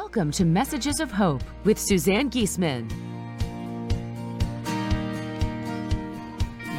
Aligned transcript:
Welcome 0.00 0.30
to 0.32 0.44
Messages 0.44 1.00
of 1.00 1.10
Hope 1.10 1.42
with 1.64 1.76
Suzanne 1.76 2.30
Giesemann. 2.30 2.88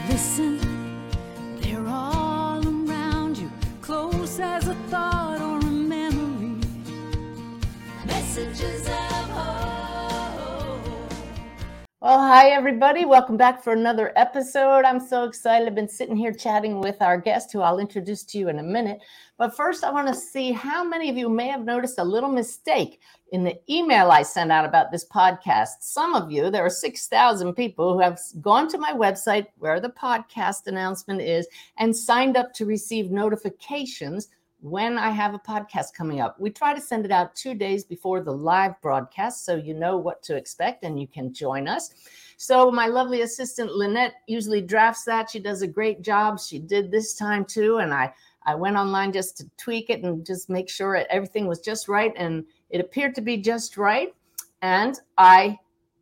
Listen, 0.08 0.58
they're 1.60 1.86
all 1.86 2.66
around 2.66 3.38
you, 3.38 3.52
close 3.82 4.40
as 4.40 4.70
a 4.70 4.74
thought 4.90 5.42
or 5.42 5.60
a 5.60 5.70
memory. 5.70 6.62
Messages 8.06 8.88
of. 8.88 9.09
Well, 12.02 12.18
hi, 12.18 12.52
everybody. 12.52 13.04
Welcome 13.04 13.36
back 13.36 13.62
for 13.62 13.74
another 13.74 14.14
episode. 14.16 14.86
I'm 14.86 15.02
so 15.02 15.26
excited. 15.26 15.68
I've 15.68 15.76
been 15.76 15.90
sitting 15.90 16.16
here 16.16 16.32
chatting 16.32 16.80
with 16.80 17.02
our 17.02 17.18
guest, 17.20 17.52
who 17.52 17.60
I'll 17.60 17.80
introduce 17.80 18.24
to 18.24 18.38
you 18.38 18.48
in 18.48 18.60
a 18.60 18.64
minute. 18.64 19.02
But 19.38 19.54
first, 19.54 19.84
I 19.84 19.92
want 19.92 20.08
to 20.08 20.14
see 20.14 20.54
how 20.54 20.82
many 20.82 21.10
of 21.10 21.18
you 21.18 21.28
may 21.28 21.50
have 21.50 21.66
noticed 21.66 22.00
a 22.00 22.04
little 22.06 22.32
mistake 22.32 23.02
in 23.34 23.44
the 23.44 23.60
email 23.70 24.12
I 24.12 24.24
sent 24.24 24.50
out 24.50 24.64
about 24.64 24.94
this 24.94 25.06
podcast. 25.10 25.82
Some 25.82 26.16
of 26.16 26.32
you, 26.32 26.50
there 26.50 26.64
are 26.64 26.70
6,000 26.70 27.54
people 27.54 27.94
who 27.94 28.00
have 28.00 28.18
gone 28.40 28.70
to 28.70 28.78
my 28.78 28.94
website 28.94 29.48
where 29.58 29.82
the 29.82 29.90
podcast 29.90 30.68
announcement 30.68 31.20
is 31.20 31.50
and 31.80 31.94
signed 31.94 32.38
up 32.38 32.54
to 32.54 32.66
receive 32.66 33.12
notifications 33.12 34.30
when 34.62 34.98
I 34.98 35.10
have 35.10 35.34
a 35.34 35.40
podcast 35.40 35.94
coming 35.94 36.20
up. 36.20 36.40
We 36.40 36.50
try 36.50 36.74
to 36.74 36.82
send 36.82 37.06
it 37.06 37.12
out 37.12 37.36
two 37.36 37.54
days 37.54 37.84
before 37.84 38.22
the 38.22 38.32
live 38.32 38.80
broadcast 38.82 39.46
so 39.46 39.56
you 39.56 39.74
know 39.74 39.98
what 39.98 40.22
to 40.24 40.36
expect 40.36 40.84
and 40.84 41.00
you 41.00 41.08
can 41.08 41.34
join 41.34 41.68
us. 41.68 41.92
So, 42.38 42.72
my 42.72 42.88
lovely 42.88 43.22
assistant 43.22 43.74
Lynette 43.74 44.16
usually 44.28 44.62
drafts 44.62 45.04
that. 45.06 45.30
She 45.30 45.40
does 45.40 45.62
a 45.62 45.68
great 45.68 46.02
job. 46.02 46.40
She 46.40 46.60
did 46.60 46.92
this 46.92 47.16
time 47.16 47.46
too. 47.46 47.78
And 47.78 47.94
I 47.94 48.14
I 48.46 48.56
went 48.56 48.78
online 48.78 49.12
just 49.12 49.38
to 49.38 49.50
tweak 49.58 49.90
it 49.90 50.04
and 50.04 50.26
just 50.26 50.50
make 50.50 50.70
sure 50.70 51.06
everything 51.10 51.48
was 51.48 51.60
just 51.60 51.88
right. 51.88 52.14
And 52.16 52.46
it 52.70 52.82
appeared 52.82 53.16
to 53.16 53.22
be 53.22 53.38
just 53.38 53.78
right. 53.78 54.14
And 54.62 55.00
I 55.18 55.58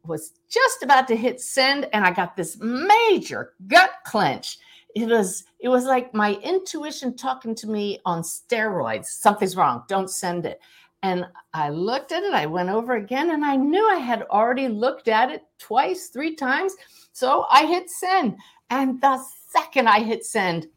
was 0.06 0.34
just 0.50 0.84
about 0.84 1.08
to 1.10 1.16
hit 1.16 1.42
send 1.42 1.90
and 1.94 2.06
I 2.06 2.12
got 2.12 2.36
this 2.36 2.58
major 2.60 3.54
gut 3.68 3.92
clench. 4.06 4.60
It 5.02 5.10
was 5.10 5.44
it 5.60 5.70
was 5.70 5.86
like 5.86 6.14
my 6.14 6.36
intuition 6.44 7.16
talking 7.16 7.56
to 7.56 7.68
me 7.68 8.00
on 8.06 8.22
steroids. 8.22 9.06
Something's 9.06 9.56
wrong. 9.56 9.84
Don't 9.88 10.10
send 10.10 10.46
it. 10.46 10.60
And 11.04 11.26
I 11.54 11.70
looked 11.70 12.12
at 12.12 12.24
it, 12.24 12.34
I 12.34 12.48
went 12.48 12.70
over 12.70 12.96
again, 12.96 13.30
and 13.30 13.46
I 13.46 13.56
knew 13.56 13.88
I 13.88 13.98
had 13.98 14.24
already 14.24 14.68
looked 14.68 15.08
at 15.08 15.30
it 15.30 15.44
twice, 15.60 16.08
three 16.08 16.36
times. 16.36 16.76
So 17.14 17.46
I 17.52 17.68
hit 17.68 17.90
send. 17.90 18.38
And 18.72 19.00
the 19.00 19.24
second 19.52 19.88
I 19.88 20.00
hit 20.00 20.26
send, 20.26 20.68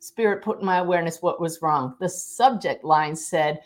spirit 0.00 0.42
put 0.42 0.60
in 0.60 0.66
my 0.66 0.78
awareness 0.78 1.22
what 1.22 1.40
was 1.40 1.62
wrong 1.62 1.94
the 2.00 2.08
subject 2.08 2.84
line 2.84 3.14
said 3.14 3.60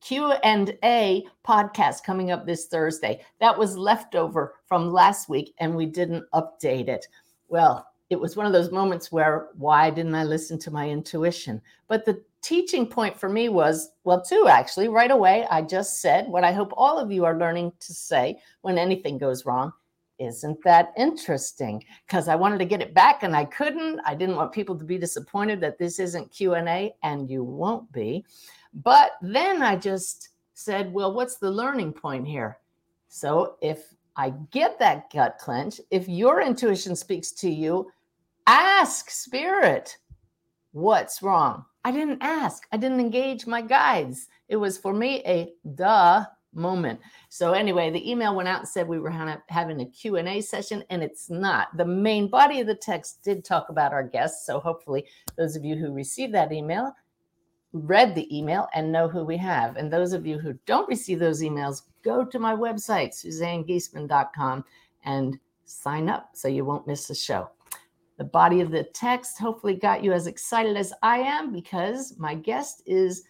q 0.00 0.32
and 0.44 0.78
a 0.84 1.26
podcast 1.46 2.04
coming 2.04 2.30
up 2.30 2.46
this 2.46 2.66
thursday 2.66 3.20
that 3.40 3.56
was 3.56 3.76
leftover 3.76 4.54
from 4.66 4.90
last 4.90 5.28
week 5.28 5.52
and 5.58 5.74
we 5.74 5.84
didn't 5.84 6.24
update 6.32 6.88
it 6.88 7.06
well 7.48 7.89
it 8.10 8.20
was 8.20 8.36
one 8.36 8.44
of 8.44 8.52
those 8.52 8.72
moments 8.72 9.12
where 9.12 9.48
why 9.54 9.88
didn't 9.88 10.16
i 10.16 10.24
listen 10.24 10.58
to 10.58 10.70
my 10.70 10.90
intuition? 10.90 11.62
But 11.88 12.04
the 12.04 12.22
teaching 12.42 12.86
point 12.86 13.18
for 13.18 13.28
me 13.28 13.48
was 13.48 13.90
well 14.04 14.20
two 14.20 14.46
actually 14.48 14.88
right 14.88 15.10
away 15.10 15.46
i 15.50 15.60
just 15.60 16.00
said 16.00 16.26
what 16.26 16.42
i 16.42 16.50
hope 16.50 16.72
all 16.74 16.98
of 16.98 17.12
you 17.12 17.22
are 17.22 17.36
learning 17.36 17.70
to 17.78 17.92
say 17.92 18.38
when 18.62 18.78
anything 18.78 19.18
goes 19.18 19.46
wrong. 19.46 19.72
Isn't 20.18 20.62
that 20.64 20.92
interesting? 20.98 21.82
Because 22.06 22.28
i 22.28 22.34
wanted 22.34 22.58
to 22.58 22.64
get 22.64 22.82
it 22.82 22.94
back 22.94 23.22
and 23.22 23.36
i 23.36 23.44
couldn't. 23.44 24.00
I 24.04 24.14
didn't 24.14 24.36
want 24.36 24.52
people 24.52 24.76
to 24.78 24.84
be 24.84 24.98
disappointed 24.98 25.60
that 25.60 25.78
this 25.78 25.98
isn't 25.98 26.32
q&a 26.32 26.94
and 27.02 27.30
you 27.30 27.44
won't 27.44 27.90
be. 27.92 28.24
But 28.74 29.12
then 29.22 29.62
i 29.62 29.76
just 29.76 30.30
said 30.54 30.92
well 30.92 31.14
what's 31.14 31.36
the 31.36 31.50
learning 31.50 31.92
point 31.92 32.26
here? 32.26 32.58
So 33.08 33.56
if 33.60 33.94
i 34.16 34.30
get 34.50 34.78
that 34.78 35.12
gut 35.12 35.38
clench 35.38 35.80
if 35.90 36.08
your 36.08 36.40
intuition 36.40 36.96
speaks 36.96 37.30
to 37.32 37.48
you 37.48 37.90
ask 38.50 39.10
spirit 39.10 39.96
what's 40.72 41.22
wrong 41.22 41.64
i 41.84 41.90
didn't 41.90 42.18
ask 42.20 42.66
i 42.72 42.76
didn't 42.76 43.00
engage 43.00 43.46
my 43.46 43.62
guides 43.62 44.28
it 44.48 44.56
was 44.56 44.76
for 44.78 44.92
me 44.92 45.22
a 45.26 45.52
duh 45.74 46.24
moment. 46.52 47.00
So 47.28 47.52
anyway, 47.52 47.90
the 47.90 48.10
email 48.10 48.34
went 48.34 48.48
out 48.48 48.60
and 48.60 48.68
said 48.68 48.88
we 48.88 48.98
were 48.98 49.38
having 49.48 49.80
a 49.80 49.86
Q&A 49.86 50.40
session 50.40 50.84
and 50.90 51.02
it's 51.02 51.30
not. 51.30 51.76
The 51.76 51.84
main 51.84 52.28
body 52.28 52.60
of 52.60 52.66
the 52.66 52.74
text 52.74 53.22
did 53.22 53.44
talk 53.44 53.68
about 53.68 53.92
our 53.92 54.02
guests, 54.02 54.46
so 54.46 54.58
hopefully 54.58 55.06
those 55.36 55.56
of 55.56 55.64
you 55.64 55.76
who 55.76 55.92
received 55.92 56.34
that 56.34 56.52
email 56.52 56.92
read 57.72 58.14
the 58.16 58.36
email 58.36 58.66
and 58.74 58.90
know 58.90 59.08
who 59.08 59.24
we 59.24 59.36
have. 59.36 59.76
And 59.76 59.92
those 59.92 60.12
of 60.12 60.26
you 60.26 60.38
who 60.38 60.54
don't 60.66 60.88
receive 60.88 61.20
those 61.20 61.42
emails, 61.42 61.82
go 62.02 62.24
to 62.24 62.38
my 62.38 62.54
website 62.54 63.14
suzannegiesemann.com 63.14 64.64
and 65.04 65.38
sign 65.66 66.08
up 66.08 66.30
so 66.32 66.48
you 66.48 66.64
won't 66.64 66.88
miss 66.88 67.08
a 67.10 67.14
show. 67.14 67.48
The 68.20 68.24
body 68.24 68.60
of 68.60 68.70
the 68.70 68.84
text 68.84 69.38
hopefully 69.38 69.72
got 69.72 70.04
you 70.04 70.12
as 70.12 70.26
excited 70.26 70.76
as 70.76 70.92
I 71.02 71.20
am 71.20 71.54
because 71.54 72.18
my 72.18 72.34
guest 72.34 72.82
is 72.84 73.24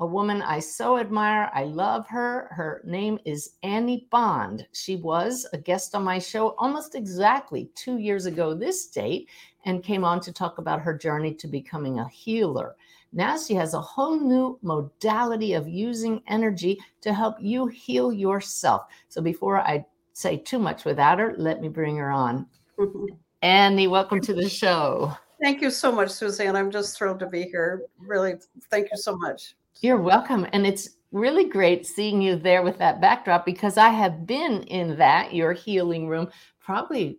a 0.00 0.06
woman 0.06 0.42
I 0.42 0.60
so 0.60 0.98
admire. 0.98 1.50
I 1.54 1.64
love 1.64 2.06
her. 2.08 2.48
Her 2.50 2.82
name 2.84 3.18
is 3.24 3.52
Annie 3.62 4.06
Bond. 4.10 4.68
She 4.72 4.96
was 4.96 5.46
a 5.54 5.56
guest 5.56 5.94
on 5.94 6.04
my 6.04 6.18
show 6.18 6.48
almost 6.58 6.94
exactly 6.94 7.70
two 7.74 7.96
years 7.96 8.26
ago, 8.26 8.52
this 8.52 8.88
date, 8.88 9.30
and 9.64 9.82
came 9.82 10.04
on 10.04 10.20
to 10.20 10.30
talk 10.30 10.58
about 10.58 10.82
her 10.82 10.92
journey 10.92 11.32
to 11.36 11.48
becoming 11.48 11.98
a 11.98 12.08
healer. 12.10 12.76
Now 13.14 13.38
she 13.38 13.54
has 13.54 13.72
a 13.72 13.80
whole 13.80 14.20
new 14.20 14.58
modality 14.60 15.54
of 15.54 15.66
using 15.66 16.22
energy 16.26 16.78
to 17.00 17.14
help 17.14 17.36
you 17.40 17.68
heal 17.68 18.12
yourself. 18.12 18.82
So 19.08 19.22
before 19.22 19.62
I 19.62 19.86
say 20.12 20.36
too 20.36 20.58
much 20.58 20.84
without 20.84 21.18
her, 21.18 21.34
let 21.38 21.62
me 21.62 21.68
bring 21.68 21.96
her 21.96 22.10
on. 22.10 22.46
Annie, 23.44 23.88
welcome 23.88 24.22
to 24.22 24.32
the 24.32 24.48
show. 24.48 25.12
Thank 25.42 25.60
you 25.60 25.70
so 25.70 25.92
much, 25.92 26.08
Suzanne. 26.08 26.56
I'm 26.56 26.70
just 26.70 26.96
thrilled 26.96 27.18
to 27.18 27.26
be 27.26 27.42
here. 27.42 27.82
Really, 27.98 28.36
thank 28.70 28.88
you 28.90 28.96
so 28.96 29.18
much. 29.18 29.54
You're 29.82 30.00
welcome. 30.00 30.46
And 30.54 30.66
it's 30.66 30.96
really 31.12 31.44
great 31.44 31.86
seeing 31.86 32.22
you 32.22 32.36
there 32.36 32.62
with 32.62 32.78
that 32.78 33.02
backdrop 33.02 33.44
because 33.44 33.76
I 33.76 33.90
have 33.90 34.26
been 34.26 34.62
in 34.62 34.96
that, 34.96 35.34
your 35.34 35.52
healing 35.52 36.08
room, 36.08 36.30
probably 36.58 37.18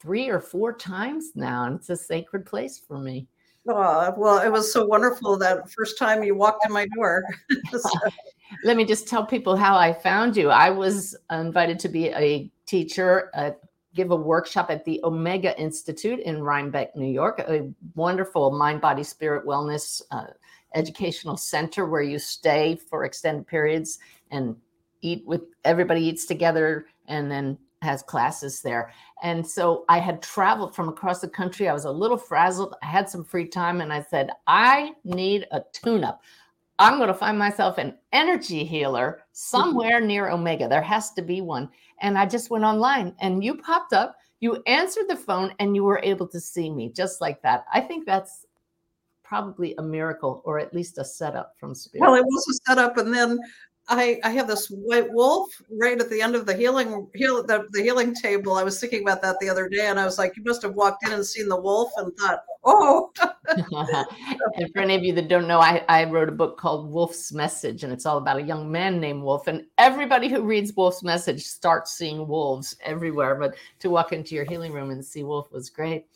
three 0.00 0.28
or 0.28 0.40
four 0.40 0.72
times 0.76 1.30
now. 1.36 1.66
And 1.66 1.76
it's 1.76 1.88
a 1.88 1.96
sacred 1.96 2.46
place 2.46 2.76
for 2.76 2.98
me. 2.98 3.28
Oh, 3.68 4.12
well, 4.16 4.38
it 4.38 4.50
was 4.50 4.72
so 4.72 4.84
wonderful 4.84 5.38
that 5.38 5.70
first 5.70 5.96
time 5.96 6.24
you 6.24 6.34
walked 6.34 6.66
in 6.66 6.72
my 6.72 6.88
door. 6.96 7.22
so. 7.70 7.88
Let 8.64 8.76
me 8.76 8.84
just 8.84 9.06
tell 9.06 9.24
people 9.24 9.54
how 9.54 9.76
I 9.76 9.92
found 9.92 10.36
you. 10.36 10.50
I 10.50 10.70
was 10.70 11.16
invited 11.30 11.78
to 11.78 11.88
be 11.88 12.08
a 12.08 12.50
teacher, 12.66 13.30
uh, 13.34 13.52
give 13.94 14.10
a 14.10 14.16
workshop 14.16 14.70
at 14.70 14.84
the 14.84 15.00
Omega 15.04 15.58
Institute 15.58 16.20
in 16.20 16.42
Rhinebeck, 16.42 16.94
New 16.94 17.10
York, 17.10 17.40
a 17.40 17.68
wonderful 17.94 18.50
mind, 18.52 18.80
body, 18.80 19.02
spirit 19.02 19.46
wellness 19.46 20.00
uh, 20.10 20.26
educational 20.74 21.36
center 21.36 21.86
where 21.86 22.02
you 22.02 22.18
stay 22.18 22.76
for 22.88 23.04
extended 23.04 23.46
periods 23.46 23.98
and 24.30 24.56
eat 25.00 25.24
with 25.26 25.42
everybody 25.64 26.02
eats 26.02 26.26
together 26.26 26.86
and 27.08 27.30
then 27.30 27.58
has 27.82 28.02
classes 28.02 28.60
there. 28.60 28.92
And 29.22 29.46
so 29.46 29.84
I 29.88 29.98
had 29.98 30.22
traveled 30.22 30.74
from 30.74 30.88
across 30.88 31.20
the 31.20 31.28
country. 31.28 31.68
I 31.68 31.72
was 31.72 31.86
a 31.86 31.90
little 31.90 32.18
frazzled. 32.18 32.74
I 32.82 32.86
had 32.86 33.08
some 33.08 33.24
free 33.24 33.46
time 33.46 33.80
and 33.80 33.92
I 33.92 34.02
said, 34.02 34.30
I 34.46 34.92
need 35.04 35.46
a 35.50 35.62
tune 35.72 36.04
up. 36.04 36.22
I'm 36.80 36.96
going 36.96 37.08
to 37.08 37.14
find 37.14 37.38
myself 37.38 37.78
an 37.78 37.94
energy 38.12 38.64
healer 38.64 39.12
mm-hmm. 39.12 39.28
somewhere 39.32 40.00
near 40.00 40.30
Omega. 40.30 40.66
There 40.66 40.82
has 40.82 41.12
to 41.12 41.22
be 41.22 41.42
one. 41.42 41.68
And 42.00 42.18
I 42.18 42.26
just 42.26 42.50
went 42.50 42.64
online 42.64 43.14
and 43.20 43.44
you 43.44 43.58
popped 43.58 43.92
up, 43.92 44.16
you 44.40 44.62
answered 44.66 45.06
the 45.06 45.16
phone, 45.16 45.52
and 45.58 45.76
you 45.76 45.84
were 45.84 46.00
able 46.02 46.26
to 46.28 46.40
see 46.40 46.70
me 46.70 46.90
just 46.90 47.20
like 47.20 47.42
that. 47.42 47.66
I 47.72 47.80
think 47.80 48.06
that's 48.06 48.46
probably 49.22 49.74
a 49.76 49.82
miracle 49.82 50.42
or 50.44 50.58
at 50.58 50.74
least 50.74 50.98
a 50.98 51.04
setup 51.04 51.52
from 51.60 51.74
spirit. 51.74 52.00
Well, 52.00 52.14
it 52.14 52.24
was 52.24 52.48
a 52.48 52.70
setup. 52.70 52.96
And 52.96 53.14
then 53.14 53.38
I, 53.88 54.20
I 54.22 54.30
have 54.30 54.46
this 54.46 54.68
white 54.68 55.10
wolf 55.12 55.50
right 55.68 56.00
at 56.00 56.08
the 56.08 56.22
end 56.22 56.36
of 56.36 56.46
the 56.46 56.54
healing 56.54 57.08
heal 57.14 57.42
the, 57.42 57.66
the 57.72 57.82
healing 57.82 58.14
table. 58.14 58.54
I 58.54 58.62
was 58.62 58.78
thinking 58.78 59.02
about 59.02 59.20
that 59.22 59.36
the 59.40 59.48
other 59.48 59.68
day, 59.68 59.86
and 59.86 59.98
I 59.98 60.04
was 60.04 60.16
like, 60.16 60.36
you 60.36 60.44
must 60.44 60.62
have 60.62 60.74
walked 60.74 61.04
in 61.04 61.12
and 61.12 61.26
seen 61.26 61.48
the 61.48 61.60
wolf 61.60 61.90
and 61.96 62.16
thought, 62.16 62.44
oh. 62.62 63.10
and 64.56 64.72
for 64.72 64.80
any 64.80 64.94
of 64.94 65.02
you 65.02 65.12
that 65.14 65.28
don't 65.28 65.48
know, 65.48 65.58
I, 65.58 65.84
I 65.88 66.04
wrote 66.04 66.28
a 66.28 66.32
book 66.32 66.56
called 66.56 66.92
Wolf's 66.92 67.32
Message, 67.32 67.82
and 67.82 67.92
it's 67.92 68.06
all 68.06 68.18
about 68.18 68.38
a 68.38 68.42
young 68.42 68.70
man 68.70 69.00
named 69.00 69.22
Wolf. 69.22 69.48
And 69.48 69.64
everybody 69.76 70.28
who 70.28 70.42
reads 70.42 70.72
Wolf's 70.76 71.02
Message 71.02 71.42
starts 71.42 71.92
seeing 71.92 72.28
wolves 72.28 72.76
everywhere. 72.84 73.34
But 73.34 73.56
to 73.80 73.90
walk 73.90 74.12
into 74.12 74.36
your 74.36 74.44
healing 74.44 74.72
room 74.72 74.90
and 74.90 75.04
see 75.04 75.24
Wolf 75.24 75.50
was 75.50 75.68
great 75.68 76.06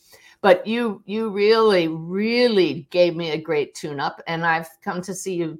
but 0.40 0.66
you 0.66 1.02
you 1.06 1.30
really 1.30 1.88
really 1.88 2.86
gave 2.90 3.16
me 3.16 3.30
a 3.30 3.40
great 3.40 3.74
tune 3.74 3.98
up 3.98 4.20
and 4.26 4.44
i've 4.44 4.68
come 4.82 5.00
to 5.00 5.14
see 5.14 5.34
you 5.34 5.58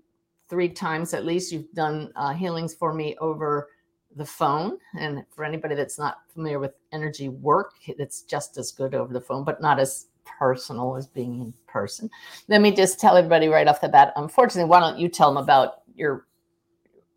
three 0.54 0.68
times 0.68 1.14
at 1.14 1.26
least. 1.26 1.50
You've 1.50 1.72
done 1.72 2.12
uh, 2.14 2.32
healings 2.32 2.74
for 2.74 2.94
me 2.94 3.16
over 3.20 3.70
the 4.14 4.24
phone. 4.24 4.78
And 4.96 5.24
for 5.34 5.44
anybody 5.44 5.74
that's 5.74 5.98
not 5.98 6.18
familiar 6.32 6.60
with 6.60 6.74
energy 6.92 7.28
work, 7.28 7.72
it's 7.88 8.22
just 8.22 8.56
as 8.56 8.70
good 8.70 8.94
over 8.94 9.12
the 9.12 9.20
phone, 9.20 9.42
but 9.42 9.60
not 9.60 9.80
as 9.80 10.06
personal 10.38 10.94
as 10.94 11.08
being 11.08 11.40
in 11.40 11.54
person. 11.66 12.08
Let 12.46 12.60
me 12.60 12.70
just 12.70 13.00
tell 13.00 13.16
everybody 13.16 13.48
right 13.48 13.66
off 13.66 13.80
the 13.80 13.88
bat. 13.88 14.12
Unfortunately, 14.14 14.70
why 14.70 14.78
don't 14.78 14.96
you 14.96 15.08
tell 15.08 15.34
them 15.34 15.42
about 15.42 15.82
your? 15.96 16.26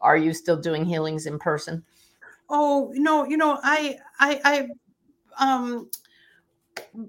Are 0.02 0.18
you 0.18 0.34
still 0.34 0.58
doing 0.60 0.84
healings 0.84 1.28
in 1.28 1.38
person? 1.38 1.86
Oh 2.50 2.92
no, 2.96 3.24
you 3.28 3.38
know 3.38 3.60
I 3.62 3.98
I 4.20 4.68
I 5.40 5.46
um 5.46 5.92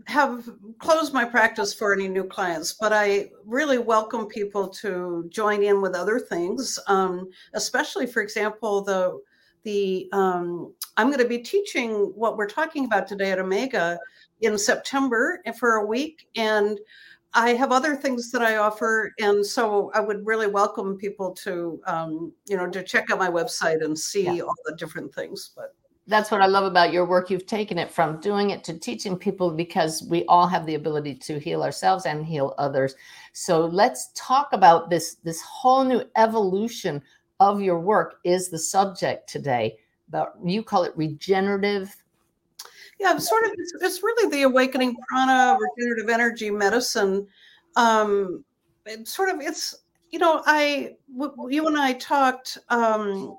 have 0.07 0.49
closed 0.79 1.13
my 1.13 1.25
practice 1.25 1.73
for 1.73 1.93
any 1.93 2.09
new 2.09 2.25
clients, 2.25 2.73
but 2.73 2.93
I 2.93 3.31
really 3.45 3.79
welcome 3.79 4.27
people 4.27 4.69
to 4.69 5.27
join 5.31 5.63
in 5.63 5.81
with 5.81 5.95
other 5.95 6.19
things, 6.19 6.79
um, 6.87 7.29
especially, 7.55 8.07
for 8.07 8.23
example, 8.23 8.83
the 8.83 9.21
the 9.65 10.09
um, 10.13 10.73
I'm 10.97 11.09
going 11.09 11.19
to 11.19 11.29
be 11.29 11.39
teaching 11.39 12.13
what 12.15 12.37
we're 12.37 12.49
talking 12.49 12.85
about 12.85 13.09
today 13.09 13.33
at 13.33 13.39
Omega 13.39 13.99
in 14.41 14.57
September 14.57 15.41
for 15.59 15.75
a 15.75 15.87
week, 15.87 16.29
and 16.37 16.79
I 17.35 17.51
have 17.51 17.73
other 17.73 17.95
things 17.95 18.31
that 18.33 18.43
I 18.43 18.57
offer, 18.57 19.13
and 19.19 19.45
so 19.45 19.91
I 19.95 20.01
would 20.01 20.25
really 20.27 20.47
welcome 20.47 20.97
people 20.97 21.33
to 21.45 21.81
um, 21.87 22.33
you 22.49 22.57
know 22.57 22.69
to 22.71 22.83
check 22.83 23.11
out 23.11 23.19
my 23.19 23.29
website 23.29 23.85
and 23.85 23.99
see 23.99 24.25
yeah. 24.25 24.43
all 24.43 24.55
the 24.65 24.77
different 24.77 25.15
things, 25.15 25.51
but 25.55 25.75
that's 26.09 26.31
what 26.31 26.41
I 26.41 26.47
love 26.47 26.65
about 26.65 26.91
your 26.91 27.05
work. 27.05 27.31
You've 27.31 27.47
taken 27.47 27.77
it 27.77 27.91
from 27.91 28.19
doing 28.21 28.49
it 28.51 28.65
to 28.65 28.79
teaching 28.79 29.17
people 29.17 29.51
because 29.51 30.03
we 30.09 30.25
all 30.25 30.47
have 30.47 30.65
the 30.65 30.75
ability 30.75 31.15
to 31.17 31.39
heal 31.39 31.63
ourselves 31.63 32.07
and 32.07 32.25
heal 32.25 32.55
others. 32.57 32.95
So 33.35 33.67
let's 33.67 34.11
talk 34.15 34.49
about 34.53 34.89
this 34.89 35.17
this 35.17 35.43
whole 35.43 35.85
new 35.85 36.03
evolution 36.17 37.03
of 37.41 37.61
your 37.61 37.79
work 37.79 38.21
is 38.25 38.49
the 38.49 38.59
subject 38.59 39.29
today. 39.29 39.77
But 40.09 40.33
you 40.43 40.63
call 40.63 40.85
it 40.85 40.97
regenerative. 40.97 41.95
Yeah, 42.99 43.17
sort 43.19 43.45
of. 43.45 43.51
It's, 43.59 43.75
it's 43.83 44.03
really 44.03 44.31
the 44.31 44.43
awakening 44.43 44.97
prana, 45.09 45.59
regenerative 45.61 46.09
energy 46.09 46.51
medicine. 46.51 47.27
Um, 47.77 48.45
it 48.87 49.07
sort 49.07 49.29
of. 49.29 49.43
It's 49.43 49.75
you 50.11 50.19
know, 50.19 50.43
I 50.47 50.97
you 51.49 51.67
and 51.67 51.77
I 51.77 51.93
talked. 51.93 52.57
Um, 52.71 53.37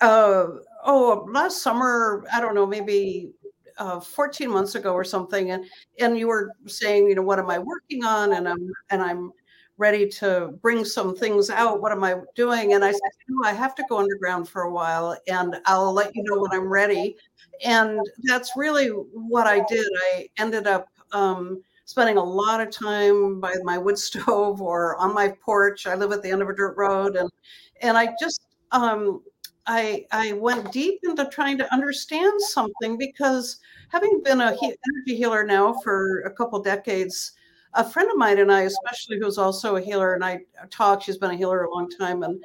uh, 0.00 0.46
oh 0.82 1.26
last 1.30 1.62
summer 1.62 2.24
i 2.32 2.40
don't 2.40 2.54
know 2.54 2.66
maybe 2.66 3.32
uh, 3.78 4.00
14 4.00 4.50
months 4.50 4.74
ago 4.74 4.92
or 4.92 5.04
something 5.04 5.50
and 5.50 5.64
and 5.98 6.18
you 6.18 6.28
were 6.28 6.52
saying 6.66 7.08
you 7.08 7.14
know 7.14 7.22
what 7.22 7.38
am 7.38 7.50
i 7.50 7.58
working 7.58 8.04
on? 8.04 8.34
And 8.34 8.48
i'm 8.48 8.70
and 8.90 9.02
i'm 9.02 9.32
ready 9.78 10.06
to 10.06 10.56
bring 10.60 10.84
some 10.84 11.16
things 11.16 11.50
out. 11.50 11.80
What 11.80 11.92
am 11.92 12.04
i 12.04 12.16
doing? 12.34 12.74
And 12.74 12.84
i 12.84 12.92
said 12.92 13.00
oh, 13.30 13.44
i 13.44 13.52
have 13.52 13.74
to 13.76 13.84
go 13.88 13.98
underground 13.98 14.48
for 14.48 14.62
a 14.62 14.72
while 14.72 15.16
and 15.28 15.56
i'll 15.66 15.92
let 15.92 16.14
you 16.14 16.22
know 16.24 16.40
when 16.40 16.52
i'm 16.52 16.68
ready. 16.68 17.16
And 17.64 18.00
that's 18.24 18.52
really 18.56 18.88
what 18.88 19.46
i 19.46 19.64
did. 19.68 19.86
I 20.12 20.28
ended 20.38 20.66
up 20.66 20.88
um, 21.12 21.62
spending 21.84 22.16
a 22.16 22.24
lot 22.24 22.60
of 22.60 22.70
time 22.70 23.40
by 23.40 23.54
my 23.64 23.78
wood 23.78 23.98
stove 24.08 24.62
or 24.62 24.96
on 24.98 25.14
my 25.14 25.34
porch. 25.44 25.86
I 25.86 25.94
live 25.94 26.12
at 26.12 26.22
the 26.22 26.30
end 26.30 26.42
of 26.42 26.48
a 26.48 26.54
dirt 26.54 26.76
road 26.76 27.16
and 27.16 27.30
and 27.80 27.96
i 27.98 28.08
just 28.20 28.42
um, 28.72 29.20
I 29.66 30.06
I 30.10 30.32
went 30.32 30.72
deep 30.72 31.00
into 31.04 31.24
trying 31.26 31.58
to 31.58 31.72
understand 31.72 32.40
something 32.40 32.98
because 32.98 33.58
having 33.88 34.22
been 34.24 34.40
a 34.40 34.54
he- 34.56 34.76
energy 34.94 35.16
healer 35.16 35.44
now 35.44 35.74
for 35.74 36.20
a 36.22 36.30
couple 36.30 36.60
decades, 36.62 37.32
a 37.74 37.88
friend 37.88 38.10
of 38.10 38.16
mine 38.16 38.38
and 38.38 38.52
I, 38.52 38.62
especially 38.62 39.18
who's 39.18 39.38
also 39.38 39.76
a 39.76 39.80
healer, 39.80 40.14
and 40.14 40.24
I 40.24 40.40
talk. 40.70 41.02
She's 41.02 41.18
been 41.18 41.30
a 41.30 41.36
healer 41.36 41.64
a 41.64 41.70
long 41.74 41.88
time, 41.90 42.22
and 42.22 42.42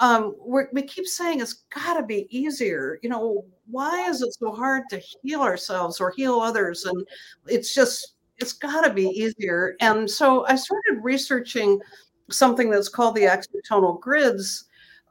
um, 0.00 0.34
we 0.40 0.82
keep 0.82 1.06
saying 1.06 1.40
it's 1.40 1.64
got 1.74 1.94
to 1.94 2.02
be 2.02 2.26
easier. 2.30 2.98
You 3.02 3.10
know, 3.10 3.44
why 3.70 4.08
is 4.08 4.22
it 4.22 4.32
so 4.34 4.50
hard 4.50 4.84
to 4.90 4.98
heal 5.22 5.42
ourselves 5.42 6.00
or 6.00 6.10
heal 6.10 6.40
others? 6.40 6.84
And 6.86 7.06
it's 7.46 7.74
just 7.74 8.14
it's 8.38 8.54
got 8.54 8.82
to 8.86 8.92
be 8.92 9.08
easier. 9.08 9.76
And 9.80 10.10
so 10.10 10.46
I 10.46 10.56
started 10.56 11.00
researching 11.02 11.80
something 12.30 12.70
that's 12.70 12.88
called 12.88 13.14
the 13.14 13.24
axiotonal 13.24 14.00
grids 14.00 14.64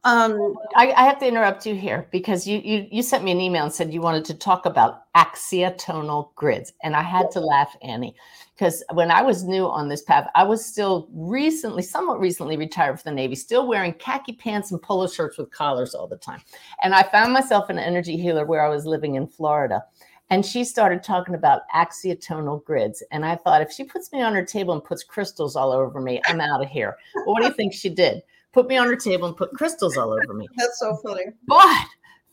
um, 0.05 0.55
I, 0.75 0.93
I, 0.93 1.03
have 1.03 1.19
to 1.19 1.27
interrupt 1.27 1.65
you 1.65 1.75
here 1.75 2.07
because 2.09 2.47
you, 2.47 2.59
you 2.63 2.87
you 2.89 3.03
sent 3.03 3.21
me 3.21 3.31
an 3.31 3.41
email 3.41 3.63
and 3.63 3.73
said 3.73 3.93
you 3.93 3.99
wanted 3.99 4.23
to 4.25 4.33
talk 4.33 4.65
about 4.65 5.11
axiotonal 5.13 6.33
grids, 6.35 6.71
and 6.83 6.95
I 6.95 7.01
had 7.01 7.29
to 7.31 7.41
laugh, 7.41 7.75
Annie, 7.81 8.15
because 8.55 8.81
when 8.93 9.11
I 9.11 9.21
was 9.21 9.43
new 9.43 9.65
on 9.67 9.89
this 9.89 10.01
path, 10.01 10.29
I 10.35 10.43
was 10.43 10.65
still 10.65 11.09
recently, 11.11 11.83
somewhat 11.83 12.21
recently 12.21 12.55
retired 12.55 13.01
from 13.01 13.11
the 13.11 13.15
Navy, 13.15 13.35
still 13.35 13.67
wearing 13.67 13.91
khaki 13.91 14.33
pants 14.33 14.71
and 14.71 14.81
polo 14.81 15.05
shirts 15.05 15.37
with 15.37 15.51
collars 15.51 15.93
all 15.93 16.07
the 16.07 16.15
time, 16.15 16.41
and 16.81 16.95
I 16.95 17.03
found 17.03 17.33
myself 17.33 17.69
an 17.69 17.77
energy 17.77 18.15
healer 18.15 18.45
where 18.45 18.65
I 18.65 18.69
was 18.69 18.85
living 18.85 19.15
in 19.15 19.27
Florida. 19.27 19.83
And 20.31 20.45
she 20.45 20.63
started 20.63 21.01
talking 21.01 21.33
about 21.33 21.63
axiotonal 21.73 22.63
grids. 22.63 23.01
And 23.09 23.25
I 23.25 23.35
thought, 23.35 23.63
if 23.63 23.71
she 23.71 23.83
puts 23.83 24.11
me 24.11 24.21
on 24.21 24.35
her 24.35 24.45
table 24.45 24.75
and 24.75 24.83
puts 24.83 25.03
crystals 25.03 25.55
all 25.55 25.71
over 25.71 25.99
me, 25.99 26.21
I'm 26.27 26.39
out 26.39 26.61
of 26.61 26.69
here. 26.69 26.95
Well, 27.15 27.33
what 27.33 27.41
do 27.41 27.47
you 27.47 27.53
think 27.53 27.73
she 27.73 27.89
did? 27.89 28.21
Put 28.51 28.67
me 28.67 28.77
on 28.77 28.87
her 28.87 28.95
table 28.95 29.27
and 29.27 29.37
put 29.37 29.53
crystals 29.53 29.97
all 29.97 30.11
over 30.11 30.33
me. 30.33 30.47
That's 30.57 30.79
so 30.79 30.95
funny. 30.97 31.25
But 31.47 31.85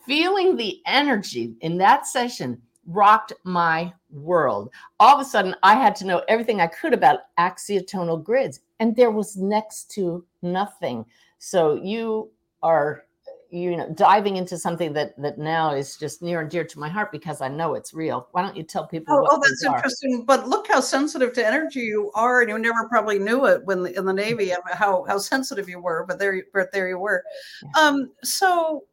feeling 0.06 0.56
the 0.56 0.80
energy 0.86 1.54
in 1.60 1.78
that 1.78 2.06
session 2.06 2.60
rocked 2.86 3.32
my 3.44 3.92
world. 4.10 4.70
All 5.00 5.16
of 5.16 5.20
a 5.20 5.28
sudden, 5.28 5.54
I 5.62 5.74
had 5.74 5.96
to 5.96 6.06
know 6.06 6.22
everything 6.28 6.60
I 6.60 6.68
could 6.68 6.94
about 6.94 7.20
axiotonal 7.38 8.22
grids, 8.22 8.60
and 8.78 8.94
there 8.94 9.10
was 9.10 9.36
next 9.36 9.90
to 9.92 10.24
nothing. 10.42 11.04
So 11.38 11.74
you 11.74 12.30
are 12.62 13.05
you 13.50 13.76
know 13.76 13.88
diving 13.90 14.36
into 14.36 14.58
something 14.58 14.92
that 14.92 15.20
that 15.20 15.38
now 15.38 15.72
is 15.72 15.96
just 15.96 16.22
near 16.22 16.40
and 16.40 16.50
dear 16.50 16.64
to 16.64 16.78
my 16.78 16.88
heart 16.88 17.12
because 17.12 17.40
I 17.40 17.48
know 17.48 17.74
it's 17.74 17.94
real. 17.94 18.28
Why 18.32 18.42
don't 18.42 18.56
you 18.56 18.62
tell 18.62 18.86
people? 18.86 19.14
Oh, 19.14 19.26
oh 19.30 19.40
that's 19.40 19.64
interesting. 19.64 20.24
But 20.24 20.48
look 20.48 20.68
how 20.68 20.80
sensitive 20.80 21.32
to 21.34 21.46
energy 21.46 21.80
you 21.80 22.10
are, 22.14 22.40
and 22.40 22.50
you 22.50 22.58
never 22.58 22.88
probably 22.88 23.18
knew 23.18 23.46
it 23.46 23.64
when 23.64 23.86
in 23.86 24.04
the 24.04 24.12
Navy 24.12 24.52
how 24.72 25.04
how 25.04 25.18
sensitive 25.18 25.68
you 25.68 25.80
were. 25.80 26.04
But 26.06 26.18
there, 26.18 26.42
but 26.52 26.72
there 26.72 26.88
you 26.88 26.98
were. 26.98 27.22
Um, 27.78 28.10
so 28.22 28.84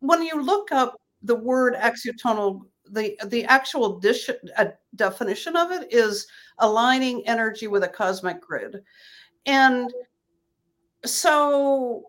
when 0.00 0.22
you 0.22 0.42
look 0.42 0.72
up 0.72 1.00
the 1.22 1.36
word 1.36 1.74
axiotonal, 1.74 2.62
the 2.90 3.18
the 3.26 3.44
actual 3.44 3.98
dish, 3.98 4.28
uh, 4.58 4.66
definition 4.96 5.56
of 5.56 5.70
it 5.70 5.92
is 5.92 6.26
aligning 6.58 7.26
energy 7.26 7.66
with 7.66 7.84
a 7.84 7.88
cosmic 7.88 8.40
grid, 8.40 8.82
and 9.46 9.92
so 11.04 12.04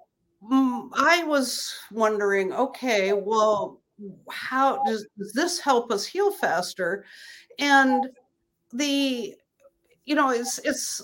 Mm, 0.52 0.90
I 0.96 1.24
was 1.24 1.74
wondering, 1.92 2.54
okay, 2.54 3.14
well, 3.14 3.82
how 4.30 4.84
does, 4.84 5.06
does 5.18 5.34
this 5.34 5.60
help 5.60 5.92
us 5.92 6.06
heal 6.06 6.32
faster? 6.32 7.06
And 7.60 8.10
the, 8.74 9.36
you 10.06 10.16
know, 10.16 10.32
it's 10.32 10.60
it's 10.60 11.02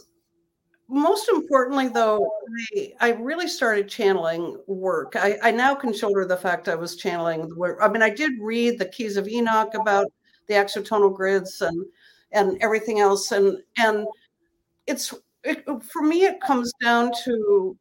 most 0.89 1.29
importantly 1.29 1.88
though, 1.88 2.27
I, 2.75 2.93
I 3.00 3.12
really 3.13 3.48
started 3.48 3.88
channeling 3.88 4.58
work. 4.67 5.15
I, 5.15 5.38
I 5.43 5.51
now 5.51 5.75
can 5.75 5.93
shoulder 5.93 6.25
the 6.25 6.36
fact 6.36 6.67
I 6.67 6.75
was 6.75 6.96
channeling 6.96 7.48
the 7.48 7.55
work. 7.55 7.79
I 7.81 7.88
mean, 7.88 8.01
I 8.01 8.10
did 8.10 8.31
read 8.41 8.79
the 8.79 8.88
Keys 8.88 9.15
of 9.15 9.27
Enoch 9.27 9.74
about 9.75 10.12
the 10.48 10.55
axiotonal 10.55 11.15
grids 11.15 11.62
and 11.62 11.86
and 12.31 12.58
everything 12.62 13.00
else, 13.00 13.31
and 13.31 13.58
and 13.77 14.05
it's 14.88 15.13
it, 15.43 15.63
for 15.84 16.01
me, 16.01 16.24
it 16.24 16.41
comes 16.41 16.72
down 16.81 17.12
to 17.24 17.77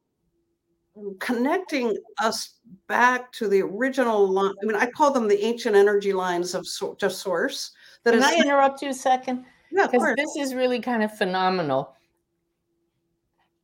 connecting 1.20 1.96
us 2.22 2.54
back 2.86 3.32
to 3.32 3.48
the 3.48 3.60
original 3.62 4.26
line. 4.28 4.54
I 4.62 4.66
mean, 4.66 4.76
I 4.76 4.86
call 4.86 5.10
them 5.10 5.28
the 5.28 5.42
ancient 5.44 5.76
energy 5.76 6.12
lines 6.12 6.54
of 6.54 6.66
so- 6.66 6.94
to 6.94 7.08
source. 7.10 7.72
That 8.04 8.12
Can 8.12 8.20
is, 8.20 8.24
I 8.26 8.36
interrupt 8.36 8.82
you 8.82 8.90
a 8.90 8.94
second? 8.94 9.44
yeah, 9.70 9.84
of 9.84 9.90
Because 9.90 10.04
course. 10.06 10.16
this 10.16 10.36
is 10.36 10.54
really 10.54 10.80
kind 10.80 11.02
of 11.02 11.16
phenomenal. 11.16 11.94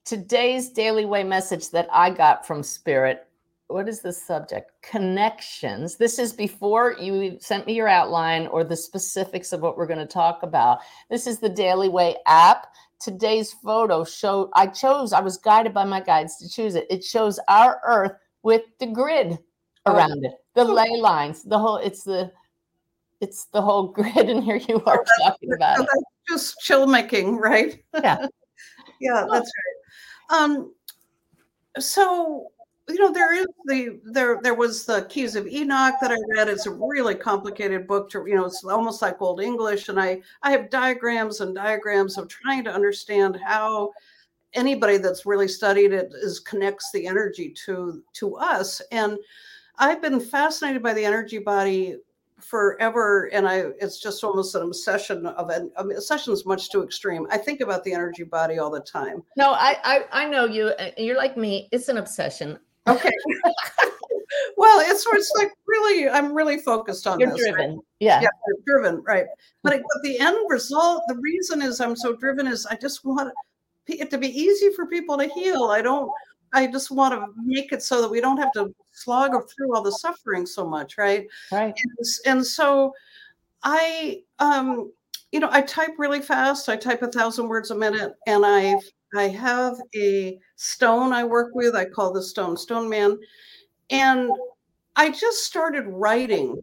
Today's 0.05 0.71
Daily 0.71 1.05
Way 1.07 1.25
message 1.25 1.71
that 1.71 1.89
I 1.91 2.11
got 2.11 2.47
from 2.47 2.63
Spirit. 2.63 3.27
What 3.69 3.89
is 3.89 4.01
the 4.01 4.13
subject? 4.13 4.71
Connections. 4.83 5.97
This 5.97 6.19
is 6.19 6.35
before 6.35 6.97
you 7.01 7.39
sent 7.41 7.67
me 7.67 7.73
your 7.75 7.89
outline 7.89 8.47
or 8.49 8.63
the 8.63 8.77
specifics 8.77 9.55
of 9.55 9.63
what 9.63 9.79
we're 9.79 9.87
going 9.87 9.99
to 9.99 10.07
talk 10.07 10.43
about. 10.43 10.81
This 11.09 11.27
is 11.27 11.39
the 11.39 11.49
Daily 11.49 11.89
Way 11.89 12.17
app. 12.27 12.67
Today's 13.01 13.53
photo 13.53 14.05
showed, 14.05 14.51
I 14.55 14.67
chose, 14.69 15.13
I 15.13 15.21
was 15.21 15.37
guided 15.37 15.75
by 15.75 15.85
my 15.85 16.01
guides 16.01 16.37
to 16.39 16.49
choose 16.49 16.75
it. 16.75 16.87
It 16.91 17.05
shows 17.05 17.39
our 17.49 17.81
Earth 17.87 18.13
with 18.43 18.63
the 18.81 18.87
grid 18.87 19.39
Oh. 19.87 19.93
around 19.95 20.25
it, 20.25 20.33
the 20.55 20.65
ley 20.65 20.97
lines, 20.99 21.43
the 21.43 21.59
whole, 21.59 21.77
it's 21.77 22.05
the, 22.05 22.33
it's 23.21 23.45
the 23.53 23.61
whole 23.61 23.89
grid. 23.89 24.31
And 24.31 24.43
here 24.43 24.57
you 24.57 24.83
are 24.87 25.05
talking 25.23 25.53
about 25.53 25.77
So 25.77 25.83
it. 25.83 25.89
that's 25.93 26.05
just 26.43 26.59
chill 26.61 26.87
making, 26.87 27.37
right? 27.37 27.83
Yeah. 27.93 28.27
yeah, 29.01 29.27
that's 29.31 29.51
right. 30.31 30.41
Um, 30.41 30.73
so 31.79 32.47
you 32.89 32.99
know, 32.99 33.13
there 33.13 33.33
is 33.35 33.47
the 33.67 33.99
there 34.05 34.41
there 34.43 34.55
was 34.55 34.85
the 34.85 35.07
Keys 35.09 35.37
of 35.37 35.47
Enoch 35.47 35.95
that 36.01 36.13
I 36.13 36.17
read. 36.37 36.49
It's 36.49 36.67
a 36.67 36.71
really 36.71 37.15
complicated 37.15 37.87
book 37.87 38.11
to 38.11 38.25
you 38.27 38.35
know, 38.35 38.45
it's 38.45 38.63
almost 38.65 39.01
like 39.01 39.21
old 39.23 39.41
English, 39.41 39.89
and 39.89 39.99
I 39.99 40.21
I 40.43 40.51
have 40.51 40.71
diagrams 40.71 41.41
and 41.41 41.55
diagrams 41.55 42.19
of 42.19 42.29
trying 42.29 42.65
to 42.65 42.73
understand 42.73 43.39
how 43.43 43.91
anybody 44.53 44.99
that's 44.99 45.27
really 45.27 45.49
studied 45.49 45.93
it 45.93 46.13
is 46.15 46.39
connects 46.39 46.91
the 46.93 47.07
energy 47.09 47.49
to 47.51 48.01
to 48.13 48.37
us 48.37 48.81
and 48.93 49.19
i've 49.81 50.01
been 50.01 50.21
fascinated 50.21 50.81
by 50.81 50.95
the 50.95 51.05
energy 51.05 51.39
body 51.39 51.97
forever 52.39 53.29
and 53.33 53.49
i 53.49 53.65
it's 53.81 53.99
just 53.99 54.23
almost 54.23 54.55
an 54.55 54.63
obsession 54.63 55.27
of 55.27 55.51
an 55.51 55.73
I 55.77 55.83
mean, 55.83 55.97
obsession's 55.97 56.47
much 56.47 56.71
too 56.71 56.85
extreme 56.85 57.27
i 57.33 57.37
think 57.37 57.63
about 57.63 57.83
the 57.83 57.93
energy 57.93 58.23
body 58.23 58.59
all 58.61 58.71
the 58.71 58.79
time 58.79 59.25
No, 59.37 59.55
I, 59.55 59.77
I 59.83 60.05
I 60.13 60.29
know 60.29 60.45
you. 60.45 60.67
uh, 60.69 60.91
You're 60.97 61.17
like 61.17 61.37
me. 61.37 61.69
It's 61.73 61.89
an 61.89 61.97
obsession. 61.99 62.61
Okay 62.87 63.13
well 64.57 64.81
it's 64.81 65.07
it's 65.13 65.33
like 65.39 65.53
really 65.67 66.09
i'm 66.09 66.35
really 66.35 66.59
focused 66.59 67.07
on 67.07 67.19
You're 67.21 67.31
this 67.31 67.43
right? 67.45 67.55
driven. 67.55 67.81
Yeah. 68.01 68.21
yeah 68.21 68.29
I'm 68.49 68.63
driven 68.67 69.03
right 69.03 69.27
but, 69.63 69.75
it, 69.75 69.83
but 69.83 70.03
the 70.03 70.19
end 70.19 70.37
result 70.49 71.03
the 71.09 71.17
reason 71.17 71.63
is 71.63 71.81
i'm 71.81 71.97
so 71.97 72.15
driven 72.15 72.47
is 72.47 72.67
i 72.67 72.77
just 72.77 73.05
want 73.05 73.33
it 73.87 74.11
to 74.11 74.19
be 74.19 74.29
easy 74.29 74.71
for 74.75 74.87
people 74.87 75.17
to 75.19 75.29
heal 75.29 75.65
i 75.65 75.81
don't 75.83 76.11
i 76.53 76.67
just 76.67 76.91
want 76.91 77.15
to 77.15 77.27
make 77.45 77.73
it 77.73 77.83
so 77.83 78.01
that 78.01 78.11
we 78.11 78.21
don't 78.21 78.39
have 78.39 78.53
to 78.53 78.75
slog 78.93 79.31
through 79.51 79.75
all 79.75 79.83
the 79.83 79.93
suffering 79.93 80.47
so 80.47 80.67
much 80.67 80.99
right 80.99 81.27
Right. 81.53 81.75
and, 81.77 82.07
and 82.27 82.47
so 82.47 82.93
i 83.63 84.23
um 84.39 84.91
you 85.33 85.41
know 85.41 85.49
i 85.51 85.61
type 85.63 85.91
really 85.99 86.21
fast 86.21 86.69
i 86.69 86.77
type 86.77 87.03
a 87.03 87.11
thousand 87.11 87.49
words 87.49 87.71
a 87.71 87.75
minute 87.75 88.15
and 88.27 88.45
i 88.45 88.77
i 89.17 89.29
have 89.29 89.75
a 89.95 90.39
stone 90.57 91.13
i 91.13 91.23
work 91.25 91.55
with 91.55 91.75
i 91.75 91.85
call 91.85 92.13
the 92.13 92.23
stone 92.23 92.57
stone 92.57 92.89
man 92.89 93.19
and 93.91 94.31
i 94.97 95.11
just 95.11 95.45
started 95.45 95.85
writing 95.87 96.61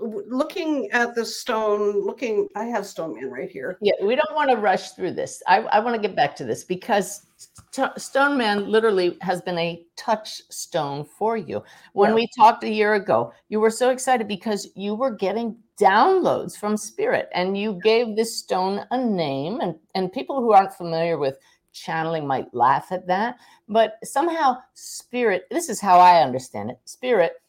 looking 0.00 0.88
at 0.92 1.14
the 1.16 1.24
stone 1.24 2.00
looking 2.04 2.48
i 2.54 2.64
have 2.64 2.86
stone 2.86 3.14
man 3.14 3.30
right 3.30 3.50
here 3.50 3.78
Yeah. 3.80 3.94
We 4.00 4.14
don't 4.14 4.34
want 4.34 4.48
to 4.50 4.56
rush 4.56 4.90
through 4.90 5.14
this. 5.14 5.42
I, 5.48 5.58
I 5.58 5.80
want 5.80 5.96
to 5.96 6.00
get 6.00 6.14
back 6.14 6.36
to 6.36 6.44
this 6.44 6.62
because 6.62 7.26
St- 7.72 7.98
Stone 8.00 8.38
Man 8.38 8.70
literally 8.70 9.18
has 9.22 9.42
been 9.42 9.58
a 9.58 9.84
touchstone 9.96 11.04
for 11.04 11.36
you. 11.36 11.64
When 11.94 12.10
Yeah. 12.10 12.14
we 12.14 12.28
talked 12.36 12.62
a 12.62 12.70
year 12.70 12.94
ago, 12.94 13.32
you 13.48 13.58
were 13.58 13.70
so 13.70 13.90
excited 13.90 14.28
because 14.28 14.68
you 14.76 14.94
were 14.94 15.10
getting 15.10 15.56
downloads 15.80 16.56
from 16.56 16.76
Spirit 16.76 17.28
and 17.34 17.58
you 17.58 17.80
gave 17.82 18.14
this 18.14 18.36
stone 18.38 18.84
a 18.92 18.98
name. 18.98 19.60
And, 19.60 19.74
and 19.96 20.12
people 20.12 20.40
who 20.40 20.52
aren't 20.52 20.74
familiar 20.74 21.18
with 21.18 21.38
channeling 21.78 22.26
might 22.26 22.52
laugh 22.54 22.92
at 22.92 23.06
that. 23.06 23.38
But 23.68 23.98
somehow, 24.04 24.58
Spirit, 24.74 25.44
this 25.50 25.68
is 25.68 25.80
how 25.80 25.98
I 25.98 26.22
understand 26.22 26.70
it 26.70 26.78
Spirit 26.84 27.40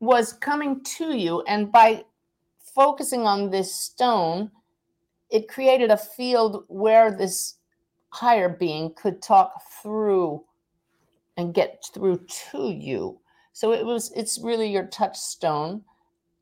was 0.00 0.32
coming 0.32 0.82
to 0.84 1.16
you. 1.16 1.42
And 1.42 1.72
by 1.72 2.04
focusing 2.74 3.22
on 3.26 3.50
this 3.50 3.74
stone, 3.74 4.50
it 5.30 5.48
created 5.48 5.90
a 5.90 5.96
field 5.96 6.64
where 6.68 7.10
this 7.10 7.56
higher 8.10 8.48
being 8.48 8.94
could 8.94 9.20
talk 9.20 9.52
through 9.82 10.42
and 11.36 11.54
get 11.54 11.84
through 11.92 12.24
to 12.50 12.70
you. 12.70 13.18
So 13.52 13.72
it 13.72 13.84
was 13.84 14.12
it's 14.14 14.38
really 14.38 14.70
your 14.70 14.86
touchstone 14.86 15.82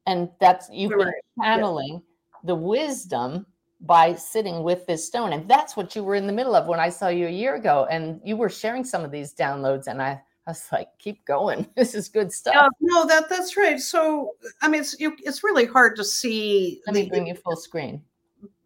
and 0.07 0.31
that's 0.41 0.69
you've 0.73 0.91
been 0.91 1.09
Right, 1.09 1.15
yeah. 1.39 1.45
channeling 1.45 2.03
the 2.45 2.55
wisdom 2.55 3.47
by 3.81 4.15
sitting 4.15 4.63
with 4.63 4.87
this 4.87 5.07
stone 5.07 5.33
and 5.33 5.49
that's 5.49 5.77
what 5.77 5.95
you 5.95 6.03
were 6.03 6.15
in 6.15 6.27
the 6.27 6.33
middle 6.33 6.55
of 6.55 6.67
when 6.67 6.81
I 6.81 6.89
saw 6.89 7.09
you 7.09 7.27
a 7.27 7.31
year 7.31 7.57
ago 7.57 7.87
and 7.91 8.21
you 8.25 8.37
were 8.37 8.49
sharing 8.49 8.85
some 8.85 9.05
of 9.05 9.11
these 9.11 9.35
downloads 9.35 9.87
and 9.87 10.01
I, 10.01 10.21
I 10.47 10.51
was 10.51 10.67
like 10.73 10.89
keep 10.99 11.25
going 11.27 11.67
this 11.77 11.95
is 11.95 12.09
good 12.09 12.33
stuff. 12.33 12.55
Yeah, 12.55 12.69
no, 12.81 13.07
that 13.07 13.29
that's 13.29 13.57
right. 13.57 13.79
So, 13.79 14.33
I 14.63 14.69
mean, 14.69 14.81
it's 14.81 14.99
you, 14.99 15.15
it's 15.19 15.45
really 15.45 15.67
hard 15.67 15.95
to 15.97 16.05
see 16.05 16.81
Let 16.87 16.95
me 16.97 17.09
bring 17.09 17.27
you 17.27 17.35
full 17.35 17.57
screen. 17.57 18.03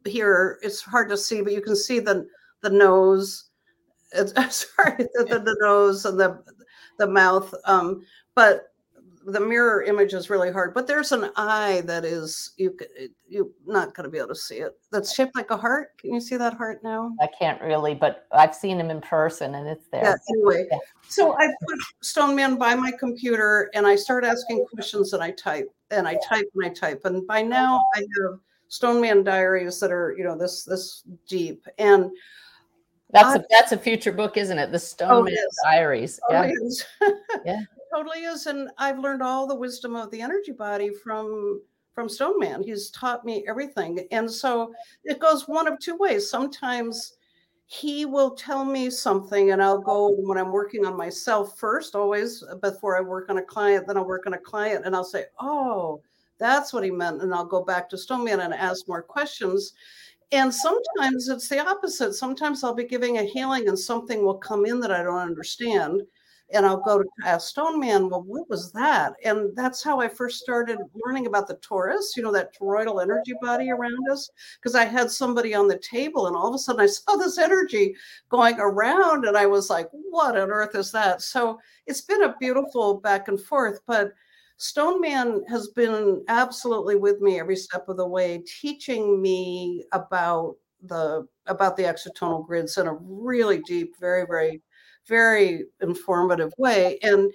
here. 0.04 0.58
It's 0.62 0.80
hard 0.80 1.08
to 1.10 1.16
see, 1.16 1.42
but 1.42 1.52
you 1.52 1.60
can 1.60 1.76
see 1.76 1.98
the 1.98 2.26
the 2.62 2.70
nose. 2.70 3.50
It's 4.12 4.32
sorry, 4.76 5.08
the, 5.14 5.24
the, 5.28 5.38
the 5.40 5.56
nose 5.60 6.04
and 6.04 6.20
the 6.20 6.42
the 6.98 7.08
mouth. 7.08 7.52
Um, 7.64 8.02
but 8.36 8.69
the 9.32 9.40
mirror 9.40 9.82
image 9.82 10.14
is 10.14 10.30
really 10.30 10.50
hard. 10.52 10.74
But 10.74 10.86
there's 10.86 11.12
an 11.12 11.30
eye 11.36 11.82
that 11.86 12.04
is 12.04 12.52
you 12.56 12.76
you're 13.28 13.48
not 13.66 13.94
going 13.94 14.04
to 14.04 14.10
be 14.10 14.18
able 14.18 14.28
to 14.28 14.34
see 14.34 14.56
it. 14.56 14.72
That's 14.90 15.14
shaped 15.14 15.36
like 15.36 15.50
a 15.50 15.56
heart. 15.56 15.96
Can 15.98 16.12
you 16.14 16.20
see 16.20 16.36
that 16.36 16.54
heart 16.54 16.82
now? 16.82 17.12
I 17.20 17.28
can't 17.38 17.60
really, 17.62 17.94
but 17.94 18.26
I've 18.32 18.54
seen 18.54 18.78
him 18.78 18.90
in 18.90 19.00
person 19.00 19.54
and 19.54 19.68
it's 19.68 19.86
there. 19.88 20.02
Yeah. 20.02 20.14
Anyway, 20.30 20.66
Yeah. 20.70 20.78
so 21.08 21.36
I 21.38 21.46
put 21.66 21.78
Stone 22.02 22.36
Man 22.36 22.56
by 22.56 22.74
my 22.74 22.92
computer 22.98 23.70
and 23.74 23.86
I 23.86 23.96
start 23.96 24.24
asking 24.24 24.64
questions 24.72 25.12
and 25.12 25.22
I 25.22 25.30
type 25.32 25.68
and 25.90 26.06
I 26.08 26.16
type 26.28 26.46
and 26.54 26.64
I 26.64 26.68
type 26.68 27.02
and 27.04 27.26
by 27.26 27.42
now 27.42 27.80
I 27.96 28.00
have 28.00 28.38
Stone 28.68 29.00
Man 29.00 29.24
diaries 29.24 29.80
that 29.80 29.90
are 29.92 30.14
you 30.16 30.24
know 30.24 30.36
this 30.36 30.64
this 30.64 31.02
deep 31.28 31.66
and 31.78 32.10
That's 33.12 33.36
a 33.36 33.44
that's 33.50 33.72
a 33.72 33.78
future 33.78 34.12
book, 34.12 34.36
isn't 34.36 34.58
it? 34.58 34.68
The 34.70 34.76
oh, 34.76 34.78
Stone 34.78 35.10
Oh, 35.10 35.22
Man 35.22 35.34
it 35.34 35.36
is. 35.38 35.58
Diaries. 35.64 36.20
Oh, 36.28 36.32
yeah. 36.32 36.42
totally. 36.42 37.20
Yeah. 37.44 37.60
Totally 37.94 38.20
is 38.20 38.46
and 38.46 38.70
I've 38.78 38.98
learned 38.98 39.22
all 39.22 39.46
the 39.46 39.54
wisdom 39.54 39.96
of 39.96 40.10
the 40.10 40.20
energy 40.20 40.52
body 40.52 40.90
from 40.90 41.60
from 41.94 42.08
Stone 42.08 42.38
Man. 42.38 42.62
He's 42.62 42.90
taught 42.90 43.24
me 43.24 43.44
everything 43.48 44.06
and 44.10 44.30
so 44.30 44.72
it 45.04 45.18
goes 45.18 45.48
one 45.48 45.66
of 45.66 45.78
two 45.78 45.96
ways. 45.96 46.30
Sometimes 46.30 47.14
he 47.66 48.04
will 48.04 48.32
tell 48.32 48.64
me 48.64 48.90
something 48.90 49.52
and 49.52 49.62
I'll 49.62 49.80
go 49.80 50.10
when 50.18 50.38
I'm 50.38 50.50
working 50.50 50.84
on 50.86 50.96
myself 50.96 51.56
first, 51.58 51.94
always 51.94 52.42
uh, 52.42 52.56
before 52.56 52.98
I 52.98 53.00
work 53.00 53.30
on 53.30 53.38
a 53.38 53.42
client, 53.42 53.86
then 53.86 53.96
I'll 53.96 54.06
work 54.06 54.26
on 54.26 54.34
a 54.34 54.38
client 54.38 54.84
and 54.86 54.94
I'll 54.94 55.04
say, 55.04 55.26
Oh, 55.40 56.02
that's 56.38 56.72
what 56.72 56.82
he 56.82 56.90
meant. 56.90 57.22
And 57.22 57.32
I'll 57.34 57.44
go 57.44 57.62
back 57.62 57.88
to 57.90 57.98
Stone 57.98 58.24
Man 58.24 58.40
and 58.40 58.54
ask 58.54 58.88
more 58.88 59.02
questions. 59.02 59.74
And 60.32 60.52
sometimes 60.52 61.28
it's 61.28 61.48
the 61.48 61.64
opposite. 61.64 62.14
Sometimes 62.14 62.64
I'll 62.64 62.74
be 62.74 62.84
giving 62.84 63.18
a 63.18 63.24
healing 63.24 63.68
and 63.68 63.78
something 63.78 64.24
will 64.24 64.38
come 64.38 64.64
in 64.64 64.80
that 64.80 64.90
I 64.92 65.02
don't 65.02 65.18
understand. 65.18 66.02
And 66.52 66.66
I'll 66.66 66.80
go 66.80 67.02
to 67.02 67.40
Stone 67.40 67.78
Man, 67.78 68.08
well, 68.08 68.22
what 68.22 68.48
was 68.48 68.72
that? 68.72 69.12
And 69.24 69.56
that's 69.56 69.82
how 69.82 70.00
I 70.00 70.08
first 70.08 70.40
started 70.40 70.78
learning 71.04 71.26
about 71.26 71.46
the 71.46 71.56
torus, 71.56 72.16
you 72.16 72.22
know, 72.22 72.32
that 72.32 72.54
toroidal 72.56 73.02
energy 73.02 73.34
body 73.40 73.70
around 73.70 74.10
us. 74.10 74.28
Because 74.56 74.74
I 74.74 74.84
had 74.84 75.10
somebody 75.10 75.54
on 75.54 75.68
the 75.68 75.78
table 75.78 76.26
and 76.26 76.34
all 76.34 76.48
of 76.48 76.54
a 76.54 76.58
sudden 76.58 76.80
I 76.80 76.86
saw 76.86 77.16
this 77.16 77.38
energy 77.38 77.94
going 78.28 78.58
around 78.58 79.26
and 79.26 79.36
I 79.36 79.46
was 79.46 79.70
like, 79.70 79.88
what 79.92 80.36
on 80.36 80.50
earth 80.50 80.74
is 80.74 80.90
that? 80.92 81.22
So 81.22 81.58
it's 81.86 82.00
been 82.00 82.24
a 82.24 82.36
beautiful 82.40 82.94
back 82.94 83.28
and 83.28 83.40
forth. 83.40 83.80
But 83.86 84.12
Stone 84.60 85.00
Man 85.00 85.42
has 85.48 85.68
been 85.68 86.22
absolutely 86.28 86.96
with 86.96 87.22
me 87.22 87.40
every 87.40 87.56
step 87.56 87.88
of 87.88 87.96
the 87.96 88.06
way, 88.06 88.42
teaching 88.60 89.22
me 89.22 89.84
about 89.92 90.56
the 90.82 91.26
about 91.46 91.76
the 91.76 91.84
axiotonal 91.84 92.46
grids 92.46 92.76
in 92.76 92.86
a 92.86 92.94
really 92.94 93.60
deep, 93.62 93.94
very, 93.98 94.26
very, 94.26 94.62
very 95.06 95.64
informative 95.80 96.52
way. 96.58 96.98
And 97.02 97.32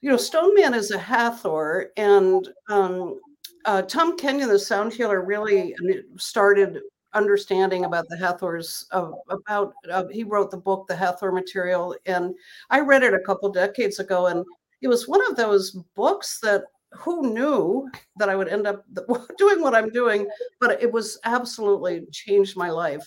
you 0.00 0.10
know, 0.10 0.16
Stone 0.16 0.54
Man 0.54 0.72
is 0.72 0.90
a 0.90 0.98
Hathor, 0.98 1.90
and 1.98 2.48
um, 2.70 3.20
uh, 3.66 3.82
Tom 3.82 4.16
Kenyon, 4.16 4.48
the 4.48 4.58
sound 4.58 4.94
healer, 4.94 5.22
really 5.22 5.74
started 6.16 6.80
understanding 7.12 7.84
about 7.84 8.08
the 8.08 8.16
Hathors 8.16 8.86
about 8.92 9.74
uh, 9.90 10.04
he 10.10 10.22
wrote 10.22 10.50
the 10.50 10.56
book 10.56 10.86
the 10.86 10.94
Hathor 10.94 11.32
material 11.32 11.96
and 12.06 12.32
I 12.70 12.78
read 12.78 13.02
it 13.02 13.14
a 13.14 13.18
couple 13.18 13.50
decades 13.50 13.98
ago 13.98 14.28
and 14.28 14.44
it 14.80 14.86
was 14.86 15.08
one 15.08 15.20
of 15.28 15.36
those 15.36 15.72
books 15.96 16.38
that 16.44 16.62
who 16.92 17.32
knew 17.32 17.88
that 18.16 18.28
I 18.28 18.36
would 18.36 18.48
end 18.48 18.66
up 18.66 18.84
doing 19.38 19.60
what 19.60 19.74
I'm 19.74 19.90
doing? 19.90 20.26
But 20.60 20.82
it 20.82 20.90
was 20.90 21.18
absolutely 21.24 22.02
changed 22.12 22.56
my 22.56 22.70
life. 22.70 23.06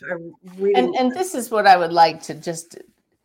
And, 0.57 0.95
and 0.95 1.11
this 1.11 1.35
is 1.35 1.51
what 1.51 1.67
I 1.67 1.77
would 1.77 1.91
like 1.91 2.21
to 2.23 2.33
just 2.33 2.77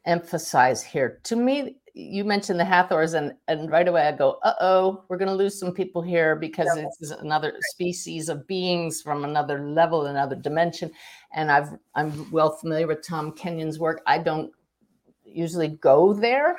emphasize 0.07 0.83
here. 0.83 1.21
To 1.25 1.37
me, 1.37 1.77
you 1.95 2.25
mentioned 2.25 2.61
the 2.61 2.65
Hathors, 2.65 3.15
and 3.15 3.35
and 3.49 3.71
right 3.71 3.89
away 3.89 4.07
I 4.07 4.13
go, 4.13 4.39
uh 4.45 4.55
oh, 4.61 5.05
we're 5.09 5.17
going 5.17 5.29
to 5.29 5.35
lose 5.35 5.59
some 5.59 5.73
people 5.73 6.01
here 6.01 6.37
because 6.37 6.69
yep. 6.77 6.87
it's 7.01 7.11
another 7.11 7.55
species 7.73 8.29
of 8.29 8.47
beings 8.47 9.03
from 9.03 9.25
another 9.25 9.65
level, 9.65 10.07
another 10.07 10.37
dimension. 10.37 10.91
And 11.33 11.51
I've 11.51 11.71
I'm 11.95 12.31
well 12.31 12.53
familiar 12.53 12.87
with 12.87 13.07
Tom 13.07 13.33
Kenyon's 13.33 13.79
work. 13.79 14.01
I 14.07 14.19
don't 14.19 14.53
usually 15.25 15.69
go 15.69 16.13
there, 16.13 16.59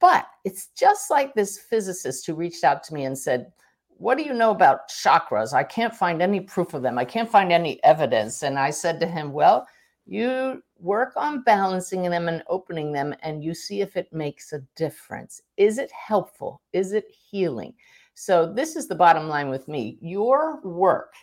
but 0.00 0.26
it's 0.44 0.68
just 0.76 1.10
like 1.10 1.34
this 1.34 1.58
physicist 1.58 2.26
who 2.26 2.34
reached 2.34 2.64
out 2.64 2.82
to 2.84 2.94
me 2.94 3.04
and 3.04 3.18
said, 3.18 3.52
What 3.88 4.16
do 4.16 4.24
you 4.24 4.32
know 4.32 4.50
about 4.50 4.88
chakras? 4.88 5.52
I 5.52 5.64
can't 5.64 5.94
find 5.94 6.22
any 6.22 6.40
proof 6.40 6.74
of 6.74 6.82
them. 6.82 6.98
I 6.98 7.04
can't 7.04 7.30
find 7.30 7.52
any 7.52 7.82
evidence. 7.84 8.42
And 8.42 8.58
I 8.58 8.70
said 8.70 9.00
to 9.00 9.06
him, 9.06 9.32
Well, 9.32 9.66
you 10.06 10.62
work 10.78 11.12
on 11.16 11.42
balancing 11.42 12.02
them 12.02 12.28
and 12.28 12.42
opening 12.48 12.92
them, 12.92 13.14
and 13.22 13.42
you 13.42 13.54
see 13.54 13.80
if 13.80 13.96
it 13.96 14.12
makes 14.12 14.52
a 14.52 14.62
difference. 14.76 15.42
Is 15.56 15.78
it 15.78 15.90
helpful? 15.92 16.62
Is 16.72 16.92
it 16.92 17.06
healing? 17.10 17.74
So, 18.14 18.52
this 18.52 18.76
is 18.76 18.88
the 18.88 18.94
bottom 18.94 19.28
line 19.28 19.48
with 19.48 19.68
me. 19.68 19.98
Your 20.00 20.60
work, 20.62 21.14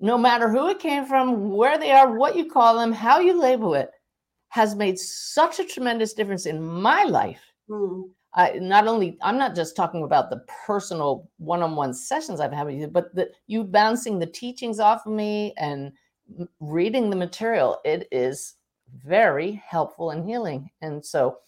no 0.00 0.18
matter 0.18 0.48
who 0.48 0.68
it 0.68 0.78
came 0.78 1.04
from, 1.06 1.50
where 1.50 1.78
they 1.78 1.92
are, 1.92 2.16
what 2.16 2.36
you 2.36 2.50
call 2.50 2.78
them, 2.78 2.92
how 2.92 3.20
you 3.20 3.40
label 3.40 3.74
it, 3.74 3.90
has 4.48 4.74
made 4.74 4.98
such 4.98 5.60
a 5.60 5.64
tremendous 5.64 6.12
difference 6.14 6.46
in 6.46 6.60
my 6.60 7.04
life 7.04 7.50
Mm. 7.70 8.10
I 8.34 8.52
not 8.60 8.86
only 8.86 9.16
I'm 9.22 9.38
not 9.38 9.56
just 9.56 9.74
talking 9.74 10.02
about 10.02 10.30
the 10.30 10.44
personal 10.66 11.28
one-on-one 11.38 11.94
sessions 11.94 12.40
I've 12.40 12.52
had 12.52 12.66
with 12.66 12.76
you, 12.76 12.88
but 12.88 13.14
the 13.14 13.30
you 13.46 13.64
bouncing 13.64 14.18
the 14.18 14.26
teachings 14.26 14.78
off 14.78 15.06
of 15.06 15.12
me 15.12 15.54
and 15.56 15.92
reading 16.60 17.10
the 17.10 17.16
material. 17.16 17.80
It 17.84 18.06
is 18.12 18.54
very 19.04 19.62
helpful 19.66 20.10
and 20.10 20.24
healing. 20.24 20.70
And 20.82 21.04
so, 21.04 21.38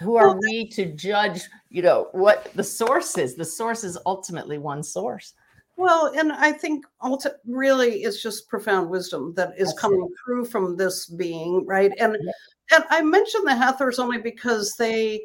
who 0.00 0.16
are 0.16 0.38
we 0.40 0.68
to 0.70 0.86
judge? 0.86 1.42
You 1.68 1.82
know 1.82 2.08
what 2.12 2.50
the 2.54 2.64
source 2.64 3.18
is. 3.18 3.34
The 3.34 3.44
source 3.44 3.84
is 3.84 3.98
ultimately 4.06 4.58
one 4.58 4.82
source. 4.82 5.34
Well, 5.76 6.12
and 6.14 6.32
I 6.32 6.52
think 6.52 6.84
ulti- 7.02 7.34
really 7.46 8.02
it's 8.02 8.22
just 8.22 8.48
profound 8.48 8.90
wisdom 8.90 9.32
that 9.34 9.54
is 9.58 9.68
That's 9.68 9.80
coming 9.80 10.02
it. 10.02 10.12
through 10.24 10.44
from 10.46 10.76
this 10.76 11.06
being, 11.06 11.64
right? 11.66 11.92
And 11.98 12.16
yeah. 12.20 12.76
and 12.76 12.84
I 12.90 13.02
mentioned 13.02 13.46
the 13.46 13.54
Hathors 13.54 13.98
only 13.98 14.18
because 14.18 14.74
they 14.78 15.22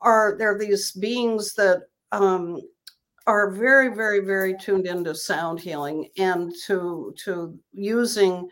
are 0.00 0.36
they're 0.38 0.58
these 0.58 0.92
beings 0.92 1.54
that 1.54 1.88
um, 2.12 2.60
are 3.26 3.50
very, 3.50 3.88
very, 3.94 4.20
very 4.20 4.56
tuned 4.56 4.86
into 4.86 5.14
sound 5.14 5.60
healing 5.60 6.08
and 6.18 6.52
to 6.66 7.12
to 7.24 7.58
using 7.72 8.48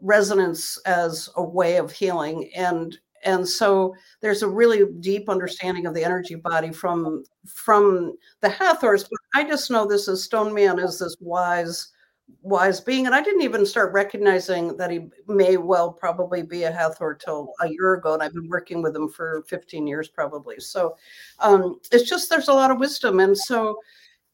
resonance 0.00 0.78
as 0.86 1.28
a 1.36 1.42
way 1.42 1.76
of 1.76 1.92
healing 1.92 2.50
and 2.54 2.98
and 3.24 3.46
so 3.48 3.92
there's 4.20 4.42
a 4.42 4.48
really 4.48 4.84
deep 5.00 5.28
understanding 5.28 5.86
of 5.86 5.94
the 5.94 6.04
energy 6.04 6.36
body 6.36 6.70
from 6.70 7.24
from 7.46 8.16
the 8.40 8.48
hathors 8.48 9.04
but 9.04 9.18
i 9.34 9.42
just 9.42 9.70
know 9.70 9.86
this 9.86 10.08
as 10.08 10.22
stone 10.22 10.54
man 10.54 10.78
is 10.78 10.98
this 10.98 11.16
wise 11.20 11.92
wise 12.42 12.80
being. 12.80 13.06
And 13.06 13.14
I 13.14 13.22
didn't 13.22 13.42
even 13.42 13.64
start 13.64 13.92
recognizing 13.92 14.76
that 14.76 14.90
he 14.90 15.08
may 15.26 15.56
well 15.56 15.92
probably 15.92 16.42
be 16.42 16.64
a 16.64 16.72
Hathor 16.72 17.14
till 17.14 17.52
a 17.60 17.68
year 17.68 17.94
ago. 17.94 18.14
And 18.14 18.22
I've 18.22 18.34
been 18.34 18.48
working 18.48 18.82
with 18.82 18.94
him 18.94 19.08
for 19.08 19.44
15 19.48 19.86
years 19.86 20.08
probably. 20.08 20.60
So 20.60 20.96
um, 21.38 21.80
it's 21.90 22.08
just 22.08 22.30
there's 22.30 22.48
a 22.48 22.52
lot 22.54 22.70
of 22.70 22.78
wisdom. 22.78 23.20
And 23.20 23.36
so 23.36 23.78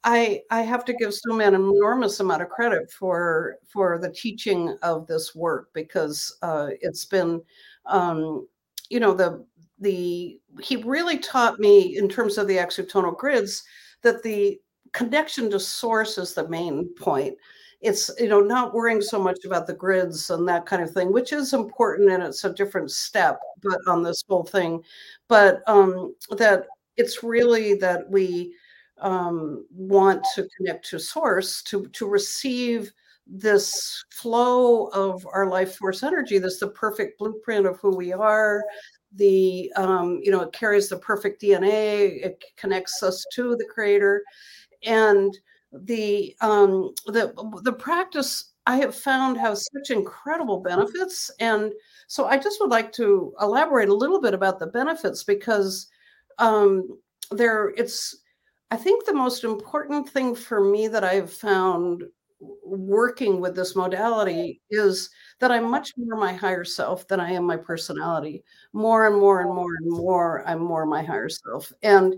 I 0.04 0.42
I 0.50 0.62
have 0.62 0.84
to 0.86 0.92
give 0.92 1.14
Stone 1.14 1.38
Man 1.38 1.54
an 1.54 1.62
enormous 1.62 2.20
amount 2.20 2.42
of 2.42 2.50
credit 2.50 2.90
for 2.92 3.56
for 3.66 3.98
the 3.98 4.10
teaching 4.10 4.76
of 4.82 5.06
this 5.06 5.34
work 5.34 5.70
because 5.72 6.36
uh, 6.42 6.68
it's 6.80 7.04
been 7.06 7.40
um, 7.86 8.46
you 8.90 9.00
know 9.00 9.14
the 9.14 9.44
the 9.80 10.38
he 10.60 10.76
really 10.76 11.18
taught 11.18 11.58
me 11.58 11.96
in 11.96 12.08
terms 12.08 12.38
of 12.38 12.46
the 12.46 12.56
axiotonal 12.58 13.16
grids 13.16 13.64
that 14.02 14.22
the 14.22 14.60
connection 14.92 15.50
to 15.50 15.58
source 15.58 16.18
is 16.18 16.34
the 16.34 16.48
main 16.48 16.88
point. 16.96 17.36
It's 17.80 18.10
you 18.18 18.28
know 18.28 18.40
not 18.40 18.74
worrying 18.74 19.00
so 19.02 19.18
much 19.22 19.44
about 19.44 19.66
the 19.66 19.74
grids 19.74 20.30
and 20.30 20.46
that 20.48 20.66
kind 20.66 20.82
of 20.82 20.90
thing 20.92 21.12
which 21.12 21.32
is 21.32 21.52
important 21.54 22.10
and 22.10 22.22
it's 22.22 22.44
a 22.44 22.52
different 22.52 22.90
step 22.90 23.40
but 23.62 23.78
on 23.88 24.02
this 24.02 24.22
whole 24.28 24.44
thing. 24.44 24.82
But 25.28 25.62
um 25.66 26.14
that 26.38 26.66
it's 26.96 27.22
really 27.22 27.74
that 27.76 28.08
we 28.10 28.54
um 29.00 29.66
want 29.70 30.24
to 30.34 30.48
connect 30.56 30.88
to 30.88 30.98
source 30.98 31.62
to 31.62 31.86
to 31.88 32.06
receive 32.06 32.92
this 33.26 34.04
flow 34.10 34.86
of 34.88 35.26
our 35.32 35.48
life 35.48 35.76
force 35.76 36.02
energy 36.02 36.38
that's 36.38 36.58
the 36.58 36.68
perfect 36.68 37.18
blueprint 37.18 37.66
of 37.66 37.78
who 37.80 37.96
we 37.96 38.12
are 38.12 38.62
the 39.16 39.72
um 39.76 40.20
you 40.22 40.30
know 40.30 40.42
it 40.42 40.52
carries 40.52 40.88
the 40.88 40.98
perfect 40.98 41.40
dna 41.40 42.24
it 42.24 42.44
connects 42.56 43.02
us 43.02 43.24
to 43.32 43.56
the 43.56 43.64
creator. 43.64 44.22
And 44.84 45.36
the 45.72 46.34
um, 46.40 46.92
the 47.06 47.32
the 47.62 47.72
practice 47.72 48.52
I 48.66 48.76
have 48.76 48.94
found 48.94 49.36
has 49.38 49.68
such 49.72 49.90
incredible 49.96 50.60
benefits, 50.60 51.30
and 51.40 51.72
so 52.06 52.26
I 52.26 52.38
just 52.38 52.60
would 52.60 52.70
like 52.70 52.92
to 52.92 53.34
elaborate 53.40 53.88
a 53.88 53.94
little 53.94 54.20
bit 54.20 54.34
about 54.34 54.58
the 54.58 54.66
benefits 54.68 55.24
because 55.24 55.88
um, 56.38 56.88
there 57.30 57.70
it's 57.76 58.16
I 58.70 58.76
think 58.76 59.04
the 59.04 59.14
most 59.14 59.44
important 59.44 60.08
thing 60.08 60.34
for 60.34 60.60
me 60.60 60.88
that 60.88 61.04
I've 61.04 61.32
found 61.32 62.04
working 62.64 63.40
with 63.40 63.54
this 63.54 63.76
modality 63.76 64.60
is 64.70 65.10
that 65.40 65.50
I'm 65.50 65.70
much 65.70 65.92
more 65.96 66.18
my 66.18 66.32
higher 66.32 66.64
self 66.64 67.06
than 67.08 67.20
I 67.20 67.30
am 67.32 67.44
my 67.44 67.56
personality. 67.56 68.42
More 68.72 69.06
and 69.06 69.16
more 69.16 69.40
and 69.40 69.54
more 69.54 69.74
and 69.80 69.90
more, 69.90 70.46
I'm 70.46 70.60
more 70.60 70.86
my 70.86 71.02
higher 71.02 71.28
self. 71.28 71.72
And 71.82 72.14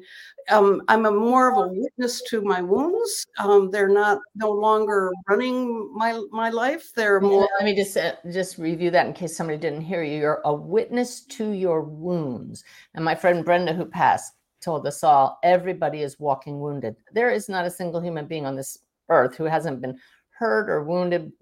um, 0.50 0.82
I'm 0.88 1.06
a 1.06 1.10
more 1.10 1.50
of 1.50 1.58
a 1.58 1.72
witness 1.72 2.22
to 2.30 2.40
my 2.42 2.62
wounds. 2.62 3.26
Um, 3.38 3.70
they're 3.70 3.88
not 3.88 4.20
no 4.34 4.50
longer 4.50 5.12
running 5.28 5.92
my 5.94 6.20
my 6.30 6.50
life. 6.50 6.92
They're 6.94 7.20
more. 7.20 7.48
Let 7.58 7.64
me 7.64 7.74
just 7.74 7.96
uh, 7.96 8.14
just 8.32 8.58
review 8.58 8.90
that 8.92 9.06
in 9.06 9.12
case 9.12 9.36
somebody 9.36 9.58
didn't 9.58 9.82
hear 9.82 10.02
you. 10.02 10.18
You're 10.18 10.42
a 10.44 10.54
witness 10.54 11.24
to 11.26 11.50
your 11.50 11.82
wounds. 11.82 12.64
And 12.94 13.04
my 13.04 13.14
friend 13.14 13.44
Brenda, 13.44 13.74
who 13.74 13.84
passed, 13.84 14.35
told 14.66 14.84
us 14.86 15.04
all 15.04 15.38
everybody 15.44 16.02
is 16.02 16.18
walking 16.18 16.58
wounded. 16.58 16.96
There 17.12 17.30
is 17.30 17.48
not 17.48 17.64
a 17.64 17.70
single 17.70 18.00
human 18.00 18.26
being 18.26 18.44
on 18.44 18.56
this 18.56 18.78
earth 19.08 19.36
who 19.36 19.44
hasn't 19.44 19.80
been 19.80 19.96
hurt 20.30 20.68
or 20.68 20.82
wounded 20.82 21.32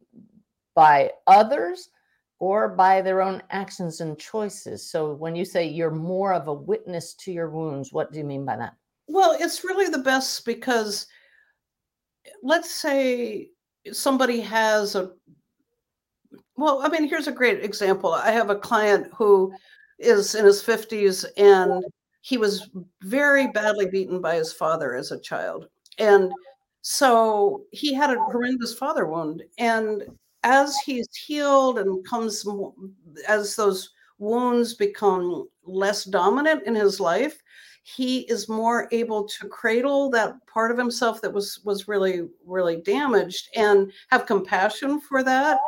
by 0.74 1.10
others 1.26 1.88
or 2.38 2.68
by 2.68 3.00
their 3.00 3.22
own 3.22 3.42
actions 3.48 4.02
and 4.02 4.18
choices. 4.18 4.86
So 4.90 5.14
when 5.14 5.34
you 5.34 5.46
say 5.46 5.66
you're 5.66 5.90
more 5.90 6.34
of 6.34 6.48
a 6.48 6.52
witness 6.52 7.14
to 7.14 7.32
your 7.32 7.48
wounds, 7.48 7.94
what 7.94 8.12
do 8.12 8.18
you 8.18 8.24
mean 8.24 8.44
by 8.44 8.56
that? 8.58 8.74
Well, 9.08 9.34
it's 9.40 9.64
really 9.64 9.88
the 9.88 10.04
best 10.04 10.44
because 10.44 11.06
let's 12.42 12.70
say 12.70 13.48
somebody 13.90 14.40
has 14.40 14.94
a 14.96 15.12
well, 16.56 16.82
I 16.82 16.88
mean, 16.88 17.08
here's 17.08 17.26
a 17.26 17.32
great 17.32 17.64
example. 17.64 18.12
I 18.12 18.30
have 18.30 18.50
a 18.50 18.54
client 18.54 19.08
who 19.16 19.52
is 19.98 20.34
in 20.34 20.44
his 20.44 20.62
50s 20.62 21.24
and 21.36 21.82
he 22.24 22.38
was 22.38 22.70
very 23.02 23.48
badly 23.48 23.84
beaten 23.84 24.18
by 24.18 24.34
his 24.34 24.50
father 24.50 24.96
as 24.96 25.12
a 25.12 25.20
child. 25.20 25.68
And 25.98 26.32
so 26.80 27.64
he 27.70 27.92
had 27.92 28.10
a 28.10 28.18
horrendous 28.18 28.72
father 28.72 29.04
wound. 29.04 29.42
And 29.58 30.04
as 30.42 30.74
he's 30.78 31.14
healed 31.14 31.78
and 31.78 32.02
comes 32.08 32.46
as 33.28 33.54
those 33.56 33.90
wounds 34.16 34.72
become 34.72 35.46
less 35.66 36.04
dominant 36.04 36.62
in 36.66 36.74
his 36.74 36.98
life 36.98 37.42
he 37.82 38.20
is 38.20 38.48
more 38.48 38.88
able 38.92 39.24
to 39.24 39.46
cradle 39.46 40.08
that 40.08 40.34
part 40.46 40.70
of 40.70 40.78
himself 40.78 41.20
that 41.20 41.32
was 41.32 41.60
was 41.64 41.88
really 41.88 42.28
really 42.46 42.76
damaged 42.76 43.48
and 43.56 43.92
have 44.10 44.24
compassion 44.24 45.00
for 45.00 45.22
that 45.22 45.58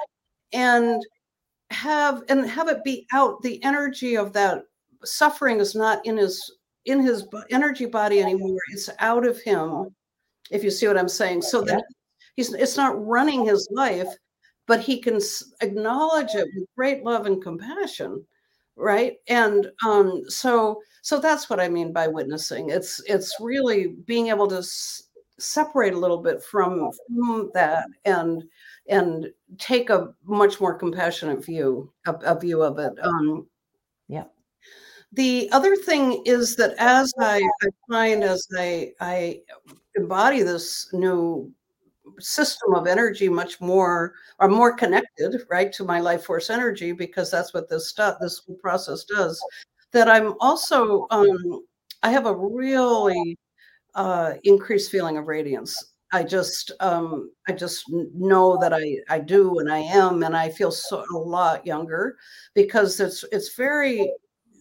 and 0.53 1.03
have 1.71 2.23
and 2.29 2.49
have 2.49 2.69
it 2.69 2.83
be 2.85 3.07
out 3.13 3.43
the 3.43 3.63
energy 3.65 4.17
of 4.17 4.33
that 4.33 4.63
suffering 5.05 5.61
is 5.61 5.75
not 5.75 6.05
in 6.07 6.17
his 6.17 6.53
in 6.85 7.01
his 7.01 7.27
energy 7.51 7.87
body 7.87 8.21
anymore. 8.21 8.59
It's 8.73 8.89
out 9.01 9.27
of 9.27 9.41
him 9.41 9.95
if 10.51 10.63
you 10.63 10.71
see 10.71 10.87
what 10.87 10.99
i'm 10.99 11.09
saying. 11.09 11.43
So 11.43 11.63
that 11.63 11.85
he's 12.37 12.53
it's 12.55 12.77
not 12.77 13.05
running 13.07 13.45
his 13.45 13.67
life 13.71 14.09
but 14.67 14.81
he 14.81 15.01
can 15.01 15.21
acknowledge 15.61 16.35
it 16.35 16.49
with 16.57 16.69
great 16.77 17.05
love 17.05 17.27
and 17.27 17.43
compassion 17.43 18.25
right? 18.77 19.17
And 19.29 19.71
um, 19.85 20.23
so 20.29 20.83
so 21.03 21.19
that's 21.21 21.49
what 21.49 21.61
i 21.61 21.69
mean 21.69 21.93
by 21.93 22.09
witnessing. 22.09 22.71
It's 22.71 23.03
it's 23.07 23.37
really 23.41 23.89
being 24.07 24.29
able 24.29 24.49
to 24.49 24.59
s- 24.59 25.05
separate 25.39 25.95
a 25.95 25.99
little 25.99 26.19
bit 26.19 26.43
from, 26.43 26.91
from 27.09 27.51
that 27.55 27.87
and 28.05 28.45
and 28.89 29.33
take 29.59 29.91
a 29.91 30.15
much 30.25 30.61
more 30.61 30.75
compassionate 30.75 31.45
view 31.45 31.91
a, 32.07 32.13
a 32.15 32.39
view 32.39 32.63
of 32.63 32.79
it. 32.79 32.93
Um, 33.03 33.47
the 35.13 35.49
other 35.53 35.77
thing 35.77 36.23
is 36.27 36.57
that 36.57 36.75
as 36.79 37.13
I, 37.19 37.39
I 37.63 37.69
find 37.89 38.25
as 38.25 38.47
I, 38.57 38.93
I 39.01 39.41
embody 39.95 40.43
this 40.43 40.89
new 40.93 41.53
system 42.19 42.75
of 42.75 42.87
energy 42.87 43.29
much 43.29 43.61
more 43.61 44.15
or 44.39 44.49
more 44.49 44.75
connected 44.75 45.43
right 45.51 45.73
to 45.73 45.85
my 45.85 46.01
life 46.01 46.25
force 46.25 46.51
energy 46.51 46.93
because 46.93 47.31
that's 47.31 47.53
what 47.53 47.69
this 47.69 47.89
stuff 47.89 48.17
this 48.21 48.43
whole 48.47 48.57
process 48.57 49.05
does 49.05 49.41
that 49.93 50.09
i'm 50.09 50.35
also 50.41 51.07
um 51.11 51.65
i 52.03 52.11
have 52.11 52.27
a 52.27 52.35
really 52.35 53.37
uh 53.95 54.35
increased 54.45 54.91
feeling 54.91 55.17
of 55.17 55.27
radiance. 55.27 55.93
I 56.13 56.23
just 56.23 56.71
um 56.81 57.31
i 57.49 57.53
just 57.53 57.85
know 57.91 58.57
that 58.61 58.73
i 58.73 58.97
i 59.09 59.19
do 59.19 59.59
and 59.59 59.71
i 59.71 59.79
am 59.79 60.23
and 60.23 60.37
i 60.37 60.49
feel 60.49 60.71
so 60.71 61.05
a 61.13 61.19
lot 61.19 61.67
younger 61.67 62.17
because 62.55 63.01
it's 63.01 63.25
it's 63.33 63.57
very 63.57 64.09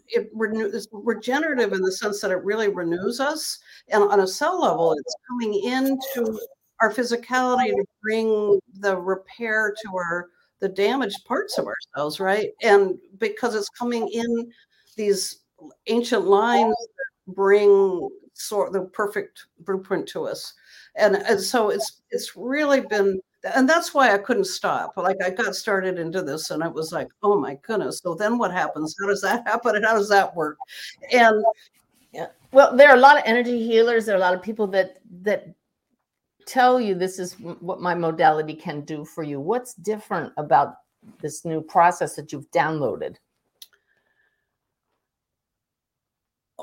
it 0.08 0.30
renew, 0.34 0.66
it's 0.66 0.88
regenerative 0.92 1.74
in 1.74 1.82
the 1.82 1.92
sense 1.92 2.22
that 2.22 2.32
it 2.32 2.44
really 2.44 2.68
renews 2.68 3.20
us 3.20 3.60
and 3.90 4.04
on 4.04 4.22
a 4.22 4.28
cell 4.28 4.62
level 4.62 4.94
it's 4.94 5.16
coming 5.30 5.54
into 5.64 6.40
our 6.82 6.92
physicality 6.92 7.70
to 7.70 7.86
bring 8.02 8.60
the 8.80 8.96
repair 8.96 9.74
to 9.84 9.96
our 9.96 10.30
the 10.60 10.70
damaged 10.70 11.26
parts 11.26 11.58
of 11.58 11.68
ourselves 11.68 12.20
right? 12.20 12.50
And 12.62 12.98
because 13.20 13.56
it's 13.56 13.70
coming 13.70 14.08
in 14.10 14.52
these 14.96 15.40
ancient 15.88 16.26
lines 16.26 16.76
that 16.76 17.34
bring 17.36 18.10
sort 18.34 18.74
the 18.74 18.82
perfect 18.82 19.48
blueprint 19.60 20.08
to 20.10 20.28
us. 20.28 20.54
And 20.96 21.16
and 21.16 21.40
so 21.40 21.70
it's 21.70 22.02
it's 22.12 22.36
really 22.36 22.82
been 22.82 23.20
and 23.54 23.70
that's 23.70 23.94
why 23.94 24.14
I 24.14 24.18
couldn't 24.18 24.46
stop. 24.46 24.98
Like 24.98 25.18
I 25.24 25.30
got 25.30 25.56
started 25.56 26.00
into 26.00 26.22
this 26.22 26.50
and 26.52 26.64
it 26.64 26.74
was 26.74 26.92
like, 26.92 27.10
oh 27.22 27.40
my 27.40 27.58
goodness. 27.62 28.00
So 28.00 28.16
then 28.16 28.38
what 28.38 28.52
happens? 28.52 28.96
How 29.00 29.08
does 29.08 29.22
that 29.22 29.48
happen? 29.48 29.76
And 29.76 29.86
how 29.86 29.94
does 29.94 30.10
that 30.10 30.36
work? 30.36 30.58
And 31.12 31.44
yeah. 32.12 32.28
Well, 32.52 32.76
there 32.76 32.90
are 32.90 32.96
a 32.96 33.00
lot 33.00 33.18
of 33.18 33.24
energy 33.26 33.66
healers. 33.66 34.06
There 34.06 34.16
are 34.16 34.18
a 34.18 34.22
lot 34.22 34.34
of 34.34 34.42
people 34.42 34.68
that 34.68 34.98
that 35.22 35.54
tell 36.48 36.80
you 36.80 36.96
this 36.96 37.20
is 37.20 37.34
what 37.40 37.82
my 37.82 37.94
modality 37.94 38.54
can 38.54 38.82
do 38.82 39.04
for 39.04 39.24
you. 39.24 39.40
What's 39.40 39.74
different 39.74 40.32
about 40.38 40.76
this 41.22 41.46
new 41.46 41.62
process 41.62 42.16
that 42.16 42.32
you've 42.32 42.50
downloaded? 42.52 43.18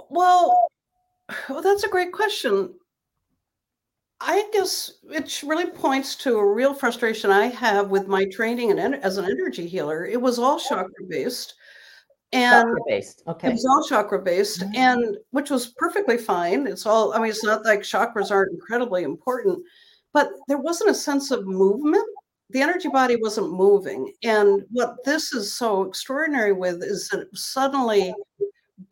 Well, 0.08 0.68
well, 1.48 1.62
that's 1.62 1.84
a 1.84 1.88
great 1.88 2.12
question. 2.12 2.74
I 4.24 4.48
guess 4.52 4.92
it 5.10 5.42
really 5.42 5.66
points 5.66 6.14
to 6.16 6.38
a 6.38 6.52
real 6.52 6.74
frustration 6.74 7.30
I 7.30 7.46
have 7.46 7.90
with 7.90 8.06
my 8.06 8.24
training 8.26 8.78
and 8.78 8.94
as 8.94 9.16
an 9.16 9.24
energy 9.24 9.66
healer. 9.66 10.06
It 10.06 10.20
was 10.20 10.38
all 10.38 10.60
chakra 10.60 11.04
based, 11.08 11.54
and 12.32 12.64
chakra 12.66 12.80
based. 12.86 13.22
Okay, 13.26 13.48
it 13.48 13.52
was 13.52 13.66
all 13.66 13.84
chakra 13.88 14.22
based, 14.22 14.60
mm-hmm. 14.60 14.76
and 14.76 15.16
which 15.30 15.50
was 15.50 15.74
perfectly 15.76 16.16
fine. 16.16 16.68
It's 16.68 16.86
all. 16.86 17.12
I 17.14 17.18
mean, 17.18 17.30
it's 17.30 17.42
not 17.42 17.64
like 17.64 17.80
chakras 17.80 18.30
aren't 18.30 18.52
incredibly 18.52 19.02
important, 19.02 19.58
but 20.12 20.30
there 20.46 20.58
wasn't 20.58 20.90
a 20.90 20.94
sense 20.94 21.32
of 21.32 21.46
movement. 21.46 22.06
The 22.50 22.62
energy 22.62 22.88
body 22.88 23.16
wasn't 23.16 23.52
moving, 23.52 24.12
and 24.22 24.62
what 24.70 25.04
this 25.04 25.32
is 25.32 25.52
so 25.52 25.82
extraordinary 25.82 26.52
with 26.52 26.82
is 26.84 27.08
that 27.08 27.20
it 27.20 27.36
suddenly 27.36 28.14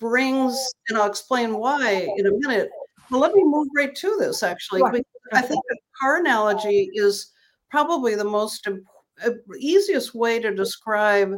brings, 0.00 0.58
and 0.88 0.98
I'll 0.98 1.08
explain 1.08 1.56
why 1.56 2.08
in 2.16 2.26
a 2.26 2.32
minute 2.32 2.68
well, 3.10 3.20
let 3.20 3.34
me 3.34 3.44
move 3.44 3.68
right 3.76 3.94
to 3.94 4.16
this 4.18 4.42
actually. 4.42 4.82
Right. 4.82 5.04
I 5.32 5.42
think 5.42 5.62
the 5.68 5.78
car 6.00 6.18
analogy 6.18 6.90
is 6.94 7.32
probably 7.70 8.14
the 8.14 8.24
most 8.24 8.66
uh, 8.66 9.30
easiest 9.58 10.14
way 10.14 10.40
to 10.40 10.54
describe 10.54 11.34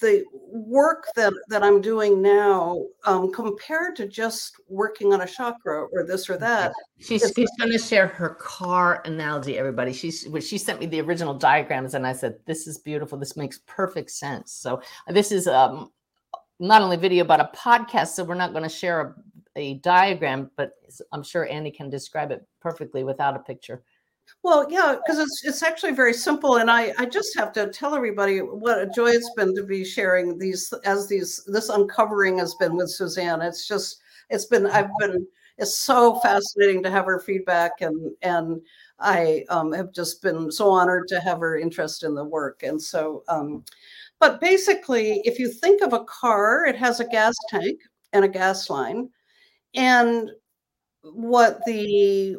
the 0.00 0.24
work 0.32 1.06
that 1.16 1.32
that 1.48 1.62
I'm 1.62 1.80
doing 1.80 2.22
now 2.22 2.84
um, 3.04 3.32
compared 3.32 3.96
to 3.96 4.08
just 4.08 4.56
working 4.68 5.12
on 5.12 5.20
a 5.22 5.26
chakra 5.26 5.86
or 5.92 6.04
this 6.04 6.30
or 6.30 6.38
that. 6.38 6.72
She's, 6.98 7.32
she's 7.34 7.50
going 7.58 7.72
to 7.72 7.78
share 7.78 8.06
her 8.06 8.30
car 8.30 9.02
analogy. 9.04 9.58
Everybody, 9.58 9.92
she's 9.92 10.26
she 10.40 10.58
sent 10.58 10.80
me 10.80 10.86
the 10.86 11.00
original 11.00 11.34
diagrams, 11.34 11.94
and 11.94 12.06
I 12.06 12.12
said, 12.12 12.36
"This 12.46 12.66
is 12.66 12.78
beautiful. 12.78 13.18
This 13.18 13.36
makes 13.36 13.60
perfect 13.66 14.10
sense." 14.10 14.52
So 14.52 14.80
this 15.08 15.32
is 15.32 15.46
um, 15.46 15.90
not 16.58 16.82
only 16.82 16.96
video 16.96 17.24
but 17.24 17.40
a 17.40 17.50
podcast. 17.54 18.08
So 18.08 18.24
we're 18.24 18.34
not 18.34 18.52
going 18.52 18.64
to 18.64 18.68
share 18.68 19.00
a 19.00 19.14
a 19.56 19.74
diagram, 19.74 20.50
but 20.56 20.72
I'm 21.12 21.22
sure 21.22 21.48
Annie 21.48 21.70
can 21.70 21.90
describe 21.90 22.30
it 22.30 22.46
perfectly 22.60 23.04
without 23.04 23.36
a 23.36 23.40
picture. 23.40 23.82
Well, 24.42 24.66
yeah, 24.70 24.96
because 24.96 25.18
it's 25.18 25.42
it's 25.44 25.62
actually 25.62 25.92
very 25.92 26.14
simple, 26.14 26.56
and 26.56 26.70
I 26.70 26.92
I 26.98 27.06
just 27.06 27.36
have 27.36 27.52
to 27.54 27.68
tell 27.68 27.94
everybody 27.94 28.38
what 28.40 28.80
a 28.80 28.86
joy 28.86 29.10
it's 29.10 29.30
been 29.36 29.54
to 29.54 29.62
be 29.62 29.84
sharing 29.84 30.38
these 30.38 30.72
as 30.84 31.08
these 31.08 31.44
this 31.46 31.68
uncovering 31.68 32.38
has 32.38 32.54
been 32.54 32.76
with 32.76 32.90
Suzanne. 32.90 33.42
It's 33.42 33.68
just 33.68 34.00
it's 34.30 34.46
been 34.46 34.66
I've 34.66 34.90
been 34.98 35.26
it's 35.58 35.78
so 35.78 36.18
fascinating 36.20 36.82
to 36.82 36.90
have 36.90 37.04
her 37.04 37.20
feedback 37.20 37.80
and 37.80 38.12
and 38.22 38.62
I 38.98 39.44
um, 39.48 39.72
have 39.72 39.92
just 39.92 40.22
been 40.22 40.50
so 40.50 40.70
honored 40.70 41.08
to 41.08 41.20
have 41.20 41.40
her 41.40 41.58
interest 41.58 42.02
in 42.02 42.14
the 42.14 42.24
work, 42.24 42.62
and 42.62 42.80
so. 42.80 43.24
Um, 43.28 43.64
but 44.20 44.40
basically, 44.40 45.20
if 45.24 45.38
you 45.38 45.48
think 45.48 45.82
of 45.82 45.92
a 45.92 46.04
car, 46.04 46.64
it 46.64 46.76
has 46.76 47.00
a 47.00 47.08
gas 47.08 47.34
tank 47.50 47.80
and 48.12 48.24
a 48.24 48.28
gas 48.28 48.70
line. 48.70 49.10
And 49.74 50.30
what 51.02 51.60
the 51.66 52.36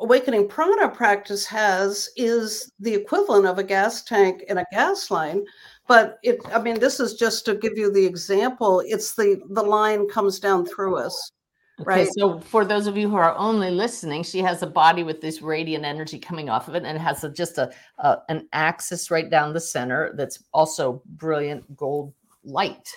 awakening 0.00 0.48
prana 0.48 0.88
practice 0.88 1.46
has 1.46 2.10
is 2.16 2.72
the 2.80 2.94
equivalent 2.94 3.46
of 3.46 3.58
a 3.58 3.64
gas 3.64 4.02
tank 4.02 4.44
and 4.48 4.58
a 4.58 4.66
gas 4.72 5.10
line. 5.10 5.44
But 5.86 6.18
it 6.22 6.40
i 6.52 6.60
mean 6.60 6.80
this 6.80 6.98
is 6.98 7.14
just 7.14 7.44
to 7.44 7.54
give 7.54 7.76
you 7.76 7.92
the 7.92 8.04
example 8.04 8.82
it's 8.86 9.14
the 9.14 9.40
the 9.50 9.62
line 9.62 10.08
comes 10.08 10.40
down 10.40 10.64
through 10.64 10.96
us 10.96 11.32
okay, 11.80 11.86
right? 11.86 12.08
so 12.16 12.40
for 12.40 12.64
those 12.64 12.86
of 12.86 12.96
you 12.96 13.08
who 13.08 13.16
are 13.16 13.36
only 13.36 13.70
listening 13.70 14.22
she 14.22 14.38
has 14.38 14.62
a 14.62 14.66
body 14.66 15.02
with 15.02 15.20
this 15.20 15.42
radiant 15.42 15.84
energy 15.84 16.18
coming 16.18 16.48
off 16.48 16.68
of 16.68 16.74
it 16.74 16.84
and 16.84 16.96
it 16.96 17.00
has 17.00 17.22
a, 17.22 17.28
just 17.28 17.58
a, 17.58 17.70
a 17.98 18.16
an 18.30 18.48
axis 18.54 19.10
right 19.10 19.28
down 19.28 19.52
the 19.52 19.60
center 19.60 20.14
that's 20.16 20.42
also 20.54 21.02
brilliant 21.06 21.76
gold 21.76 22.14
light 22.44 22.88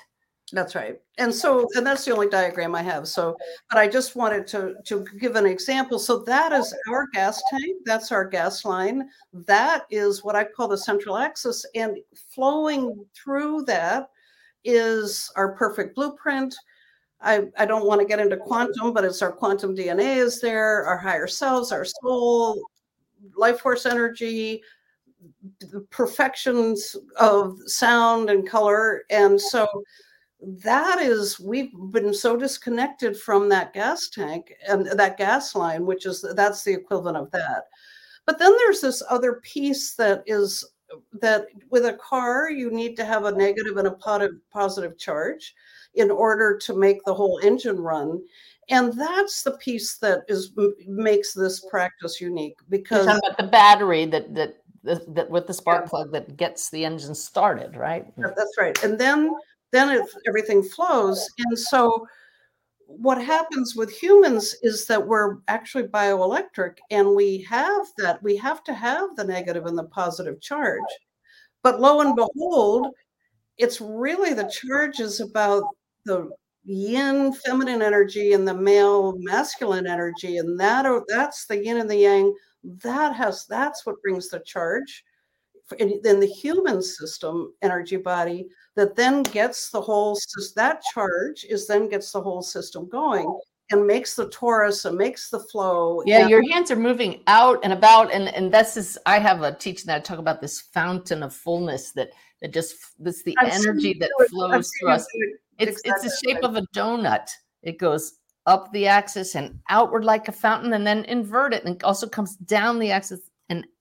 that's 0.53 0.75
right. 0.75 0.99
And 1.17 1.33
so, 1.33 1.67
and 1.75 1.85
that's 1.85 2.05
the 2.05 2.13
only 2.13 2.29
diagram 2.29 2.73
I 2.73 2.81
have. 2.81 3.07
So, 3.07 3.35
but 3.69 3.79
I 3.79 3.87
just 3.87 4.15
wanted 4.15 4.47
to, 4.47 4.75
to 4.85 5.05
give 5.19 5.35
an 5.35 5.45
example. 5.45 5.99
So 5.99 6.19
that 6.19 6.53
is 6.53 6.73
our 6.89 7.07
gas 7.13 7.41
tank. 7.49 7.77
That's 7.85 8.13
our 8.13 8.23
gas 8.23 8.63
line. 8.63 9.09
That 9.33 9.85
is 9.91 10.23
what 10.23 10.37
I 10.37 10.45
call 10.45 10.69
the 10.69 10.77
central 10.77 11.17
axis. 11.17 11.65
And 11.75 11.97
flowing 12.33 13.05
through 13.13 13.63
that 13.63 14.09
is 14.63 15.29
our 15.35 15.53
perfect 15.53 15.95
blueprint. 15.95 16.55
I, 17.19 17.47
I 17.57 17.65
don't 17.65 17.85
want 17.85 17.99
to 17.99 18.07
get 18.07 18.19
into 18.19 18.37
quantum, 18.37 18.93
but 18.93 19.03
it's 19.03 19.21
our 19.21 19.31
quantum 19.31 19.75
DNA 19.75 20.17
is 20.17 20.39
there, 20.39 20.85
our 20.85 20.97
higher 20.97 21.27
selves, 21.27 21.73
our 21.73 21.83
soul, 21.83 22.61
life 23.35 23.59
force 23.59 23.85
energy, 23.85 24.61
the 25.59 25.81
perfections 25.89 26.95
of 27.19 27.57
sound 27.65 28.29
and 28.29 28.47
color. 28.47 29.03
And 29.09 29.41
so 29.41 29.67
that 30.41 30.99
is 30.99 31.39
we've 31.39 31.71
been 31.91 32.13
so 32.13 32.37
disconnected 32.37 33.17
from 33.17 33.49
that 33.49 33.73
gas 33.73 34.07
tank 34.09 34.53
and 34.67 34.85
that 34.85 35.17
gas 35.17 35.55
line 35.55 35.85
which 35.85 36.05
is 36.05 36.23
that's 36.35 36.63
the 36.63 36.73
equivalent 36.73 37.17
of 37.17 37.31
that. 37.31 37.63
But 38.25 38.39
then 38.39 38.53
there's 38.57 38.81
this 38.81 39.01
other 39.09 39.41
piece 39.43 39.95
that 39.95 40.23
is 40.27 40.65
that 41.21 41.47
with 41.69 41.85
a 41.85 41.93
car 41.93 42.49
you 42.49 42.71
need 42.71 42.95
to 42.97 43.05
have 43.05 43.25
a 43.25 43.31
negative 43.31 43.77
and 43.77 43.87
a 43.87 44.31
positive 44.51 44.97
charge 44.97 45.55
in 45.95 46.11
order 46.11 46.57
to 46.57 46.73
make 46.73 47.03
the 47.03 47.13
whole 47.13 47.39
engine 47.43 47.79
run. 47.79 48.21
And 48.69 48.93
that's 48.93 49.43
the 49.43 49.57
piece 49.57 49.97
that 49.97 50.21
is 50.27 50.51
makes 50.85 51.33
this 51.33 51.65
practice 51.69 52.21
unique 52.21 52.57
because 52.69 53.05
the 53.37 53.43
battery 53.43 54.05
that 54.05 54.35
that 54.35 54.57
that 54.83 55.29
with 55.29 55.47
the 55.47 55.53
spark 55.53 55.85
yeah. 55.85 55.89
plug 55.89 56.11
that 56.11 56.37
gets 56.37 56.69
the 56.69 56.85
engine 56.85 57.15
started 57.15 57.75
right? 57.75 58.05
That's 58.17 58.55
right. 58.57 58.81
And 58.83 58.99
then 58.99 59.33
then 59.71 59.89
it, 59.89 60.09
everything 60.27 60.63
flows. 60.63 61.29
And 61.37 61.57
so 61.57 62.07
what 62.87 63.21
happens 63.21 63.75
with 63.75 63.91
humans 63.91 64.55
is 64.61 64.85
that 64.87 65.05
we're 65.05 65.37
actually 65.47 65.83
bioelectric 65.83 66.77
and 66.89 67.15
we 67.15 67.45
have 67.49 67.85
that, 67.97 68.21
we 68.23 68.37
have 68.37 68.63
to 68.63 68.73
have 68.73 69.15
the 69.15 69.23
negative 69.23 69.65
and 69.65 69.77
the 69.77 69.83
positive 69.85 70.39
charge. 70.41 70.79
But 71.63 71.81
lo 71.81 72.01
and 72.01 72.15
behold, 72.15 72.87
it's 73.57 73.81
really 73.81 74.33
the 74.33 74.49
charge 74.49 74.99
is 74.99 75.19
about 75.19 75.63
the 76.05 76.29
yin 76.63 77.33
feminine 77.33 77.81
energy 77.81 78.33
and 78.33 78.47
the 78.47 78.53
male 78.53 79.15
masculine 79.19 79.87
energy 79.87 80.37
and 80.37 80.59
that 80.59 80.85
that's 81.07 81.45
the 81.45 81.63
yin 81.63 81.77
and 81.77 81.89
the 81.89 81.95
yang 81.95 82.33
that 82.83 83.15
has 83.15 83.45
that's 83.47 83.85
what 83.85 84.01
brings 84.01 84.27
the 84.27 84.41
charge 84.41 85.03
in, 85.79 86.19
the 86.19 86.25
human 86.25 86.81
system 86.81 87.53
energy 87.61 87.97
body 87.97 88.47
that 88.75 88.95
then 88.95 89.23
gets 89.23 89.69
the 89.69 89.81
whole 89.81 90.17
that 90.55 90.81
charge 90.93 91.45
is 91.49 91.67
then 91.67 91.89
gets 91.89 92.11
the 92.11 92.21
whole 92.21 92.41
system 92.41 92.87
going 92.87 93.39
and 93.71 93.85
makes 93.85 94.15
the 94.15 94.29
torus 94.29 94.85
and 94.85 94.97
makes 94.97 95.29
the 95.29 95.39
flow 95.39 96.01
yeah 96.05 96.21
and- 96.21 96.29
your 96.29 96.41
hands 96.51 96.71
are 96.71 96.77
moving 96.77 97.21
out 97.27 97.59
and 97.63 97.73
about 97.73 98.13
and 98.13 98.29
and 98.29 98.53
this 98.53 98.77
is 98.77 98.97
i 99.05 99.19
have 99.19 99.41
a 99.41 99.53
teaching 99.55 99.87
that 99.87 99.97
i 99.97 99.99
talk 99.99 100.19
about 100.19 100.39
this 100.41 100.61
fountain 100.61 101.21
of 101.21 101.33
fullness 101.33 101.91
that 101.91 102.09
that 102.41 102.53
just 102.53 102.75
this 102.99 103.23
the 103.23 103.35
I've 103.39 103.53
energy 103.53 103.93
that 103.99 104.11
flows 104.29 104.71
through 104.79 104.89
us. 104.89 105.07
it's 105.59 105.81
it's 105.83 106.03
the 106.03 106.27
shape 106.27 106.43
of 106.43 106.55
a 106.55 106.61
donut. 106.73 107.29
It 107.63 107.79
goes 107.79 108.13
up 108.45 108.71
the 108.71 108.87
axis 108.87 109.35
and 109.35 109.59
outward 109.69 110.05
like 110.05 110.27
a 110.27 110.31
fountain, 110.31 110.73
and 110.73 110.85
then 110.85 111.03
invert 111.05 111.53
it, 111.53 111.65
and 111.65 111.75
it 111.75 111.83
also 111.83 112.07
comes 112.07 112.35
down 112.37 112.79
the 112.79 112.91
axis 112.91 113.26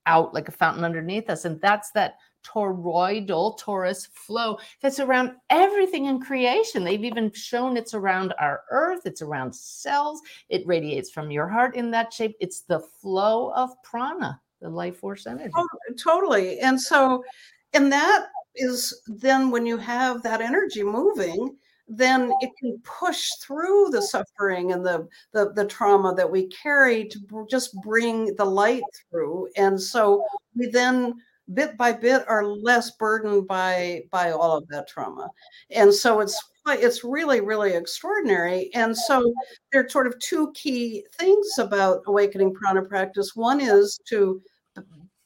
out 0.07 0.35
like 0.35 0.49
a 0.49 0.53
fountain 0.53 0.85
underneath 0.85 1.29
us. 1.29 1.45
And 1.45 1.61
that's 1.61 1.91
that 1.93 2.15
toroidal 2.47 3.59
torus 3.59 4.09
flow 4.09 4.59
that's 4.81 5.01
around 5.01 5.33
everything 5.51 6.07
in 6.07 6.21
creation. 6.21 6.85
They've 6.85 7.05
even 7.05 7.33
shown 7.33 7.77
it's 7.77 7.95
around 7.95 8.35
our 8.39 8.63
earth, 8.71 9.03
it's 9.05 9.23
around 9.23 9.55
cells, 9.55 10.21
it 10.49 10.67
radiates 10.67 11.11
from 11.11 11.31
your 11.31 11.49
heart 11.49 11.77
in 11.77 11.91
that 11.91 12.13
shape. 12.13 12.37
It's 12.41 12.63
the 12.63 12.81
flow 12.81 13.53
of 13.53 13.71
prana, 13.83 14.41
the 14.61 14.69
life 14.69 14.99
force 14.99 15.27
energy. 15.27 15.53
Oh, 15.57 15.69
totally. 16.03 16.61
And 16.61 16.81
so, 16.81 17.25
and 17.73 17.91
that 17.93 18.27
is 18.55 19.03
then 19.07 19.51
when 19.51 19.67
you 19.67 19.77
have 19.77 20.23
that 20.23 20.41
energy 20.41 20.83
moving, 20.83 21.57
then 21.89 22.33
it 22.41 22.51
can 22.59 22.79
push 22.85 23.31
through 23.41 23.89
the 23.91 24.03
suffering 24.03 24.73
and 24.73 24.85
the, 24.85 25.07
the 25.33 25.53
the 25.53 25.65
trauma 25.67 26.15
that 26.15 26.31
we 26.31 26.49
carry 26.49 27.07
to 27.09 27.47
just 27.49 27.75
bring 27.83 28.35
the 28.37 28.45
light 28.45 28.83
through. 29.11 29.49
And 29.57 29.81
so 29.81 30.25
we 30.55 30.67
then 30.67 31.15
bit 31.55 31.77
by 31.77 31.93
bit 31.93 32.25
are 32.27 32.45
less 32.45 32.91
burdened 32.97 33.47
by 33.47 34.03
by 34.11 34.33
all 34.33 34.57
of 34.57 34.69
that 34.69 34.89
trauma. 34.89 35.31
And 35.71 35.95
so 35.95 36.21
it's 36.21 36.41
it's 36.67 37.05
really 37.05 37.41
really 37.41 37.75
extraordinary. 37.75 38.71
And 38.75 38.97
so 38.97 39.33
there 39.71 39.85
are 39.85 39.89
sort 39.89 40.09
of 40.09 40.19
two 40.19 40.51
key 40.55 41.05
things 41.19 41.47
about 41.59 42.03
awakening 42.07 42.55
prana 42.55 42.83
practice. 42.83 43.37
One 43.37 43.61
is 43.61 44.01
to 44.09 44.43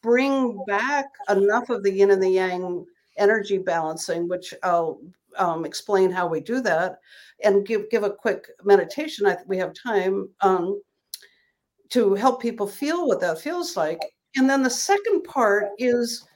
bring 0.02 0.62
back 0.66 1.06
enough 1.28 1.70
of 1.70 1.82
the 1.82 1.92
yin 1.92 2.10
and 2.10 2.22
the 2.22 2.30
yang 2.30 2.84
energy 3.18 3.58
balancing 3.58 4.28
which 4.28 4.54
i'll 4.62 4.98
um, 5.40 5.64
explain 5.64 6.10
how 6.10 6.26
we 6.26 6.40
do 6.40 6.60
that 6.60 6.98
and 7.42 7.66
give 7.66 7.90
give 7.90 8.04
a 8.04 8.10
quick 8.10 8.46
meditation 8.64 9.26
i 9.26 9.34
think 9.34 9.48
we 9.48 9.56
have 9.56 9.72
time 9.74 10.28
um, 10.42 10.80
to 11.88 12.14
help 12.14 12.40
people 12.40 12.66
feel 12.66 13.08
what 13.08 13.20
that 13.20 13.40
feels 13.40 13.76
like 13.76 14.00
and 14.36 14.48
then 14.48 14.62
the 14.62 14.70
second 14.70 15.24
part 15.24 15.70
is 15.78 16.26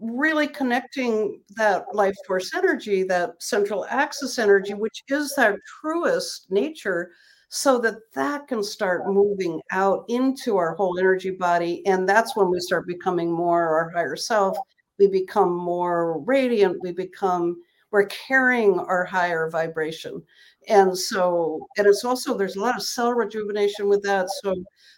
really 0.00 0.48
connecting 0.48 1.40
that 1.56 1.84
life 1.94 2.14
force 2.26 2.54
energy, 2.54 3.02
that 3.04 3.42
central 3.42 3.86
axis 3.90 4.38
energy, 4.38 4.74
which 4.74 5.02
is 5.08 5.34
our 5.36 5.58
truest 5.80 6.46
nature, 6.50 7.10
so 7.50 7.78
that 7.78 7.96
that 8.14 8.46
can 8.48 8.62
start 8.62 9.08
moving 9.08 9.60
out 9.72 10.04
into 10.08 10.56
our 10.56 10.74
whole 10.74 10.98
energy 10.98 11.30
body. 11.30 11.84
And 11.86 12.08
that's 12.08 12.36
when 12.36 12.50
we 12.50 12.60
start 12.60 12.86
becoming 12.86 13.30
more 13.30 13.68
our 13.68 13.90
higher 13.90 14.16
self. 14.16 14.56
We 14.98 15.08
become 15.08 15.54
more 15.54 16.20
radiant. 16.20 16.78
We 16.80 16.92
become, 16.92 17.60
we're 17.90 18.06
carrying 18.06 18.78
our 18.78 19.04
higher 19.04 19.50
vibration. 19.50 20.22
And 20.68 20.96
so, 20.96 21.66
and 21.76 21.86
it's 21.86 22.04
also, 22.04 22.36
there's 22.36 22.56
a 22.56 22.60
lot 22.60 22.76
of 22.76 22.82
cell 22.82 23.12
rejuvenation 23.12 23.88
with 23.88 24.02
that. 24.02 24.28
So, 24.42 24.54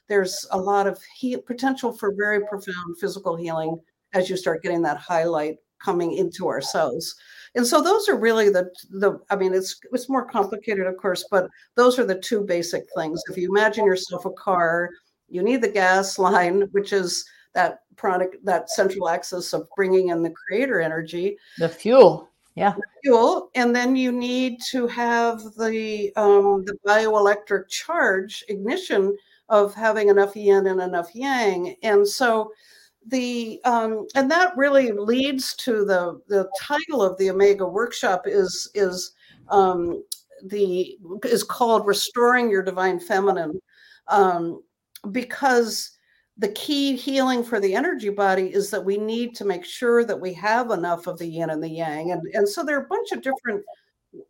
there's 0.09 0.46
a 0.50 0.59
lot 0.59 0.87
of 0.87 1.00
he- 1.16 1.37
potential 1.37 1.92
for 1.92 2.12
very 2.14 2.40
profound 2.46 2.98
physical 3.00 3.37
healing 3.37 3.81
as 4.12 4.28
you 4.28 4.37
start 4.37 4.62
getting 4.62 4.83
that 4.83 4.98
highlight 4.98 5.57
coming 5.83 6.12
into 6.12 6.48
our 6.48 6.61
cells. 6.61 7.14
And 7.55 7.66
so 7.66 7.83
those 7.83 8.09
are 8.09 8.16
really 8.16 8.48
the 8.48 8.70
the 8.90 9.18
I 9.31 9.37
mean 9.37 9.52
it's 9.52 9.81
it's 9.92 10.09
more 10.09 10.24
complicated 10.24 10.87
of 10.87 10.96
course, 10.96 11.24
but 11.31 11.48
those 11.76 11.98
are 11.98 12.05
the 12.05 12.18
two 12.18 12.42
basic 12.42 12.85
things. 12.96 13.22
If 13.31 13.37
you 13.37 13.50
imagine 13.50 13.85
yourself 13.85 14.24
a 14.24 14.31
car, 14.31 14.90
you 15.28 15.42
need 15.42 15.62
the 15.62 15.68
gas 15.68 16.18
line 16.18 16.62
which 16.72 16.92
is 16.92 17.24
that 17.55 17.81
product 17.96 18.37
that 18.44 18.70
central 18.70 19.09
axis 19.09 19.52
of 19.52 19.68
bringing 19.76 20.09
in 20.09 20.22
the 20.22 20.33
creator 20.46 20.81
energy, 20.81 21.37
the 21.59 21.68
fuel. 21.68 22.28
Yeah. 22.55 22.75
Fuel, 23.03 23.51
and 23.55 23.75
then 23.75 23.97
you 23.97 24.12
need 24.12 24.61
to 24.71 24.87
have 24.87 25.43
the 25.57 26.12
um, 26.17 26.65
the 26.67 26.77
bioelectric 26.87 27.69
charge 27.69 28.45
ignition 28.49 29.17
of 29.49 29.75
having 29.75 30.09
enough 30.09 30.37
yin 30.37 30.67
and 30.67 30.81
enough 30.81 31.15
yang. 31.15 31.77
And 31.83 32.07
so 32.07 32.53
the 33.07 33.61
um, 33.65 34.07
and 34.15 34.31
that 34.31 34.57
really 34.57 34.93
leads 34.93 35.55
to 35.57 35.85
the 35.85 36.21
the 36.29 36.49
title 36.61 37.03
of 37.03 37.17
the 37.19 37.31
Omega 37.31 37.67
workshop 37.67 38.25
is 38.27 38.71
is 38.75 39.12
um, 39.49 40.05
the 40.45 40.99
is 41.25 41.43
called 41.43 41.87
restoring 41.87 42.51
your 42.51 42.62
divine 42.62 43.01
feminine 43.01 43.61
um, 44.09 44.62
because 45.11 45.91
the 46.38 46.49
key 46.49 46.97
healing 46.97 47.45
for 47.45 47.61
the 47.61 47.75
energy 47.75 48.09
body 48.09 48.53
is 48.53 48.71
that 48.71 48.85
we 48.85 48.97
need 48.97 49.35
to 49.35 49.45
make 49.45 49.64
sure 49.64 50.05
that 50.05 50.18
we 50.18 50.33
have 50.33 50.71
enough 50.71 51.07
of 51.07 51.18
the 51.18 51.27
yin 51.27 51.51
and 51.51 51.62
the 51.62 51.68
yang 51.68 52.11
and 52.12 52.23
and 52.35 52.49
so 52.49 52.64
there 52.64 52.79
are 52.79 52.85
a 52.85 52.88
bunch 52.88 53.12
of 53.12 53.21
different 53.21 53.62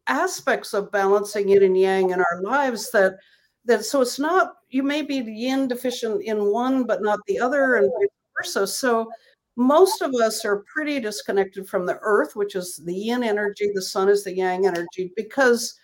aspects 0.08 0.74
of 0.74 0.90
balancing 0.90 1.48
yin 1.48 1.62
and 1.62 1.78
yang 1.78 2.10
in 2.10 2.18
our 2.18 2.42
lives 2.42 2.90
that 2.90 3.14
that 3.64 3.84
so 3.84 4.00
it's 4.00 4.18
not 4.18 4.54
you 4.70 4.82
may 4.82 5.00
be 5.02 5.16
yin 5.16 5.68
deficient 5.68 6.22
in 6.24 6.46
one 6.46 6.84
but 6.84 7.02
not 7.02 7.20
the 7.28 7.38
other 7.38 7.76
and 7.76 7.90
vice 8.00 8.08
versa. 8.42 8.66
So 8.66 9.10
most 9.56 10.02
of 10.02 10.14
us 10.14 10.44
are 10.44 10.64
pretty 10.72 11.00
disconnected 11.00 11.68
from 11.68 11.86
the 11.86 11.98
earth, 12.00 12.34
which 12.34 12.54
is 12.54 12.80
the 12.84 12.94
yin 12.94 13.22
energy, 13.22 13.70
the 13.74 13.82
sun 13.82 14.08
is 14.08 14.24
the 14.24 14.34
yang 14.34 14.66
energy, 14.66 15.12
because 15.14 15.74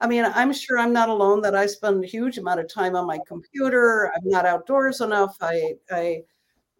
I 0.00 0.06
mean, 0.06 0.24
I'm 0.24 0.52
sure 0.52 0.78
I'm 0.78 0.92
not 0.92 1.10
alone 1.10 1.42
that 1.42 1.54
I 1.54 1.66
spend 1.66 2.02
a 2.02 2.06
huge 2.06 2.38
amount 2.38 2.60
of 2.60 2.72
time 2.72 2.96
on 2.96 3.06
my 3.06 3.18
computer. 3.26 4.12
I'm 4.16 4.28
not 4.28 4.46
outdoors 4.46 5.00
enough. 5.02 5.36
I, 5.42 5.74
I, 5.90 6.22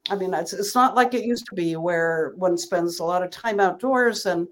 I 0.09 0.17
mean, 0.17 0.33
it's, 0.33 0.55
it's 0.55 0.75
not 0.75 0.95
like 0.95 1.13
it 1.13 1.27
used 1.27 1.47
to 1.47 1.55
be 1.55 1.77
where 1.77 2.33
one 2.37 2.57
spends 2.57 2.99
a 2.99 3.05
lot 3.05 3.23
of 3.23 3.31
time 3.31 3.61
outdoors 3.61 4.25
and, 4.25 4.49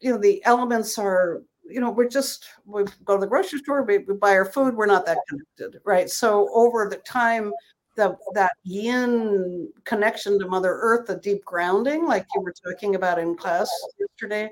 you 0.00 0.12
know, 0.12 0.18
the 0.18 0.44
elements 0.44 0.98
are, 0.98 1.42
you 1.68 1.80
know, 1.80 1.90
we're 1.90 2.08
just, 2.08 2.44
we 2.64 2.84
go 3.04 3.16
to 3.16 3.20
the 3.20 3.26
grocery 3.26 3.58
store, 3.58 3.82
we, 3.82 3.98
we 3.98 4.14
buy 4.14 4.32
our 4.32 4.44
food, 4.44 4.76
we're 4.76 4.86
not 4.86 5.04
that 5.06 5.18
connected, 5.28 5.80
right? 5.84 6.08
So 6.08 6.48
over 6.54 6.88
the 6.88 6.98
time, 6.98 7.52
the 7.96 8.16
that 8.34 8.52
yin 8.62 9.72
connection 9.84 10.38
to 10.38 10.46
mother 10.46 10.78
earth 10.80 11.06
the 11.06 11.16
deep 11.16 11.44
grounding 11.44 12.06
like 12.06 12.26
you 12.34 12.42
were 12.42 12.52
talking 12.52 12.94
about 12.94 13.18
in 13.18 13.34
class 13.34 13.70
yesterday 13.98 14.50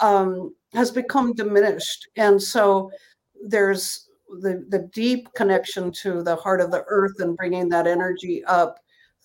um, 0.00 0.54
has 0.72 0.90
become 0.90 1.32
diminished 1.32 2.08
and 2.16 2.40
so 2.40 2.90
there's 3.46 4.08
the 4.40 4.64
the 4.68 4.88
deep 4.92 5.32
connection 5.34 5.92
to 5.92 6.22
the 6.22 6.36
heart 6.36 6.60
of 6.60 6.70
the 6.70 6.84
earth 6.88 7.20
and 7.20 7.36
bringing 7.36 7.68
that 7.68 7.86
energy 7.86 8.44
up 8.44 8.78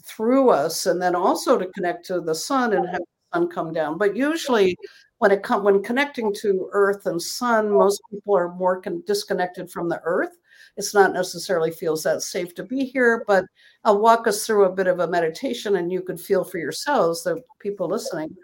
through 0.04 0.50
us 0.50 0.86
and 0.86 1.02
then 1.02 1.16
also 1.16 1.58
to 1.58 1.68
connect 1.68 2.06
to 2.06 2.22
the 2.22 2.36
sun 2.36 2.74
and 2.74 2.88
have 2.88 3.00
the 3.00 3.38
sun 3.38 3.50
come 3.50 3.74
down 3.74 3.98
but 3.98 4.16
usually 4.16 4.78
when 5.18 5.32
it 5.32 5.44
come 5.44 5.64
when 5.64 5.84
connecting 5.84 6.34
to 6.34 6.70
earth 6.72 7.06
and 7.06 7.22
sun 7.22 7.70
most 7.70 8.02
people 8.10 8.36
are 8.36 8.54
more 8.56 8.82
con- 8.82 9.04
disconnected 9.06 9.70
from 9.72 9.90
the 9.90 10.00
earth 10.04 10.38
it's 10.78 10.94
not 10.94 11.14
necessarily 11.14 11.72
feels 11.72 12.04
that 12.04 12.22
safe 12.22 12.56
to 12.56 12.64
be 12.64 12.86
here, 12.86 13.24
but 13.28 13.46
I'll 13.84 14.00
walk 14.00 14.28
us 14.28 14.46
through 14.46 14.66
a 14.66 14.72
bit 14.72 14.88
of 14.88 15.00
a 15.00 15.08
meditation 15.08 15.76
and 15.76 15.92
you 15.92 16.02
could 16.02 16.20
feel 16.20 16.44
for 16.44 16.58
yourselves, 16.58 17.24
the 17.24 17.42
people 17.60 17.88
listening. 17.88 18.36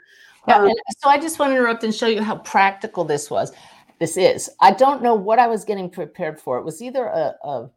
Yeah, 0.48 0.60
um, 0.60 0.72
so 1.00 1.10
I 1.10 1.20
just 1.20 1.40
want 1.40 1.52
to 1.52 1.56
interrupt 1.56 1.84
and 1.84 1.94
show 1.94 2.08
you 2.08 2.22
how 2.22 2.38
practical 2.38 3.04
this 3.04 3.30
was. 3.30 3.52
This 4.00 4.16
is. 4.16 4.50
I 4.62 4.72
don't 4.72 5.02
know 5.02 5.16
what 5.16 5.40
I 5.40 5.48
was 5.48 5.66
getting 5.66 5.90
prepared 5.90 6.40
for. 6.40 6.58
It 6.58 6.64
was 6.64 6.82
either 6.82 7.06
a, 7.06 7.36
a, 7.44 7.70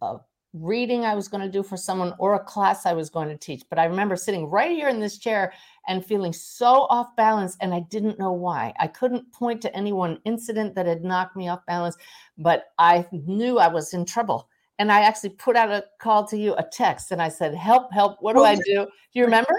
a 0.00 0.20
reading 0.54 1.04
I 1.04 1.14
was 1.14 1.28
going 1.28 1.42
to 1.42 1.50
do 1.50 1.62
for 1.62 1.76
someone 1.76 2.14
or 2.18 2.34
a 2.34 2.44
class 2.44 2.86
I 2.86 2.92
was 2.92 3.10
going 3.10 3.28
to 3.28 3.36
teach. 3.36 3.64
But 3.68 3.78
I 3.78 3.84
remember 3.84 4.16
sitting 4.16 4.46
right 4.46 4.70
here 4.70 4.88
in 4.88 5.00
this 5.00 5.18
chair 5.18 5.52
and 5.88 6.04
feeling 6.04 6.32
so 6.32 6.86
off 6.88 7.14
balance, 7.16 7.56
and 7.60 7.74
I 7.74 7.80
didn't 7.90 8.18
know 8.18 8.32
why. 8.32 8.72
I 8.78 8.86
couldn't 8.86 9.30
point 9.32 9.60
to 9.62 9.76
any 9.76 9.92
one 9.92 10.20
incident 10.24 10.74
that 10.74 10.86
had 10.86 11.04
knocked 11.04 11.36
me 11.36 11.48
off 11.48 11.66
balance, 11.66 11.96
but 12.38 12.66
I 12.78 13.06
knew 13.12 13.58
I 13.58 13.68
was 13.68 13.92
in 13.92 14.04
trouble. 14.04 14.48
And 14.78 14.92
I 14.92 15.00
actually 15.00 15.30
put 15.30 15.56
out 15.56 15.70
a 15.70 15.84
call 16.00 16.26
to 16.28 16.36
you, 16.36 16.54
a 16.54 16.62
text, 16.62 17.10
and 17.10 17.20
I 17.20 17.28
said, 17.28 17.54
Help, 17.54 17.92
help, 17.92 18.18
what 18.20 18.34
do 18.34 18.44
I 18.44 18.56
do? 18.56 18.84
Do 18.84 18.88
you 19.14 19.24
remember? 19.24 19.54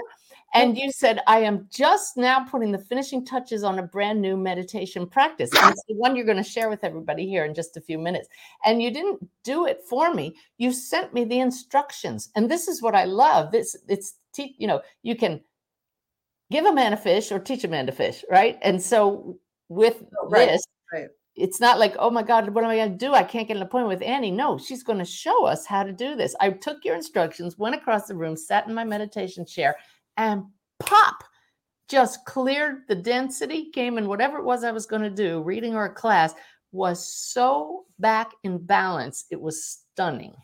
And 0.54 0.78
you 0.78 0.90
said, 0.90 1.20
I 1.26 1.40
am 1.40 1.68
just 1.70 2.16
now 2.16 2.44
putting 2.44 2.72
the 2.72 2.78
finishing 2.78 3.24
touches 3.24 3.62
on 3.64 3.78
a 3.78 3.82
brand 3.82 4.22
new 4.22 4.36
meditation 4.36 5.06
practice. 5.06 5.50
And 5.54 5.70
it's 5.70 5.84
the 5.88 5.94
one 5.94 6.16
you're 6.16 6.24
going 6.24 6.38
to 6.38 6.42
share 6.42 6.70
with 6.70 6.84
everybody 6.84 7.26
here 7.26 7.44
in 7.44 7.54
just 7.54 7.76
a 7.76 7.82
few 7.82 7.98
minutes. 7.98 8.28
And 8.64 8.82
you 8.82 8.90
didn't 8.90 9.28
do 9.44 9.66
it 9.66 9.82
for 9.88 10.14
me. 10.14 10.34
You 10.56 10.72
sent 10.72 11.12
me 11.12 11.24
the 11.24 11.40
instructions. 11.40 12.30
And 12.34 12.50
this 12.50 12.66
is 12.66 12.80
what 12.80 12.94
I 12.94 13.04
love. 13.04 13.52
This 13.52 13.76
it's 13.88 14.14
you 14.38 14.66
know, 14.66 14.80
you 15.02 15.16
can 15.16 15.40
give 16.50 16.64
a 16.64 16.72
man 16.72 16.92
a 16.92 16.96
fish 16.96 17.30
or 17.32 17.38
teach 17.38 17.64
a 17.64 17.68
man 17.68 17.86
to 17.86 17.92
fish, 17.92 18.24
right? 18.30 18.58
And 18.62 18.80
so 18.80 19.38
with 19.68 20.02
oh, 20.22 20.28
right, 20.28 20.48
this, 20.48 20.64
right. 20.92 21.08
it's 21.36 21.60
not 21.60 21.78
like, 21.78 21.94
oh 21.98 22.10
my 22.10 22.22
God, 22.22 22.48
what 22.50 22.64
am 22.64 22.70
I 22.70 22.76
going 22.76 22.92
to 22.92 22.96
do? 22.96 23.12
I 23.12 23.22
can't 23.22 23.48
get 23.48 23.56
an 23.56 23.62
appointment 23.62 23.98
with 23.98 24.08
Annie. 24.08 24.30
No, 24.30 24.58
she's 24.58 24.82
going 24.82 24.98
to 24.98 25.04
show 25.04 25.44
us 25.44 25.66
how 25.66 25.82
to 25.82 25.92
do 25.92 26.16
this. 26.16 26.34
I 26.40 26.50
took 26.50 26.84
your 26.84 26.94
instructions, 26.94 27.58
went 27.58 27.74
across 27.74 28.06
the 28.06 28.14
room, 28.14 28.36
sat 28.36 28.66
in 28.66 28.74
my 28.74 28.84
meditation 28.84 29.44
chair, 29.44 29.76
and 30.18 30.44
pop, 30.80 31.24
just 31.88 32.24
cleared 32.26 32.82
the 32.88 32.94
density, 32.94 33.70
came 33.70 33.96
in 33.96 34.08
whatever 34.08 34.38
it 34.38 34.44
was 34.44 34.64
I 34.64 34.72
was 34.72 34.84
going 34.84 35.02
to 35.02 35.10
do, 35.10 35.40
reading 35.40 35.74
or 35.74 35.86
a 35.86 35.94
class, 35.94 36.34
was 36.72 37.14
so 37.14 37.86
back 37.98 38.32
in 38.44 38.58
balance. 38.58 39.24
It 39.30 39.40
was 39.40 39.64
stunning. 39.94 40.34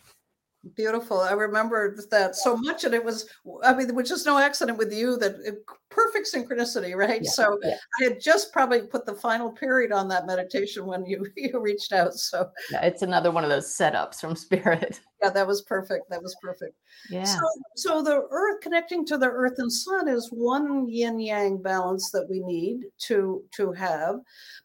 Beautiful. 0.76 1.20
I 1.20 1.32
remember 1.32 1.94
that 2.10 2.37
so 2.37 2.56
much, 2.56 2.84
and 2.84 2.94
it 2.94 3.04
was, 3.04 3.28
I 3.62 3.74
mean, 3.74 3.94
which 3.94 4.10
is 4.10 4.24
no 4.24 4.38
accident 4.38 4.78
with 4.78 4.94
you 4.94 5.18
that 5.18 5.34
it, 5.44 5.56
perfect 5.90 6.32
synchronicity, 6.32 6.96
right? 6.96 7.20
Yeah, 7.22 7.30
so 7.30 7.58
yeah. 7.62 7.76
I 8.00 8.04
had 8.04 8.20
just 8.20 8.50
probably 8.50 8.80
put 8.80 9.04
the 9.04 9.12
final 9.12 9.52
period 9.52 9.92
on 9.92 10.08
that 10.08 10.26
meditation 10.26 10.87
when 10.87 11.04
you 11.04 11.26
you 11.37 11.60
reached 11.60 11.92
out. 11.92 12.14
So 12.14 12.48
Yeah, 12.70 12.80
it's 12.80 13.02
another 13.02 13.30
one 13.30 13.44
of 13.44 13.50
those 13.50 13.76
setups 13.76 14.20
from 14.20 14.37
spirit. 14.37 15.00
yeah, 15.24 15.30
that 15.30 15.46
was 15.46 15.62
perfect. 15.62 16.10
That 16.10 16.22
was 16.22 16.37
perfect. 16.42 16.76
Yeah. 17.10 17.24
So, 17.24 17.40
so 17.76 18.02
the 18.02 18.26
earth 18.30 18.60
connecting 18.60 19.06
to 19.06 19.16
the 19.16 19.28
earth 19.28 19.54
and 19.58 19.72
sun 19.72 20.08
is 20.08 20.28
one 20.30 20.88
yin 20.88 21.18
yang 21.18 21.62
balance 21.62 22.10
that 22.10 22.28
we 22.28 22.40
need 22.40 22.84
to 23.06 23.42
to 23.52 23.72
have. 23.72 24.16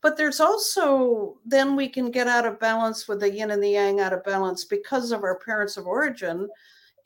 But 0.01 0.17
there's 0.17 0.39
also 0.39 1.37
then 1.45 1.75
we 1.75 1.87
can 1.87 2.11
get 2.11 2.27
out 2.27 2.45
of 2.45 2.59
balance 2.59 3.07
with 3.07 3.21
the 3.21 3.31
yin 3.31 3.51
and 3.51 3.63
the 3.63 3.69
yang 3.69 3.99
out 3.99 4.13
of 4.13 4.23
balance 4.23 4.65
because 4.65 5.11
of 5.11 5.23
our 5.23 5.39
parents 5.39 5.77
of 5.77 5.87
origin. 5.87 6.47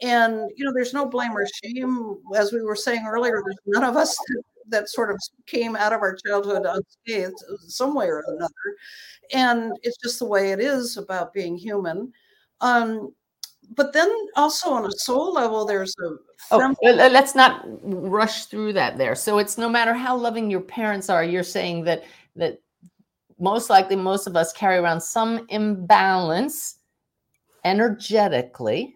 And 0.02 0.50
you 0.56 0.66
know, 0.66 0.74
there's 0.74 0.94
no 0.94 1.06
blame 1.06 1.38
or 1.38 1.46
shame. 1.64 2.18
As 2.36 2.52
we 2.52 2.62
were 2.62 2.76
saying 2.76 3.06
earlier, 3.08 3.42
there's 3.46 3.58
none 3.68 3.84
of 3.84 3.96
us 3.96 4.18
that, 4.18 4.44
that 4.70 4.90
sort 4.90 5.12
of 5.12 5.20
came 5.46 5.76
out 5.76 5.94
of 5.94 6.02
our 6.02 6.18
childhood 6.26 6.66
unscathed 6.66 7.38
some 7.68 7.94
way 7.94 8.08
or 8.08 8.24
another. 8.28 8.52
And 9.32 9.74
it's 9.84 9.98
just 10.04 10.20
the 10.20 10.26
way 10.26 10.52
it 10.52 10.60
is 10.60 10.98
about 10.98 11.34
being 11.34 11.56
human. 11.56 12.12
Um, 12.62 13.14
but 13.76 13.94
then 13.94 14.10
also 14.36 14.72
on 14.72 14.86
a 14.86 14.92
soul 14.92 15.34
level, 15.34 15.66
there's 15.66 15.96
a 16.04 16.16
Oh, 16.52 16.76
let's 16.84 17.36
not 17.36 17.66
rush 17.84 18.46
through 18.46 18.74
that 18.74 18.98
there. 18.98 19.16
So 19.16 19.38
it's 19.40 19.58
no 19.58 19.70
matter 19.70 19.94
how 19.94 20.16
loving 20.16 20.50
your 20.50 20.62
parents 20.62 21.10
are, 21.10 21.24
you're 21.24 21.44
saying 21.44 21.86
that 21.86 22.04
that 22.36 22.60
most 23.40 23.70
likely 23.70 23.96
most 23.96 24.28
of 24.28 24.36
us 24.36 24.54
carry 24.54 24.78
around 24.78 25.02
some 25.02 25.46
imbalance 25.50 26.80
energetically 27.64 28.96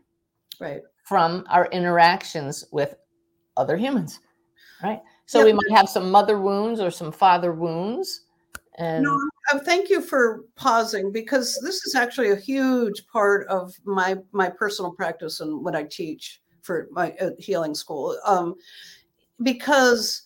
right. 0.60 0.82
from 1.04 1.46
our 1.50 1.68
interactions 1.68 2.66
with 2.72 2.96
other 3.56 3.78
humans, 3.78 4.20
right? 4.84 5.02
So 5.26 5.44
we 5.44 5.54
might 5.54 5.72
have 5.72 5.90
some 5.90 6.10
mother 6.10 6.40
wounds 6.40 6.80
or 6.80 6.90
some 6.90 7.12
father 7.12 7.52
wounds, 7.52 8.22
and 8.78 9.04
No, 9.04 9.20
thank 9.60 9.90
you 9.90 10.02
for 10.02 10.44
pausing 10.56 11.12
because 11.12 11.60
this 11.64 11.86
is 11.86 11.96
actually 11.96 12.32
a 12.32 12.36
huge 12.36 13.06
part 13.08 13.48
of 13.48 13.74
my 13.86 14.18
my 14.32 14.50
personal 14.50 14.92
practice 14.92 15.40
and 15.40 15.64
what 15.64 15.76
I 15.76 15.84
teach 15.84 16.42
for 16.62 16.88
my 16.92 17.12
uh, 17.14 17.32
healing 17.40 17.74
school. 17.74 18.18
Um, 18.26 18.56
because 19.42 20.24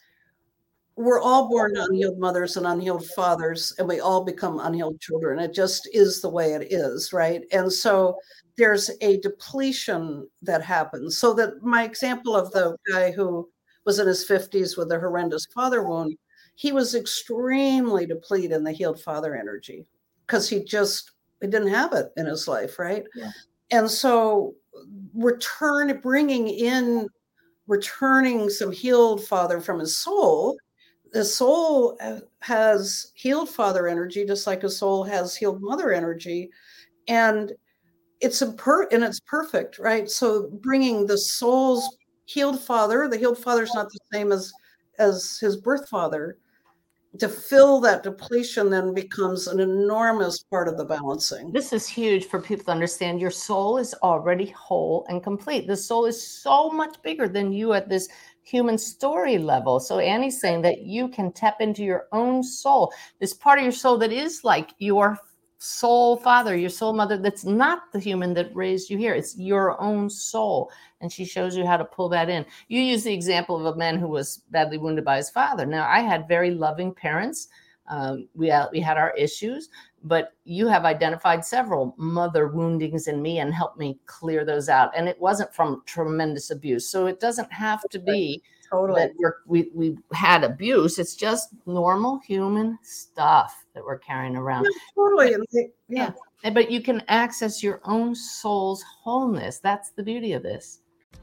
we're 0.96 1.22
all 1.22 1.48
born 1.50 1.76
unhealed 1.78 2.20
mothers 2.20 2.58
and 2.58 2.68
unhealed 2.68 3.06
fathers, 3.16 3.74
and 3.78 3.88
we 3.88 4.00
all 4.00 4.24
become 4.24 4.60
unhealed 4.60 5.00
children. 5.00 5.40
It 5.40 5.54
just 5.54 5.90
is 5.94 6.22
the 6.22 6.30
way 6.30 6.54
it 6.54 6.72
is, 6.72 7.14
right? 7.14 7.44
And 7.52 7.72
so 7.72 8.18
there's 8.58 8.92
a 9.02 9.20
depletion 9.22 10.28
that 10.42 10.62
happens. 10.64 11.18
So 11.18 11.34
that 11.36 11.64
my 11.64 11.84
example 11.84 12.36
of 12.36 12.52
the 12.52 12.76
guy 12.92 13.12
who 13.12 13.50
was 13.86 14.00
in 14.00 14.08
his 14.08 14.26
50s 14.26 14.78
with 14.78 14.92
a 14.92 15.00
horrendous 15.00 15.46
father 15.56 15.84
wound, 15.84 16.16
he 16.62 16.71
was 16.71 16.93
extremely 16.93 18.06
depleted 18.06 18.52
in 18.52 18.63
the 18.63 18.71
healed 18.71 19.02
father 19.02 19.36
energy 19.36 19.84
because 20.28 20.47
he 20.47 20.63
just 20.63 21.13
he 21.41 21.47
didn't 21.47 21.74
have 21.74 21.91
it 21.93 22.12
in 22.17 22.28
his 22.28 22.47
life, 22.47 22.78
right? 22.78 23.04
Yeah. 23.15 23.32
And 23.71 23.89
so 23.89 24.54
return 25.15 26.00
bringing 26.02 26.47
in 26.47 27.08
returning 27.65 28.47
some 28.47 28.71
healed 28.71 29.26
father 29.26 29.60
from 29.60 29.80
his 29.80 29.97
soul 29.97 30.56
the 31.13 31.26
soul 31.26 31.97
uh, 32.00 32.19
has 32.39 33.12
healed 33.15 33.50
father 33.50 33.88
energy 33.88 34.24
just 34.26 34.45
like 34.45 34.63
a 34.63 34.69
soul 34.69 35.04
has 35.04 35.36
healed 35.36 35.62
mother 35.62 35.91
energy 35.91 36.50
and 37.08 37.54
it's 38.19 38.41
a 38.41 38.52
per 38.54 38.88
and 38.91 39.04
it's 39.04 39.19
perfect 39.21 39.80
right 39.80 40.10
so 40.10 40.47
bringing 40.62 41.06
the 41.06 41.17
soul's 41.17 41.97
healed 42.26 42.60
father 42.60 43.08
the 43.08 43.17
healed 43.17 43.38
father 43.38 43.63
is 43.63 43.74
not 43.74 43.89
the 43.89 44.00
same 44.13 44.32
as 44.32 44.54
as 45.00 45.38
his 45.39 45.58
birth 45.58 45.89
father 45.89 46.38
to 47.19 47.28
fill 47.28 47.82
that 47.82 48.04
depletion 48.04 48.69
then 48.69 48.93
becomes 48.93 49.47
an 49.47 49.60
enormous 49.60 50.43
part 50.43 50.67
of 50.67 50.78
the 50.78 50.86
balancing 50.86 51.52
This 51.52 51.74
is 51.74 51.88
huge 51.88 52.26
for 52.26 52.41
people 52.41 52.65
to 52.65 52.71
understand. 52.71 53.19
Your 53.19 53.32
soul 53.32 53.78
is 53.78 53.93
already 53.95 54.47
whole 54.47 55.06
and 55.10 55.21
complete. 55.21 55.67
The 55.67 55.76
soul 55.76 56.06
is 56.06 56.26
so 56.26 56.69
much 56.69 57.02
bigger 57.02 57.28
than 57.28 57.52
you 57.52 57.74
at 57.74 57.89
this 57.89 58.08
human 58.43 58.78
story 58.78 59.38
level. 59.38 59.80
So 59.80 60.00
Annie's 60.00 60.39
saying 60.39 60.62
that 60.62 60.82
you 60.82 61.10
can 61.10 61.32
tap 61.32 61.58
into 61.60 61.84
your 61.84 62.08
own 62.12 62.43
soul, 62.43 62.93
this 63.19 63.34
part 63.34 63.60
of 63.60 63.63
your 63.63 63.74
soul 63.74 63.97
that 63.97 64.12
is 64.12 64.43
like 64.43 64.71
your 64.80 65.17
soul 65.63 66.17
father, 66.17 66.58
your 66.58 66.71
soul 66.71 66.91
mother, 66.91 67.17
that's 67.17 67.45
not 67.45 67.91
the 67.91 68.00
human 68.00 68.34
that 68.34 68.56
raised 68.56 68.89
you 68.89 68.97
here. 68.97 69.13
It's 69.13 69.38
your 69.38 69.80
own 69.80 70.10
soul. 70.10 70.71
And 71.02 71.12
she 71.12 71.24
shows 71.24 71.56
you 71.56 71.67
how 71.67 71.78
to 71.78 71.86
pull 71.86 72.10
that 72.10 72.30
in. 72.30 72.47
You 72.67 72.82
use 72.82 73.04
the 73.04 73.13
example 73.13 73.60
of 73.60 73.76
a 73.76 73.78
man 73.78 74.00
who 74.00 74.08
was 74.08 74.38
badly 74.50 74.80
wounded 74.80 75.06
by 75.06 75.17
his 75.17 75.30
father. 75.30 75.67
Now, 75.67 75.88
I 75.88 76.00
had 76.00 76.28
very 76.28 76.50
loving 76.50 76.91
parents. 76.95 77.47
Um, 77.88 78.28
we, 78.36 78.48
had, 78.48 78.67
we 78.72 78.80
had 78.80 78.98
our 78.98 79.13
issues, 79.17 79.70
but 80.04 80.34
you 80.46 80.67
have 80.67 80.86
identified 80.86 81.44
several 81.44 81.94
mother 81.98 82.48
woundings 82.48 83.08
in 83.08 83.22
me 83.22 83.39
and 83.39 83.54
helped 83.54 83.78
me 83.78 84.00
clear 84.06 84.46
those 84.46 84.70
out. 84.70 84.91
And 84.96 85.10
it 85.10 85.20
wasn't 85.20 85.54
from 85.54 85.84
tremendous 85.86 86.52
abuse. 86.52 86.89
So 86.89 87.08
it 87.08 87.20
doesn't 87.20 87.52
have 87.52 87.84
to 87.89 88.00
be 88.00 88.41
totally 88.70 89.02
that 89.02 89.12
we're, 89.17 89.36
we, 89.46 89.70
we 89.74 89.98
had 90.13 90.44
abuse. 90.44 91.00
It's 91.00 91.15
just 91.15 91.50
normal 91.65 92.20
human 92.26 92.80
stuff 92.82 93.65
that 93.76 93.84
we're 93.84 94.00
carrying 94.00 94.36
around. 94.36 94.65
Yeah, 94.65 94.80
totally 94.96 95.34
and 95.34 95.46
they- 95.52 95.72
yeah 95.89 96.12
But 96.54 96.72
you 96.72 96.82
can 96.82 97.04
access 97.10 97.62
your 97.62 97.82
own 97.84 98.15
soul's 98.15 98.84
wholeness. 98.84 99.60
That's 99.60 99.91
the 99.91 100.04
beauty 100.04 100.34
of 100.34 100.44
this. 100.44 100.80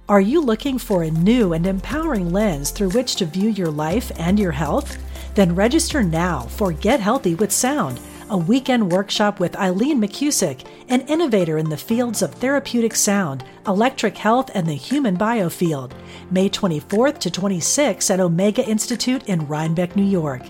Are 0.08 0.20
you 0.20 0.40
looking 0.40 0.78
for 0.78 1.02
a 1.02 1.10
new 1.10 1.52
and 1.52 1.66
empowering 1.66 2.32
lens 2.32 2.70
through 2.70 2.90
which 2.90 3.16
to 3.16 3.26
view 3.26 3.50
your 3.50 3.70
life 3.70 4.10
and 4.18 4.38
your 4.38 4.52
health? 4.52 4.96
Then 5.34 5.54
register 5.54 6.02
now 6.02 6.42
for 6.42 6.72
Get 6.72 7.00
Healthy 7.00 7.36
with 7.36 7.52
Sound, 7.52 8.00
a 8.30 8.36
weekend 8.36 8.92
workshop 8.92 9.40
with 9.40 9.56
Eileen 9.56 9.98
McCusick, 10.00 10.64
an 10.88 11.00
innovator 11.02 11.58
in 11.58 11.70
the 11.70 11.76
fields 11.76 12.22
of 12.22 12.34
therapeutic 12.34 12.94
sound, 12.94 13.44
electric 13.66 14.18
health, 14.18 14.50
and 14.54 14.66
the 14.66 14.74
human 14.74 15.16
biofield. 15.16 15.92
May 16.30 16.50
24th 16.50 17.18
to 17.20 17.30
26th 17.30 18.10
at 18.10 18.20
Omega 18.20 18.68
Institute 18.68 19.26
in 19.26 19.46
Rhinebeck, 19.46 19.96
New 19.96 20.02
York. 20.02 20.42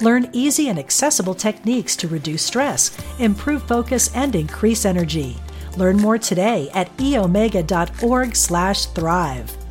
Learn 0.00 0.30
easy 0.32 0.68
and 0.68 0.78
accessible 0.78 1.34
techniques 1.34 1.96
to 1.96 2.08
reduce 2.08 2.42
stress, 2.42 2.96
improve 3.18 3.62
focus, 3.64 4.10
and 4.14 4.34
increase 4.34 4.84
energy. 4.84 5.36
Learn 5.76 5.96
more 5.98 6.18
today 6.18 6.70
at 6.72 6.94
eomega.org/thrive. 6.96 9.65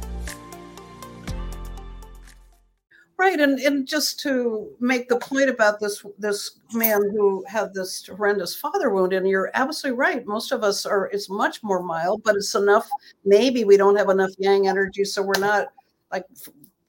Right, 3.18 3.40
and 3.40 3.60
and 3.60 3.88
just 3.88 4.20
to 4.22 4.70
make 4.82 5.08
the 5.08 5.16
point 5.18 5.50
about 5.50 5.80
this 5.80 6.04
this 6.20 6.60
man 6.74 7.00
who 7.12 7.46
had 7.48 7.74
this 7.74 8.06
horrendous 8.06 8.54
father 8.58 8.90
wound, 8.90 9.14
and 9.14 9.26
you're 9.26 9.52
absolutely 9.54 9.98
right. 9.98 10.26
Most 10.26 10.52
of 10.52 10.64
us 10.64 10.86
are. 10.86 11.06
It's 11.14 11.30
much 11.30 11.64
more 11.64 11.82
mild, 11.82 12.24
but 12.24 12.36
it's 12.36 12.56
enough. 12.56 12.90
Maybe 13.24 13.64
we 13.64 13.78
don't 13.78 13.96
have 13.96 14.10
enough 14.10 14.32
yang 14.38 14.68
energy, 14.68 15.06
so 15.06 15.22
we're 15.22 15.40
not 15.40 15.68
like 16.12 16.26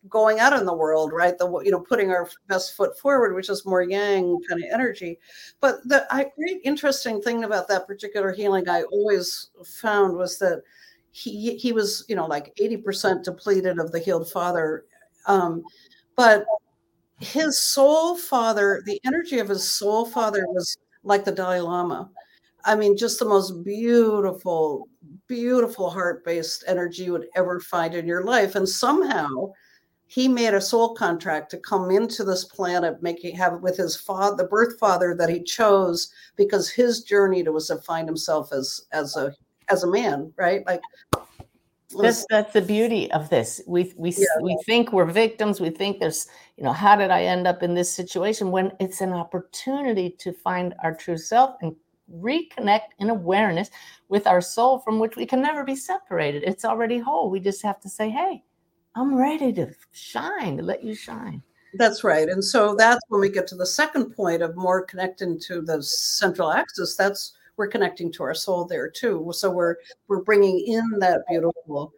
going 0.09 0.41
out 0.41 0.53
in 0.53 0.67
the 0.67 0.75
world, 0.75 1.13
right? 1.13 1.39
The 1.39 1.49
you 1.61 1.71
know 1.71 1.81
putting 1.81 2.11
our 2.11 2.29
best 2.49 2.75
foot 2.77 2.99
forward, 2.99 3.35
which 3.37 3.49
is 3.49 3.65
more 3.65 3.83
yang 3.83 4.41
kind 4.49 4.63
of 4.65 4.69
energy. 4.73 5.21
But 5.61 5.77
the 5.89 6.07
I, 6.13 6.31
great 6.37 6.61
interesting 6.65 7.23
thing 7.23 7.45
about 7.45 7.69
that 7.69 7.87
particular 7.87 8.33
healing 8.33 8.69
I 8.69 8.83
always 8.85 9.51
found 9.65 10.17
was 10.17 10.39
that 10.39 10.63
he 11.13 11.57
he 11.57 11.73
was 11.73 12.05
you 12.09 12.17
know 12.17 12.27
like 12.27 12.53
eighty 12.59 12.77
percent 12.77 13.25
depleted 13.25 13.79
of 13.79 13.93
the 13.93 14.01
healed 14.01 14.29
father. 14.31 14.87
Um, 15.27 15.65
but 16.17 16.47
his 17.21 17.61
soul 17.61 18.17
father, 18.17 18.83
the 18.85 19.01
energy 19.05 19.39
of 19.39 19.49
his 19.49 19.69
soul 19.69 20.05
father 20.05 20.47
was 20.49 20.77
like 21.03 21.25
the 21.25 21.33
Dalai 21.33 21.61
Lama. 21.61 22.11
I 22.65 22.75
mean, 22.75 22.97
just 22.97 23.19
the 23.19 23.25
most 23.25 23.63
beautiful, 23.63 24.89
beautiful 25.29 25.89
heart 25.89 26.25
based 26.25 26.65
energy 26.67 27.05
you 27.05 27.13
would 27.13 27.29
ever 27.37 27.61
find 27.61 27.95
in 27.95 28.07
your 28.07 28.25
life. 28.25 28.57
And 28.57 28.69
somehow 28.69 29.53
he 30.09 30.29
made 30.29 30.55
a 30.55 30.61
soul 30.61 30.95
contract 30.95 31.51
to 31.51 31.59
come 31.59 31.91
into 31.91 32.25
this 32.25 32.45
planet, 32.45 33.03
making 33.03 33.37
have 33.37 33.61
with 33.61 33.77
his 33.77 33.97
father, 33.97 34.37
the 34.37 34.49
birth 34.49 34.79
father 34.79 35.15
that 35.15 35.29
he 35.29 35.43
chose, 35.43 36.13
because 36.37 36.69
his 36.69 37.03
journey 37.03 37.43
to 37.45 37.53
was 37.53 37.69
to 37.69 37.77
find 37.79 38.09
himself 38.09 38.53
as 38.53 38.83
as 38.93 39.17
a 39.17 39.35
as 39.69 39.83
a 39.83 39.91
man, 39.91 40.33
right? 40.37 40.65
Like 40.67 40.81
That's 41.95 42.27
that's 42.29 42.53
the 42.53 42.63
beauty 42.63 43.11
of 43.13 43.31
this. 43.31 43.61
We 43.67 43.93
we 43.97 44.11
Yeah. 44.11 44.27
we 44.43 44.59
think 44.67 44.93
we're 44.93 45.05
victims. 45.05 45.61
We 45.61 45.71
think 45.71 46.01
there's 46.01 46.27
you 46.57 46.65
know 46.65 46.73
how 46.73 46.97
did 46.97 47.11
I 47.11 47.23
end 47.25 47.47
up 47.47 47.63
in 47.63 47.75
this 47.75 47.93
situation? 47.93 48.51
When 48.51 48.73
it's 48.81 49.01
an 49.01 49.13
opportunity 49.13 50.11
to 50.19 50.33
find 50.33 50.75
our 50.83 50.95
true 50.95 51.17
self 51.19 51.57
and 51.63 51.77
reconnect 52.13 52.89
in 52.99 53.11
awareness 53.11 53.71
with 54.09 54.27
our 54.27 54.41
soul 54.41 54.79
from 54.81 54.99
which 54.99 55.17
we 55.17 55.27
can 55.27 55.41
never 55.41 55.65
be 55.65 55.77
separated. 55.77 56.43
It's 56.45 56.65
already 56.65 56.99
whole. 56.99 57.31
We 57.31 57.41
just 57.41 57.63
have 57.63 57.81
to 57.81 57.89
say, 57.89 58.11
"Hey, 58.11 58.43
I'm 58.97 59.15
ready 59.15 59.53
to 59.55 59.73
shine. 59.93 60.57
To 60.57 60.63
let 60.65 60.83
you 60.83 60.95
shine." 60.95 61.43
That's 61.75 62.03
right. 62.05 62.29
And 62.29 62.45
so 62.45 62.75
that's 62.75 63.01
when 63.09 63.21
we 63.21 63.29
get 63.29 63.47
to 63.49 63.55
the 63.57 63.67
second 63.67 64.11
point 64.15 64.43
of 64.43 64.57
more 64.57 64.83
connecting 64.83 65.39
to 65.41 65.61
the 65.61 65.83
central 65.83 66.51
axis. 66.53 66.97
That's 66.97 67.36
we're 67.57 67.69
connecting 67.69 68.13
to 68.13 68.23
our 68.23 68.35
soul 68.35 68.65
there 68.65 68.89
too. 68.89 69.31
So 69.35 69.51
we're 69.51 69.77
we're 70.09 70.23
bringing 70.23 70.61
in 70.67 70.99
that 71.01 71.23
beautiful, 71.29 71.93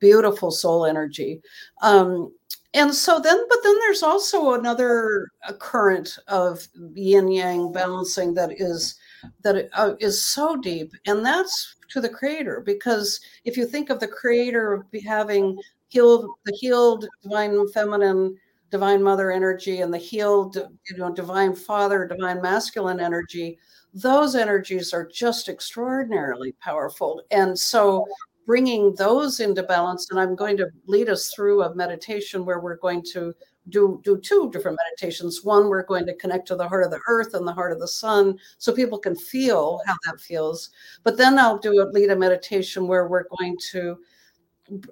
beautiful 0.00 0.50
soul 0.50 0.86
energy. 0.86 1.40
Um, 1.82 2.32
and 2.74 2.92
so 2.92 3.20
then, 3.20 3.38
but 3.48 3.58
then 3.62 3.76
there's 3.78 4.02
also 4.02 4.54
another 4.54 5.28
current 5.60 6.18
of 6.26 6.66
yin 6.94 7.30
yang 7.30 7.70
balancing 7.70 8.34
that 8.34 8.60
is 8.60 8.96
that 9.42 9.68
uh, 9.74 9.94
is 10.00 10.20
so 10.20 10.56
deep, 10.56 10.92
and 11.06 11.24
that's 11.24 11.76
to 11.90 12.00
the 12.00 12.08
creator. 12.08 12.62
Because 12.66 13.20
if 13.44 13.56
you 13.56 13.64
think 13.64 13.90
of 13.90 14.00
the 14.00 14.08
creator 14.08 14.84
having 15.06 15.56
healed 15.88 16.28
the 16.44 16.52
healed 16.60 17.06
divine 17.22 17.68
feminine 17.68 18.36
divine 18.72 19.00
mother 19.00 19.30
energy 19.30 19.82
and 19.82 19.94
the 19.94 19.98
healed 19.98 20.56
you 20.56 20.96
know 20.96 21.12
divine 21.14 21.54
father 21.54 22.04
divine 22.04 22.42
masculine 22.42 22.98
energy 22.98 23.56
those 23.94 24.34
energies 24.34 24.92
are 24.92 25.06
just 25.06 25.48
extraordinarily 25.48 26.52
powerful. 26.60 27.22
And 27.30 27.58
so 27.58 28.06
bringing 28.44 28.94
those 28.96 29.40
into 29.40 29.62
balance 29.62 30.10
and 30.10 30.20
i'm 30.20 30.36
going 30.36 30.54
to 30.54 30.68
lead 30.84 31.08
us 31.08 31.32
through 31.32 31.62
a 31.62 31.74
meditation 31.74 32.44
where 32.44 32.60
we're 32.60 32.76
going 32.76 33.02
to 33.02 33.32
do 33.70 34.00
do 34.04 34.18
two 34.18 34.50
different 34.50 34.78
meditations. 34.84 35.42
One 35.42 35.68
we're 35.68 35.84
going 35.84 36.06
to 36.06 36.14
connect 36.16 36.46
to 36.48 36.56
the 36.56 36.68
heart 36.68 36.84
of 36.84 36.90
the 36.90 37.00
earth 37.08 37.34
and 37.34 37.46
the 37.46 37.52
heart 37.52 37.72
of 37.72 37.80
the 37.80 37.88
sun 37.88 38.38
so 38.58 38.72
people 38.72 38.98
can 38.98 39.16
feel 39.16 39.80
how 39.86 39.96
that 40.04 40.20
feels. 40.20 40.70
But 41.02 41.16
then 41.16 41.38
i'll 41.38 41.58
do 41.58 41.82
a 41.82 41.88
lead 41.90 42.10
a 42.10 42.16
meditation 42.16 42.86
where 42.86 43.08
we're 43.08 43.28
going 43.38 43.56
to 43.72 43.98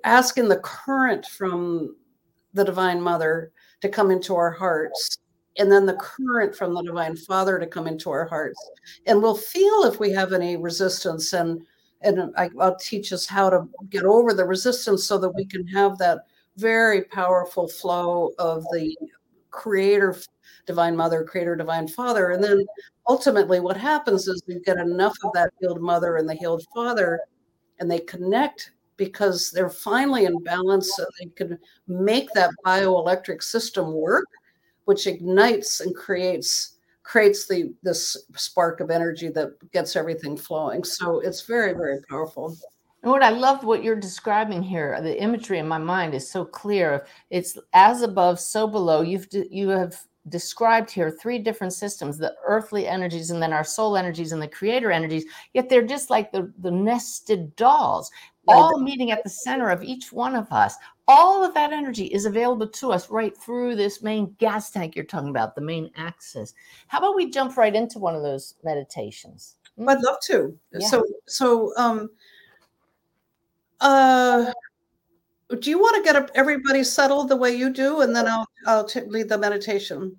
ask 0.04 0.38
in 0.38 0.48
the 0.48 0.58
current 0.58 1.26
from 1.26 1.96
the 2.54 2.64
divine 2.64 3.00
mother 3.00 3.52
to 3.80 3.88
come 3.88 4.10
into 4.10 4.34
our 4.34 4.50
hearts 4.50 5.18
and 5.58 5.70
then 5.70 5.86
the 5.86 5.94
current 5.94 6.54
from 6.54 6.74
the 6.74 6.82
divine 6.82 7.16
father 7.16 7.58
to 7.58 7.66
come 7.66 7.86
into 7.86 8.10
our 8.10 8.26
hearts. 8.26 8.58
And 9.06 9.22
we'll 9.22 9.36
feel 9.36 9.84
if 9.84 10.00
we 10.00 10.10
have 10.12 10.32
any 10.32 10.56
resistance 10.56 11.32
and 11.32 11.62
and 12.04 12.32
I, 12.36 12.50
will 12.52 12.74
teach 12.80 13.12
us 13.12 13.26
how 13.26 13.48
to 13.50 13.68
get 13.88 14.02
over 14.02 14.34
the 14.34 14.44
resistance 14.44 15.04
so 15.04 15.18
that 15.18 15.30
we 15.36 15.44
can 15.44 15.64
have 15.68 15.98
that 15.98 16.26
very 16.56 17.02
powerful 17.04 17.68
flow 17.68 18.32
of 18.38 18.64
the 18.72 18.96
creator 19.50 20.16
divine 20.66 20.96
mother 20.96 21.22
creator 21.24 21.54
divine 21.54 21.86
father. 21.86 22.30
And 22.30 22.42
then 22.42 22.64
ultimately 23.08 23.60
what 23.60 23.76
happens 23.76 24.26
is 24.26 24.42
we 24.46 24.60
get 24.60 24.78
enough 24.78 25.16
of 25.22 25.32
that 25.34 25.52
healed 25.60 25.80
mother 25.80 26.16
and 26.16 26.28
the 26.28 26.34
healed 26.34 26.64
father 26.74 27.20
and 27.78 27.90
they 27.90 28.00
connect 28.00 28.72
because 28.96 29.50
they're 29.50 29.70
finally 29.70 30.24
in 30.26 30.42
balance 30.42 30.92
so 30.96 31.04
they 31.18 31.26
can 31.30 31.58
make 31.88 32.30
that 32.32 32.50
bioelectric 32.64 33.42
system 33.42 33.92
work 33.92 34.26
which 34.84 35.06
ignites 35.06 35.80
and 35.80 35.94
creates 35.94 36.76
creates 37.02 37.46
the 37.46 37.74
this 37.82 38.16
spark 38.36 38.80
of 38.80 38.90
energy 38.90 39.28
that 39.28 39.52
gets 39.72 39.96
everything 39.96 40.36
flowing 40.36 40.84
so 40.84 41.20
it's 41.20 41.42
very 41.42 41.72
very 41.72 42.00
powerful 42.08 42.56
and 43.02 43.10
what 43.10 43.22
I 43.22 43.30
love 43.30 43.64
what 43.64 43.82
you're 43.82 43.96
describing 43.96 44.62
here, 44.62 45.00
the 45.02 45.20
imagery 45.20 45.58
in 45.58 45.66
my 45.66 45.78
mind 45.78 46.14
is 46.14 46.30
so 46.30 46.44
clear. 46.44 47.04
It's 47.30 47.58
as 47.72 48.02
above, 48.02 48.38
so 48.38 48.68
below. 48.68 49.02
You've 49.02 49.26
you 49.32 49.70
have 49.70 49.96
described 50.28 50.88
here 50.88 51.10
three 51.10 51.40
different 51.40 51.72
systems: 51.72 52.16
the 52.16 52.34
earthly 52.46 52.86
energies, 52.86 53.30
and 53.30 53.42
then 53.42 53.52
our 53.52 53.64
soul 53.64 53.96
energies, 53.96 54.30
and 54.30 54.40
the 54.40 54.46
creator 54.46 54.92
energies. 54.92 55.24
Yet 55.52 55.68
they're 55.68 55.82
just 55.82 56.10
like 56.10 56.30
the 56.30 56.52
the 56.58 56.70
nested 56.70 57.56
dolls 57.56 58.08
all 58.48 58.80
meeting 58.80 59.10
at 59.10 59.22
the 59.22 59.30
center 59.30 59.70
of 59.70 59.82
each 59.82 60.12
one 60.12 60.34
of 60.34 60.50
us. 60.50 60.76
All 61.08 61.44
of 61.44 61.54
that 61.54 61.72
energy 61.72 62.06
is 62.06 62.24
available 62.24 62.68
to 62.68 62.92
us 62.92 63.10
right 63.10 63.36
through 63.36 63.76
this 63.76 64.02
main 64.02 64.34
gas 64.38 64.70
tank 64.70 64.96
you're 64.96 65.04
talking 65.04 65.28
about, 65.28 65.54
the 65.54 65.60
main 65.60 65.90
axis. 65.96 66.54
How 66.88 66.98
about 66.98 67.16
we 67.16 67.30
jump 67.30 67.56
right 67.56 67.74
into 67.74 67.98
one 67.98 68.14
of 68.14 68.22
those 68.22 68.54
meditations? 68.64 69.56
Hmm? 69.76 69.88
I'd 69.88 70.00
love 70.00 70.16
to. 70.24 70.56
Yeah. 70.72 70.86
So, 70.86 71.04
so, 71.26 71.72
um, 71.76 72.10
uh, 73.80 74.52
do 75.60 75.70
you 75.70 75.78
want 75.78 75.96
to 75.96 76.12
get 76.12 76.30
everybody 76.34 76.84
settled 76.84 77.28
the 77.28 77.36
way 77.36 77.54
you 77.54 77.70
do, 77.70 78.00
and 78.00 78.14
then 78.14 78.26
I'll 78.26 78.46
I'll 78.66 78.84
t- 78.84 79.00
lead 79.00 79.28
the 79.28 79.36
meditation. 79.36 80.16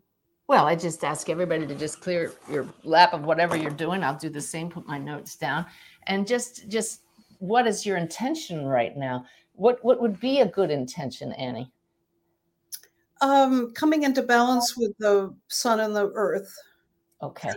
Well, 0.48 0.68
I 0.68 0.76
just 0.76 1.04
ask 1.04 1.30
everybody 1.30 1.66
to 1.66 1.74
just 1.74 2.02
clear 2.02 2.34
your 2.52 2.68
lap 2.84 3.14
of 3.14 3.24
whatever 3.24 3.56
you're 3.56 3.72
doing. 3.72 4.04
I'll 4.04 4.18
do 4.18 4.30
the 4.30 4.42
same. 4.42 4.70
Put 4.70 4.86
my 4.86 5.00
notes 5.00 5.36
down, 5.36 5.66
and 6.08 6.28
just 6.28 6.68
just 6.68 7.03
what 7.44 7.68
is 7.68 7.86
your 7.86 7.98
intention 7.98 8.66
right 8.66 8.96
now? 8.96 9.26
What 9.54 9.84
what 9.84 10.02
would 10.02 10.18
be 10.20 10.40
a 10.40 10.46
good 10.46 10.72
intention, 10.72 11.34
Annie? 11.34 11.70
Um, 13.20 13.72
coming 13.74 14.04
into 14.04 14.22
balance 14.22 14.78
with 14.78 14.98
the 14.98 15.36
sun 15.50 15.82
and 15.82 15.94
the 15.96 16.10
earth. 16.16 16.56
Okay. 17.22 17.52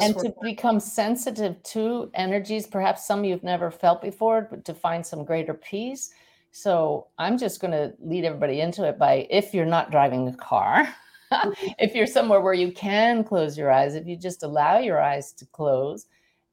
and 0.00 0.16
to 0.18 0.32
become 0.42 0.78
sensitive 0.78 1.60
to 1.64 2.10
energies, 2.14 2.66
perhaps 2.66 3.06
some 3.06 3.24
you've 3.24 3.42
never 3.42 3.70
felt 3.70 4.02
before, 4.02 4.46
but 4.48 4.64
to 4.64 4.74
find 4.74 5.04
some 5.04 5.24
greater 5.24 5.54
peace. 5.54 6.10
So 6.52 7.08
I'm 7.18 7.36
just 7.36 7.60
going 7.60 7.72
to 7.72 7.92
lead 8.00 8.24
everybody 8.24 8.60
into 8.60 8.86
it 8.86 8.98
by 8.98 9.26
if 9.30 9.52
you're 9.52 9.66
not 9.66 9.90
driving 9.90 10.28
a 10.28 10.36
car, 10.36 10.88
if 11.78 11.94
you're 11.94 12.06
somewhere 12.06 12.40
where 12.40 12.54
you 12.54 12.70
can 12.70 13.24
close 13.24 13.58
your 13.58 13.70
eyes, 13.70 13.96
if 13.96 14.06
you 14.06 14.16
just 14.16 14.44
allow 14.44 14.78
your 14.78 15.00
eyes 15.00 15.32
to 15.32 15.46
close 15.46 16.06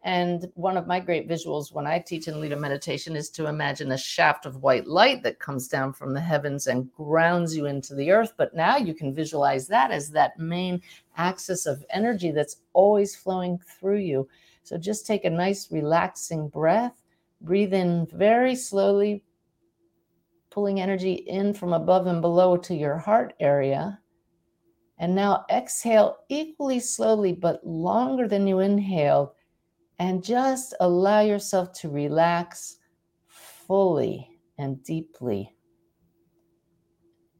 and 0.04 0.50
one 0.54 0.78
of 0.78 0.88
my 0.88 1.00
great 1.00 1.28
visuals 1.28 1.74
when 1.74 1.88
I 1.88 2.00
teach 2.00 2.28
and 2.28 2.40
lead 2.40 2.54
a 2.54 2.58
meditation 2.58 3.16
is 3.16 3.30
to 3.32 3.48
imagine 3.48 3.92
a 3.92 3.98
shaft 3.98 4.46
of 4.46 4.62
white 4.62 4.88
light 4.88 5.24
that 5.24 5.40
comes 5.40 5.68
down 5.68 5.92
from 5.92 6.14
the 6.14 6.22
heavens 6.22 6.68
and 6.68 6.92
grounds 6.94 7.58
you 7.58 7.66
into 7.66 7.96
the 7.96 8.12
earth. 8.12 8.34
But 8.38 8.54
now 8.54 8.78
you 8.78 8.94
can 8.94 9.14
visualize 9.14 9.68
that 9.68 9.92
as 9.92 10.12
that 10.12 10.38
main 10.38 10.82
axis 11.18 11.66
of 11.66 11.84
energy 11.90 12.32
that's 12.32 12.58
always 12.74 13.16
flowing 13.16 13.58
through 13.58 13.98
you. 13.98 14.30
So 14.64 14.78
just 14.78 15.08
take 15.08 15.26
a 15.26 15.30
nice, 15.30 15.72
relaxing 15.72 16.48
breath. 16.48 17.04
Breathe 17.42 17.74
in 17.74 18.08
very 18.14 18.56
slowly, 18.56 19.24
pulling 20.52 20.80
energy 20.80 21.14
in 21.14 21.54
from 21.54 21.74
above 21.74 22.08
and 22.08 22.22
below 22.22 22.56
to 22.58 22.76
your 22.76 22.98
heart 22.98 23.34
area. 23.40 24.00
And 25.00 25.16
now 25.16 25.46
exhale 25.52 26.18
equally 26.30 26.80
slowly, 26.80 27.34
but 27.34 27.66
longer 27.66 28.28
than 28.28 28.48
you 28.48 28.60
inhaled 28.60 29.32
and 30.00 30.24
just 30.24 30.74
allow 30.80 31.22
yourself 31.22 31.74
to 31.74 31.90
relax 31.90 32.78
fully 33.28 34.30
and 34.58 34.84
deeply. 34.84 35.54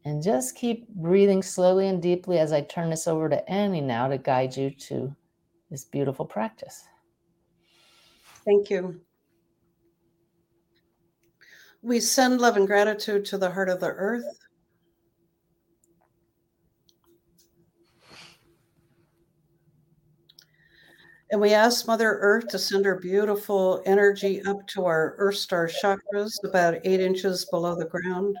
And 0.04 0.22
just 0.22 0.56
keep 0.56 0.88
breathing 0.88 1.42
slowly 1.42 1.88
and 1.88 2.00
deeply 2.00 2.38
as 2.38 2.52
I 2.52 2.62
turn 2.62 2.90
this 2.90 3.06
over 3.06 3.28
to 3.28 3.48
Annie 3.50 3.80
now 3.80 4.08
to 4.08 4.16
guide 4.16 4.56
you 4.56 4.70
to 4.70 5.14
this 5.70 5.84
beautiful 5.84 6.24
practice. 6.24 6.84
Thank 8.44 8.70
you. 8.70 9.00
We 11.82 12.00
send 12.00 12.40
love 12.40 12.56
and 12.56 12.66
gratitude 12.66 13.24
to 13.26 13.38
the 13.38 13.50
heart 13.50 13.68
of 13.68 13.80
the 13.80 13.88
earth 13.88 14.47
And 21.30 21.40
we 21.42 21.52
ask 21.52 21.86
Mother 21.86 22.18
Earth 22.20 22.48
to 22.48 22.58
send 22.58 22.86
her 22.86 22.98
beautiful 22.98 23.82
energy 23.84 24.42
up 24.44 24.66
to 24.68 24.86
our 24.86 25.14
Earth 25.18 25.36
Star 25.36 25.68
chakras, 25.68 26.32
about 26.42 26.78
eight 26.84 27.00
inches 27.00 27.44
below 27.44 27.74
the 27.74 27.84
ground. 27.84 28.34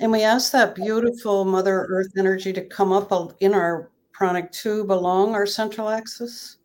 And 0.00 0.10
we 0.10 0.22
ask 0.22 0.50
that 0.52 0.74
beautiful 0.74 1.44
Mother 1.44 1.86
Earth 1.90 2.12
energy 2.16 2.52
to 2.54 2.64
come 2.64 2.90
up 2.90 3.36
in 3.40 3.52
our 3.52 3.90
pranic 4.12 4.50
tube 4.50 4.90
along 4.90 5.34
our 5.34 5.46
central 5.46 5.90
axis, 5.90 6.56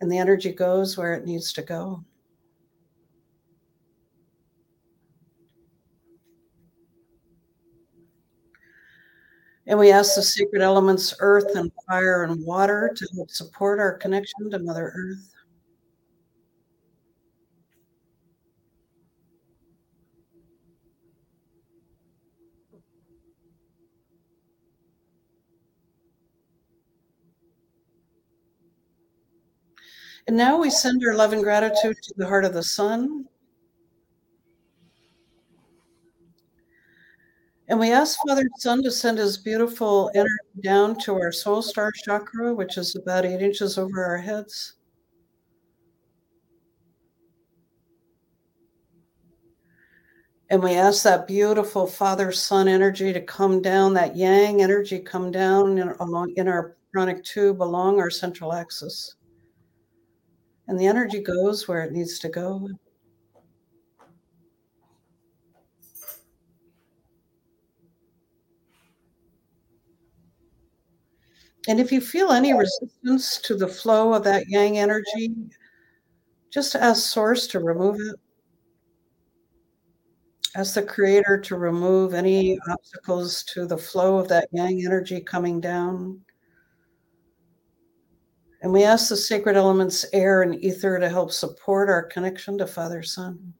and 0.00 0.10
the 0.10 0.18
energy 0.18 0.52
goes 0.52 0.96
where 0.96 1.14
it 1.14 1.26
needs 1.26 1.52
to 1.54 1.62
go. 1.62 2.04
And 9.66 9.78
we 9.78 9.90
ask 9.90 10.14
the 10.14 10.22
sacred 10.22 10.60
elements, 10.60 11.14
earth 11.20 11.56
and 11.56 11.72
fire 11.86 12.24
and 12.24 12.44
water, 12.44 12.92
to 12.94 13.08
help 13.14 13.30
support 13.30 13.80
our 13.80 13.94
connection 13.94 14.50
to 14.50 14.58
Mother 14.58 14.92
Earth. 14.94 15.30
And 30.26 30.36
now 30.36 30.58
we 30.58 30.70
send 30.70 31.02
our 31.06 31.14
love 31.14 31.32
and 31.32 31.42
gratitude 31.42 31.96
to 32.02 32.14
the 32.16 32.26
heart 32.26 32.44
of 32.44 32.54
the 32.54 32.62
sun, 32.62 33.26
And 37.68 37.80
we 37.80 37.92
ask 37.92 38.18
Father 38.26 38.46
Sun 38.58 38.82
to 38.82 38.90
send 38.90 39.16
his 39.16 39.38
beautiful 39.38 40.10
energy 40.14 40.30
down 40.62 40.98
to 41.00 41.14
our 41.14 41.32
soul 41.32 41.62
star 41.62 41.90
chakra, 41.92 42.52
which 42.52 42.76
is 42.76 42.94
about 42.94 43.24
eight 43.24 43.40
inches 43.40 43.78
over 43.78 44.04
our 44.04 44.18
heads. 44.18 44.74
And 50.50 50.62
we 50.62 50.74
ask 50.74 51.02
that 51.04 51.26
beautiful 51.26 51.86
Father 51.86 52.30
Sun 52.32 52.68
energy 52.68 53.14
to 53.14 53.20
come 53.22 53.62
down, 53.62 53.94
that 53.94 54.14
Yang 54.14 54.62
energy 54.62 54.98
come 54.98 55.30
down 55.30 55.78
in, 55.78 55.88
along 56.00 56.34
in 56.36 56.48
our 56.48 56.76
pranic 56.92 57.24
tube 57.24 57.62
along 57.62 57.98
our 57.98 58.10
central 58.10 58.52
axis. 58.52 59.16
And 60.68 60.78
the 60.78 60.86
energy 60.86 61.20
goes 61.20 61.66
where 61.66 61.82
it 61.82 61.92
needs 61.92 62.18
to 62.20 62.28
go. 62.28 62.68
And 71.66 71.80
if 71.80 71.90
you 71.90 72.00
feel 72.00 72.30
any 72.30 72.52
resistance 72.52 73.38
to 73.38 73.56
the 73.56 73.68
flow 73.68 74.12
of 74.12 74.24
that 74.24 74.48
yang 74.48 74.78
energy, 74.78 75.34
just 76.50 76.74
ask 76.76 77.02
Source 77.02 77.46
to 77.48 77.60
remove 77.60 77.96
it. 78.00 78.16
Ask 80.56 80.74
the 80.74 80.82
Creator 80.82 81.40
to 81.40 81.56
remove 81.56 82.14
any 82.14 82.58
obstacles 82.70 83.42
to 83.44 83.66
the 83.66 83.78
flow 83.78 84.18
of 84.18 84.28
that 84.28 84.48
yang 84.52 84.84
energy 84.84 85.20
coming 85.20 85.60
down. 85.60 86.20
And 88.62 88.72
we 88.72 88.84
ask 88.84 89.08
the 89.08 89.16
sacred 89.16 89.56
elements, 89.56 90.06
air 90.12 90.42
and 90.42 90.54
ether, 90.62 90.98
to 90.98 91.08
help 91.08 91.32
support 91.32 91.90
our 91.90 92.02
connection 92.02 92.56
to 92.58 92.66
Father 92.66 93.02
Sun. 93.02 93.52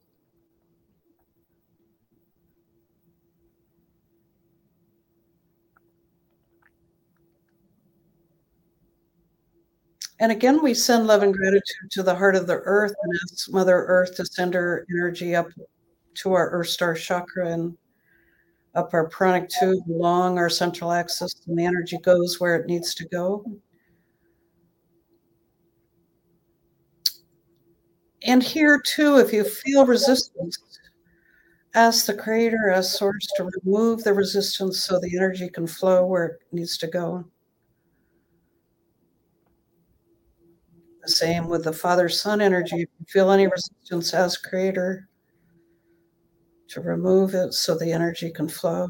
And 10.25 10.33
again, 10.33 10.63
we 10.63 10.73
send 10.73 11.07
love 11.07 11.23
and 11.23 11.35
gratitude 11.35 11.91
to 11.91 12.03
the 12.03 12.15
heart 12.15 12.35
of 12.35 12.47
the 12.47 12.55
earth 12.55 12.95
and 13.03 13.13
ask 13.31 13.53
Mother 13.53 13.85
Earth 13.85 14.17
to 14.17 14.25
send 14.25 14.55
her 14.55 14.87
energy 14.91 15.37
up 15.37 15.49
to 16.15 16.33
our 16.33 16.49
Earth 16.49 16.69
Star 16.69 16.95
chakra 16.95 17.53
and 17.53 17.77
up 18.75 18.95
our 18.95 19.07
pranic 19.11 19.51
tube 19.51 19.87
along 19.87 20.39
our 20.39 20.49
central 20.49 20.93
axis, 20.93 21.43
and 21.47 21.59
the 21.59 21.67
energy 21.67 21.99
goes 21.99 22.41
where 22.41 22.57
it 22.57 22.67
needs 22.67 22.95
to 22.95 23.09
go. 23.09 23.45
And 28.23 28.43
here 28.43 28.81
too, 28.81 29.19
if 29.19 29.31
you 29.31 29.45
feel 29.45 29.85
resistance, 29.85 30.59
ask 31.75 32.07
the 32.07 32.15
Creator, 32.15 32.71
ask 32.71 32.97
Source 32.97 33.29
to 33.37 33.51
remove 33.63 34.03
the 34.03 34.15
resistance 34.15 34.81
so 34.81 34.99
the 34.99 35.15
energy 35.19 35.51
can 35.51 35.67
flow 35.67 36.07
where 36.07 36.25
it 36.25 36.41
needs 36.51 36.79
to 36.79 36.87
go. 36.87 37.27
The 41.05 41.13
same 41.13 41.49
with 41.49 41.65
the 41.65 41.73
Father 41.73 42.09
Sun 42.09 42.41
energy. 42.41 42.77
If 42.77 42.89
you 42.99 43.07
feel 43.09 43.31
any 43.31 43.47
resistance, 43.47 44.15
ask 44.15 44.43
Creator 44.49 45.07
to 46.69 46.81
remove 46.81 47.35
it 47.35 47.53
so 47.53 47.77
the 47.77 47.93
energy 47.93 48.31
can 48.31 48.49
flow. 48.49 48.89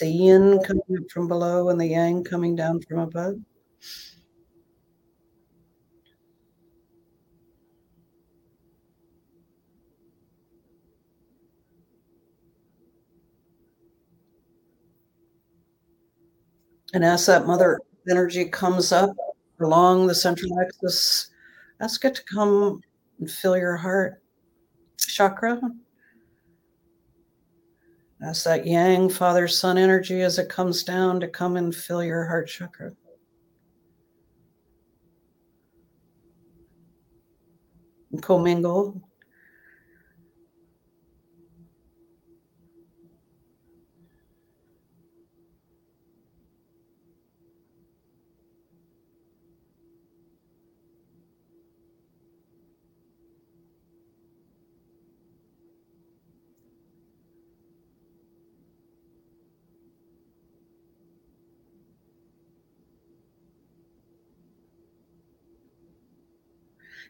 The 0.00 0.08
yin 0.08 0.58
coming 0.64 0.82
up 0.98 1.08
from 1.12 1.28
below 1.28 1.68
and 1.68 1.80
the 1.80 1.86
yang 1.86 2.24
coming 2.24 2.56
down 2.56 2.80
from 2.82 2.98
above. 2.98 3.36
And 16.94 17.04
as 17.04 17.26
that 17.26 17.46
mother 17.46 17.80
energy 18.10 18.46
comes 18.46 18.90
up 18.90 19.14
along 19.64 20.06
the 20.06 20.14
central 20.14 20.58
axis, 20.60 21.28
ask 21.80 22.04
it 22.04 22.14
to 22.16 22.24
come 22.24 22.80
and 23.18 23.30
fill 23.30 23.56
your 23.56 23.76
heart 23.76 24.22
chakra. 24.98 25.60
Ask 28.24 28.44
that 28.44 28.66
yang 28.66 29.08
father 29.08 29.48
sun 29.48 29.78
energy 29.78 30.22
as 30.22 30.38
it 30.38 30.48
comes 30.48 30.84
down 30.84 31.18
to 31.20 31.28
come 31.28 31.56
and 31.56 31.74
fill 31.74 32.04
your 32.04 32.24
heart 32.24 32.48
chakra. 32.48 32.92
And 38.12 38.22
commingle 38.22 39.02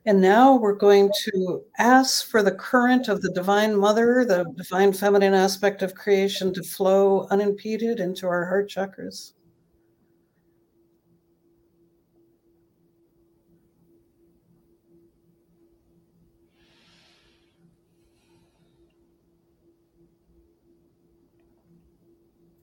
And 0.04 0.20
now 0.20 0.56
we're 0.56 0.74
going 0.74 1.12
to 1.26 1.62
ask 1.78 2.28
for 2.28 2.42
the 2.42 2.50
current 2.50 3.06
of 3.06 3.22
the 3.22 3.30
Divine 3.30 3.76
Mother, 3.76 4.24
the 4.24 4.44
Divine 4.56 4.92
Feminine 4.92 5.34
aspect 5.34 5.80
of 5.80 5.94
creation, 5.94 6.52
to 6.54 6.62
flow 6.64 7.28
unimpeded 7.30 8.00
into 8.00 8.26
our 8.26 8.44
heart 8.46 8.68
chakras. 8.68 9.32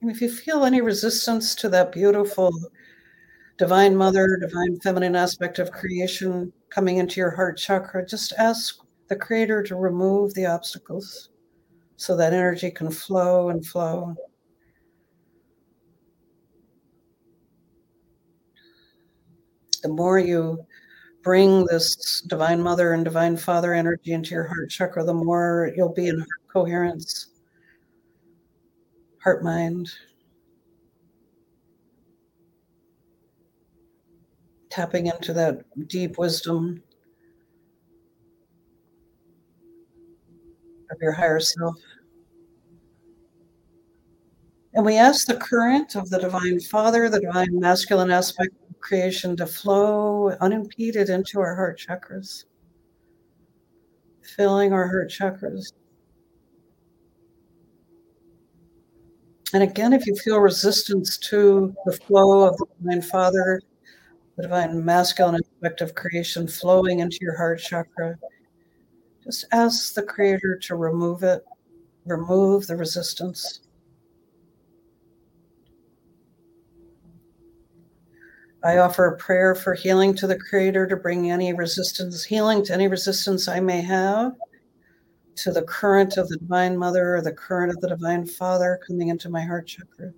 And 0.02 0.10
if 0.10 0.20
you 0.20 0.30
feel 0.30 0.64
any 0.64 0.80
resistance 0.80 1.54
to 1.56 1.68
that 1.70 1.92
beautiful 1.92 2.52
divine 3.60 3.94
mother, 3.94 4.38
divine 4.40 4.80
feminine 4.80 5.14
aspect 5.14 5.58
of 5.58 5.70
creation 5.70 6.50
coming 6.70 6.96
into 6.96 7.20
your 7.20 7.30
heart 7.30 7.58
chakra, 7.58 8.06
just 8.06 8.32
ask 8.38 8.78
the 9.08 9.14
creator 9.14 9.62
to 9.62 9.76
remove 9.76 10.32
the 10.32 10.46
obstacles 10.46 11.28
so 11.96 12.16
that 12.16 12.32
energy 12.32 12.70
can 12.70 12.90
flow 12.90 13.50
and 13.50 13.66
flow. 13.66 14.16
The 19.82 19.90
more 19.90 20.18
you 20.18 20.64
bring 21.22 21.66
this 21.66 22.22
divine 22.28 22.62
mother 22.62 22.94
and 22.94 23.04
divine 23.04 23.36
father 23.36 23.74
energy 23.74 24.14
into 24.14 24.30
your 24.30 24.44
heart 24.44 24.70
chakra, 24.70 25.04
the 25.04 25.12
more 25.12 25.70
you'll 25.76 25.92
be 25.92 26.08
in 26.08 26.24
coherence, 26.50 27.26
heart 29.22 29.44
mind. 29.44 29.90
Tapping 34.70 35.06
into 35.06 35.32
that 35.32 35.64
deep 35.88 36.16
wisdom 36.16 36.82
of 40.90 40.98
your 41.00 41.12
higher 41.12 41.40
self. 41.40 41.76
And 44.74 44.86
we 44.86 44.96
ask 44.96 45.26
the 45.26 45.36
current 45.36 45.96
of 45.96 46.08
the 46.10 46.18
Divine 46.18 46.60
Father, 46.60 47.08
the 47.08 47.20
Divine 47.20 47.58
Masculine 47.58 48.12
aspect 48.12 48.54
of 48.68 48.78
creation, 48.78 49.36
to 49.36 49.46
flow 49.46 50.30
unimpeded 50.40 51.10
into 51.10 51.40
our 51.40 51.56
heart 51.56 51.78
chakras, 51.78 52.44
filling 54.36 54.72
our 54.72 54.86
heart 54.86 55.10
chakras. 55.10 55.72
And 59.52 59.64
again, 59.64 59.92
if 59.92 60.06
you 60.06 60.14
feel 60.14 60.38
resistance 60.38 61.18
to 61.18 61.74
the 61.84 61.92
flow 61.92 62.46
of 62.46 62.56
the 62.56 62.66
Divine 62.80 63.02
Father, 63.02 63.60
the 64.36 64.42
divine 64.42 64.84
masculine 64.84 65.36
aspect 65.36 65.80
of 65.80 65.94
creation 65.94 66.46
flowing 66.46 67.00
into 67.00 67.18
your 67.20 67.36
heart 67.36 67.60
chakra. 67.60 68.16
Just 69.24 69.44
ask 69.52 69.94
the 69.94 70.02
Creator 70.02 70.58
to 70.62 70.76
remove 70.76 71.22
it, 71.22 71.44
remove 72.06 72.66
the 72.66 72.76
resistance. 72.76 73.60
I 78.62 78.78
offer 78.78 79.06
a 79.06 79.16
prayer 79.16 79.54
for 79.54 79.74
healing 79.74 80.14
to 80.16 80.26
the 80.26 80.38
Creator 80.38 80.86
to 80.88 80.96
bring 80.96 81.30
any 81.30 81.52
resistance, 81.52 82.24
healing 82.24 82.64
to 82.64 82.74
any 82.74 82.88
resistance 82.88 83.48
I 83.48 83.60
may 83.60 83.80
have 83.80 84.32
to 85.36 85.50
the 85.50 85.62
current 85.62 86.18
of 86.18 86.28
the 86.28 86.36
Divine 86.36 86.76
Mother 86.76 87.16
or 87.16 87.22
the 87.22 87.32
current 87.32 87.70
of 87.70 87.80
the 87.80 87.88
Divine 87.88 88.26
Father 88.26 88.78
coming 88.86 89.08
into 89.08 89.30
my 89.30 89.42
heart 89.42 89.66
chakra. 89.66 90.12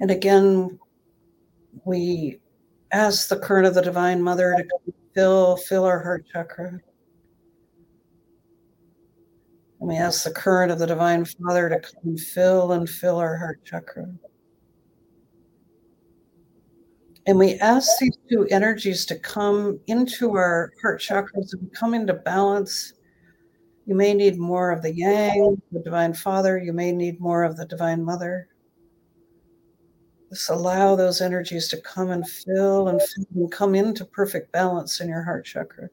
And 0.00 0.10
again, 0.10 0.78
we 1.84 2.40
ask 2.92 3.28
the 3.28 3.38
current 3.38 3.66
of 3.66 3.74
the 3.74 3.82
Divine 3.82 4.22
Mother 4.22 4.54
to 4.56 4.94
fill, 5.14 5.56
fill 5.56 5.84
our 5.84 6.02
heart 6.02 6.26
chakra. 6.32 6.80
And 9.80 9.88
we 9.88 9.96
ask 9.96 10.24
the 10.24 10.30
current 10.30 10.72
of 10.72 10.78
the 10.78 10.86
Divine 10.86 11.24
Father 11.24 11.68
to 11.68 11.80
come 11.80 12.16
fill 12.16 12.72
and 12.72 12.88
fill 12.88 13.18
our 13.18 13.36
heart 13.36 13.60
chakra. 13.64 14.06
And 17.26 17.38
we 17.38 17.54
ask 17.54 17.90
these 17.98 18.16
two 18.30 18.46
energies 18.50 19.06
to 19.06 19.18
come 19.18 19.80
into 19.86 20.32
our 20.32 20.72
heart 20.82 21.00
chakras 21.00 21.54
and 21.54 21.72
come 21.72 21.94
into 21.94 22.12
balance. 22.12 22.92
You 23.86 23.94
may 23.94 24.12
need 24.12 24.38
more 24.38 24.70
of 24.70 24.82
the 24.82 24.94
yang, 24.94 25.60
the 25.72 25.80
divine 25.80 26.12
father. 26.12 26.58
You 26.58 26.72
may 26.72 26.92
need 26.92 27.20
more 27.20 27.42
of 27.42 27.56
the 27.56 27.64
divine 27.64 28.04
mother. 28.04 28.48
Just 30.30 30.50
allow 30.50 30.96
those 30.96 31.20
energies 31.20 31.68
to 31.68 31.80
come 31.80 32.10
and 32.10 32.28
fill 32.28 32.88
and 32.88 33.00
fill 33.00 33.26
and 33.34 33.52
come 33.52 33.74
into 33.74 34.04
perfect 34.04 34.50
balance 34.52 35.00
in 35.00 35.08
your 35.08 35.22
heart 35.22 35.44
chakra. 35.44 35.88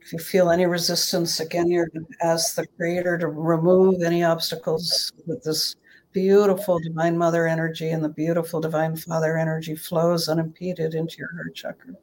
If 0.00 0.12
you 0.12 0.18
feel 0.18 0.50
any 0.50 0.66
resistance, 0.66 1.40
again, 1.40 1.70
you're 1.70 1.88
going 1.88 2.04
to 2.04 2.26
ask 2.26 2.54
the 2.54 2.66
Creator 2.66 3.18
to 3.18 3.28
remove 3.28 4.02
any 4.02 4.22
obstacles 4.22 5.10
with 5.26 5.42
this 5.42 5.74
beautiful 6.12 6.78
Divine 6.78 7.16
Mother 7.16 7.46
energy 7.46 7.90
and 7.90 8.04
the 8.04 8.08
beautiful 8.08 8.60
Divine 8.60 8.96
Father 8.96 9.36
energy 9.36 9.74
flows 9.74 10.28
unimpeded 10.28 10.94
into 10.94 11.18
your 11.18 11.34
heart 11.34 11.54
chakra. 11.54 11.94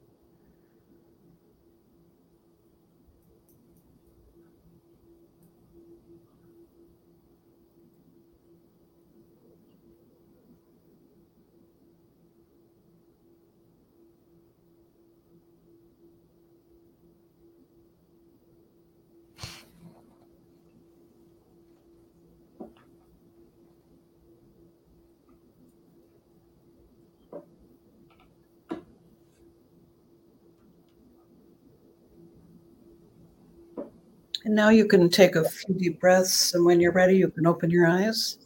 And 34.46 34.56
now 34.56 34.70
you 34.70 34.86
can 34.86 35.10
take 35.10 35.36
a 35.36 35.44
few 35.44 35.76
deep 35.76 36.00
breaths, 36.00 36.54
and 36.54 36.66
when 36.66 36.80
you're 36.80 36.94
ready, 36.94 37.18
you 37.18 37.30
can 37.30 37.46
open 37.46 37.70
your 37.70 37.88
eyes. 37.88 38.38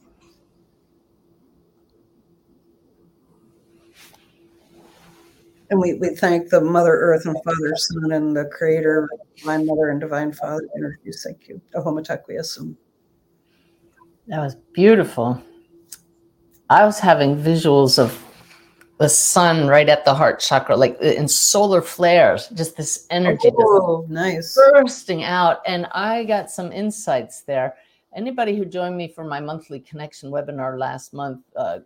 And 5.70 5.80
we, 5.80 5.96
we 5.96 6.10
thank 6.10 6.50
the 6.50 6.62
Mother 6.62 6.92
Earth 6.92 7.26
and 7.26 7.36
Father 7.44 7.76
Sun 7.76 8.12
and 8.12 8.36
the 8.36 8.46
Creator, 8.46 9.10
Divine 9.36 9.66
Mother 9.66 9.90
and 9.90 10.00
Divine 10.00 10.32
Father 10.32 10.68
energies. 10.76 11.24
Thank 11.24 11.48
you. 11.48 11.62
Ahomatakwiasum. 11.76 12.76
That 14.28 14.40
was 14.40 14.56
beautiful. 14.74 15.42
I 16.70 16.86
was 16.86 17.00
having 17.00 17.36
visuals 17.36 17.98
of 17.98 18.24
the 19.00 19.10
sun 19.10 19.68
right 19.68 19.90
at 19.90 20.06
the 20.06 20.14
heart 20.14 20.40
chakra, 20.40 20.76
like 20.76 21.00
in 21.02 21.28
solar 21.28 21.82
flares, 21.82 22.48
just 22.50 22.78
this 22.78 23.08
energy 23.10 23.50
Oh, 23.58 24.06
nice. 24.08 24.56
bursting 24.72 25.24
out. 25.24 25.62
And 25.66 25.88
I 25.94 26.24
got 26.26 26.52
some 26.52 26.72
insights 26.72 27.42
there. 27.42 27.76
Anybody 28.16 28.56
who 28.56 28.66
joined 28.66 28.96
me 28.96 29.08
for 29.08 29.24
my 29.24 29.40
monthly 29.40 29.80
connection 29.80 30.30
webinar 30.32 30.78
last 30.78 31.14
month 31.14 31.42
uh, 31.56 31.80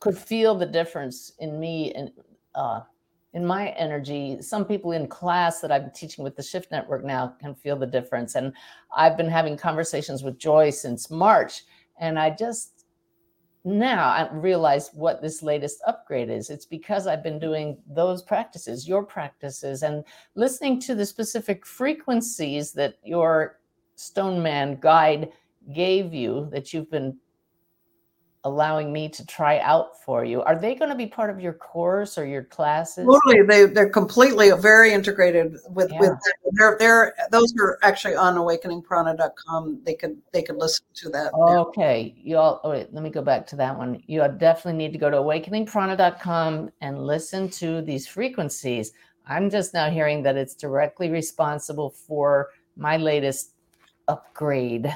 could 0.00 0.18
feel 0.18 0.54
the 0.54 0.66
difference 0.66 1.32
in 1.38 1.60
me 1.60 1.92
and 1.94 2.10
uh, 2.54 2.80
in 3.34 3.46
my 3.46 3.68
energy. 3.70 4.42
Some 4.42 4.64
people 4.64 4.92
in 4.92 5.06
class 5.06 5.60
that 5.60 5.70
I'm 5.70 5.90
teaching 5.94 6.24
with 6.24 6.34
the 6.34 6.42
Shift 6.42 6.72
Network 6.72 7.04
now 7.04 7.34
can 7.40 7.54
feel 7.54 7.76
the 7.76 7.86
difference. 7.86 8.34
And 8.34 8.52
I've 8.96 9.16
been 9.16 9.28
having 9.28 9.56
conversations 9.56 10.24
with 10.24 10.38
Joy 10.38 10.70
since 10.70 11.10
March. 11.10 11.62
And 12.00 12.18
I 12.18 12.30
just 12.30 12.77
now 13.68 14.08
I 14.08 14.32
realize 14.32 14.90
what 14.94 15.20
this 15.20 15.42
latest 15.42 15.82
upgrade 15.86 16.30
is. 16.30 16.48
It's 16.48 16.64
because 16.64 17.06
I've 17.06 17.22
been 17.22 17.34
mm-hmm. 17.34 17.46
doing 17.50 17.78
those 17.86 18.22
practices, 18.22 18.88
your 18.88 19.04
practices, 19.04 19.82
and 19.82 20.04
listening 20.34 20.80
to 20.80 20.94
the 20.94 21.04
specific 21.04 21.66
frequencies 21.66 22.72
that 22.72 22.94
your 23.04 23.60
Stone 23.96 24.42
Man 24.42 24.78
guide 24.80 25.32
gave 25.74 26.14
you 26.14 26.48
that 26.50 26.72
you've 26.72 26.90
been 26.90 27.16
allowing 28.44 28.92
me 28.92 29.08
to 29.08 29.26
try 29.26 29.58
out 29.58 30.00
for 30.04 30.24
you. 30.24 30.42
Are 30.42 30.56
they 30.56 30.74
going 30.74 30.90
to 30.90 30.96
be 30.96 31.06
part 31.06 31.28
of 31.30 31.40
your 31.40 31.52
course 31.52 32.16
or 32.16 32.24
your 32.24 32.44
classes? 32.44 33.04
Totally, 33.04 33.42
they 33.46 33.66
they're 33.66 33.90
completely 33.90 34.50
very 34.52 34.92
integrated 34.92 35.56
with 35.70 35.90
Yeah. 35.90 36.00
with 36.00 36.10
they're 36.52 36.76
they're 36.78 37.14
those 37.30 37.52
are 37.60 37.78
actually 37.82 38.14
on 38.14 38.36
awakeningprana.com. 38.36 39.80
They 39.84 39.94
could 39.94 40.16
they 40.32 40.42
could 40.42 40.56
listen 40.56 40.84
to 40.94 41.08
that. 41.10 41.32
Okay, 41.34 42.14
you 42.16 42.36
all. 42.36 42.60
Oh 42.64 42.70
wait, 42.70 42.92
let 42.92 43.02
me 43.02 43.10
go 43.10 43.22
back 43.22 43.46
to 43.48 43.56
that 43.56 43.76
one. 43.76 44.02
You 44.06 44.26
definitely 44.38 44.78
need 44.78 44.92
to 44.92 44.98
go 44.98 45.10
to 45.10 45.16
awakeningprana.com 45.16 46.70
and 46.80 47.06
listen 47.06 47.48
to 47.50 47.82
these 47.82 48.06
frequencies. 48.06 48.92
I'm 49.26 49.50
just 49.50 49.74
now 49.74 49.90
hearing 49.90 50.22
that 50.22 50.36
it's 50.36 50.54
directly 50.54 51.10
responsible 51.10 51.90
for 51.90 52.48
my 52.76 52.96
latest 52.96 53.52
upgrade. 54.06 54.90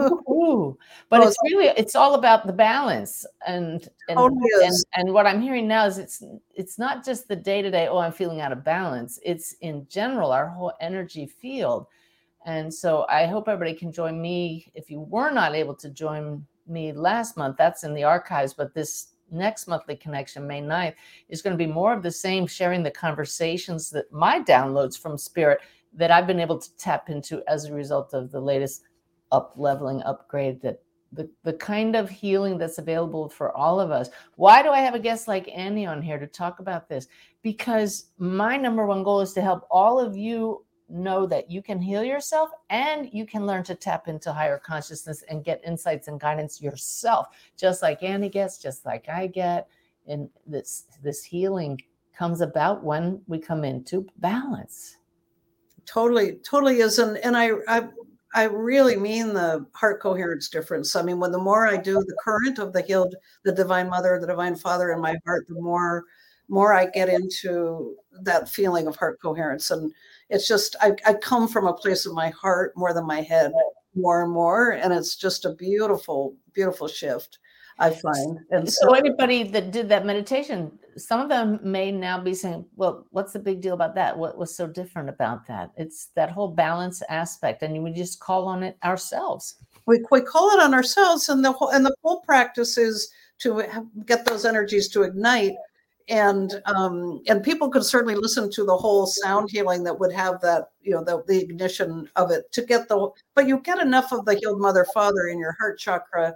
Ooh, 0.00 0.76
but 1.08 1.20
Well, 1.20 1.28
it's 1.28 1.38
really 1.44 1.68
it's 1.76 1.94
all 1.94 2.14
about 2.14 2.46
the 2.46 2.52
balance 2.52 3.24
and 3.46 3.88
and, 4.08 4.16
Totally 4.16 4.40
and 4.64 4.74
and 4.96 5.12
what 5.12 5.26
I'm 5.26 5.40
hearing 5.40 5.68
now 5.68 5.86
is 5.86 5.98
it's 5.98 6.22
it's 6.54 6.78
not 6.78 7.04
just 7.04 7.28
the 7.28 7.36
day 7.36 7.62
to 7.62 7.70
day. 7.70 7.88
Oh, 7.88 7.98
I'm 7.98 8.12
feeling 8.12 8.40
out 8.40 8.52
of 8.52 8.64
balance. 8.64 9.20
It's 9.24 9.54
in 9.60 9.86
general 9.88 10.32
our 10.32 10.48
whole 10.48 10.72
energy 10.80 11.26
field. 11.26 11.86
And 12.44 12.72
so 12.72 13.04
I 13.08 13.26
hope 13.26 13.48
everybody 13.48 13.76
can 13.76 13.92
join 13.92 14.20
me. 14.20 14.70
If 14.74 14.90
you 14.90 15.00
were 15.00 15.30
not 15.30 15.54
able 15.54 15.74
to 15.76 15.90
join 15.90 16.46
me 16.66 16.92
last 16.92 17.36
month, 17.36 17.56
that's 17.56 17.84
in 17.84 17.94
the 17.94 18.04
archives. 18.04 18.54
But 18.54 18.74
this 18.74 19.12
next 19.30 19.68
monthly 19.68 19.96
connection, 19.96 20.46
May 20.46 20.62
9th, 20.62 20.94
is 21.28 21.42
going 21.42 21.56
to 21.56 21.62
be 21.62 21.70
more 21.70 21.92
of 21.92 22.02
the 22.02 22.10
same, 22.10 22.46
sharing 22.46 22.82
the 22.82 22.90
conversations 22.90 23.90
that 23.90 24.10
my 24.12 24.40
downloads 24.40 24.98
from 24.98 25.18
Spirit 25.18 25.60
that 25.94 26.10
I've 26.10 26.26
been 26.26 26.40
able 26.40 26.58
to 26.58 26.76
tap 26.76 27.10
into 27.10 27.42
as 27.48 27.64
a 27.64 27.74
result 27.74 28.14
of 28.14 28.30
the 28.30 28.40
latest 28.40 28.82
up 29.32 29.54
leveling 29.56 30.02
upgrade 30.02 30.60
that 30.62 30.82
the, 31.12 31.30
the 31.42 31.54
kind 31.54 31.96
of 31.96 32.10
healing 32.10 32.58
that's 32.58 32.78
available 32.78 33.28
for 33.28 33.56
all 33.56 33.80
of 33.80 33.90
us. 33.90 34.10
Why 34.36 34.62
do 34.62 34.70
I 34.70 34.80
have 34.80 34.94
a 34.94 34.98
guest 34.98 35.26
like 35.26 35.48
Annie 35.54 35.86
on 35.86 36.02
here 36.02 36.18
to 36.18 36.26
talk 36.26 36.60
about 36.60 36.88
this? 36.88 37.08
Because 37.42 38.10
my 38.18 38.56
number 38.56 38.86
one 38.86 39.02
goal 39.02 39.20
is 39.20 39.32
to 39.34 39.40
help 39.40 39.66
all 39.70 39.98
of 39.98 40.16
you 40.16 40.64
know 40.90 41.26
that 41.26 41.50
you 41.50 41.62
can 41.62 41.80
heal 41.80 42.02
yourself 42.02 42.50
and 42.70 43.10
you 43.12 43.26
can 43.26 43.46
learn 43.46 43.62
to 43.64 43.74
tap 43.74 44.08
into 44.08 44.32
higher 44.32 44.58
consciousness 44.58 45.22
and 45.28 45.44
get 45.44 45.62
insights 45.64 46.08
and 46.08 46.20
guidance 46.20 46.60
yourself, 46.60 47.28
just 47.56 47.82
like 47.82 48.02
Annie 48.02 48.28
gets, 48.28 48.58
just 48.58 48.84
like 48.86 49.08
I 49.08 49.26
get. 49.26 49.68
And 50.06 50.30
this 50.46 50.84
this 51.02 51.22
healing 51.22 51.80
comes 52.16 52.40
about 52.40 52.82
when 52.82 53.20
we 53.26 53.38
come 53.38 53.64
into 53.64 54.06
balance. 54.18 54.96
totally 55.84 56.36
totally 56.36 56.80
is 56.80 56.98
and 56.98 57.18
and 57.18 57.36
I, 57.36 57.50
I 57.68 57.88
i 58.34 58.44
really 58.44 58.96
mean 58.96 59.32
the 59.34 59.64
heart 59.74 60.00
coherence 60.00 60.48
difference. 60.48 60.94
I 60.96 61.02
mean 61.02 61.18
when 61.20 61.32
the 61.32 61.38
more 61.38 61.66
i 61.66 61.76
do 61.76 61.94
the 61.94 62.16
current 62.22 62.58
of 62.58 62.72
the 62.72 62.82
healed 62.82 63.14
the 63.44 63.52
divine 63.52 63.88
mother 63.88 64.18
the 64.20 64.26
divine 64.26 64.56
father 64.56 64.92
in 64.92 65.00
my 65.00 65.16
heart 65.26 65.46
the 65.48 65.54
more 65.54 66.04
more 66.48 66.72
i 66.74 66.86
get 66.86 67.08
into 67.08 67.96
that 68.22 68.48
feeling 68.48 68.86
of 68.86 68.96
heart 68.96 69.18
coherence. 69.22 69.70
And 69.70 69.92
it's 70.30 70.48
just 70.48 70.76
i, 70.80 70.94
I 71.06 71.14
come 71.14 71.48
from 71.48 71.66
a 71.66 71.74
place 71.74 72.06
of 72.06 72.14
my 72.14 72.30
heart 72.30 72.72
more 72.76 72.92
than 72.94 73.06
my 73.06 73.22
head 73.22 73.52
more 73.94 74.22
and 74.22 74.32
more. 74.32 74.70
And 74.72 74.92
it's 74.92 75.16
just 75.16 75.44
a 75.44 75.54
beautiful 75.54 76.36
beautiful 76.54 76.88
shift 76.88 77.38
i 77.78 77.90
find 77.90 78.38
and 78.50 78.68
So 78.72 78.88
so 78.88 78.94
anybody 78.94 79.42
that 79.44 79.70
did 79.70 79.88
that 79.88 80.04
meditation, 80.06 80.78
some 80.96 81.20
of 81.20 81.28
them 81.28 81.60
may 81.62 81.92
now 81.92 82.20
be 82.20 82.34
saying, 82.34 82.64
"Well, 82.76 83.06
what's 83.10 83.32
the 83.32 83.38
big 83.38 83.60
deal 83.60 83.74
about 83.74 83.94
that? 83.96 84.16
What 84.18 84.36
was 84.38 84.56
so 84.56 84.66
different 84.66 85.08
about 85.08 85.46
that?" 85.46 85.70
It's 85.76 86.06
that 86.16 86.30
whole 86.30 86.48
balance 86.48 87.02
aspect, 87.08 87.62
and 87.62 87.82
we 87.84 87.92
just 87.92 88.20
call 88.20 88.46
on 88.48 88.62
it 88.62 88.76
ourselves. 88.84 89.56
we, 89.86 90.00
we 90.10 90.20
call 90.20 90.50
it 90.50 90.60
on 90.60 90.74
ourselves 90.74 91.28
and 91.28 91.44
the 91.44 91.52
whole 91.52 91.70
and 91.70 91.84
the 91.86 91.94
whole 92.02 92.20
practice 92.22 92.76
is 92.78 93.10
to 93.38 93.58
have, 93.58 93.86
get 94.06 94.24
those 94.26 94.44
energies 94.44 94.88
to 94.88 95.02
ignite 95.02 95.54
and 96.08 96.60
um 96.66 97.20
and 97.28 97.42
people 97.42 97.68
could 97.70 97.84
certainly 97.84 98.14
listen 98.14 98.50
to 98.50 98.64
the 98.64 98.76
whole 98.76 99.06
sound 99.06 99.50
healing 99.50 99.82
that 99.84 99.98
would 99.98 100.12
have 100.12 100.40
that 100.40 100.70
you 100.82 100.92
know 100.92 101.04
the, 101.04 101.22
the 101.28 101.38
ignition 101.40 102.08
of 102.16 102.30
it 102.30 102.50
to 102.52 102.62
get 102.62 102.88
the 102.88 103.08
but 103.34 103.46
you 103.46 103.58
get 103.60 103.80
enough 103.80 104.12
of 104.12 104.24
the 104.24 104.34
healed 104.34 104.60
mother 104.60 104.86
father 104.94 105.26
in 105.28 105.38
your 105.38 105.54
heart 105.58 105.78
chakra 105.78 106.34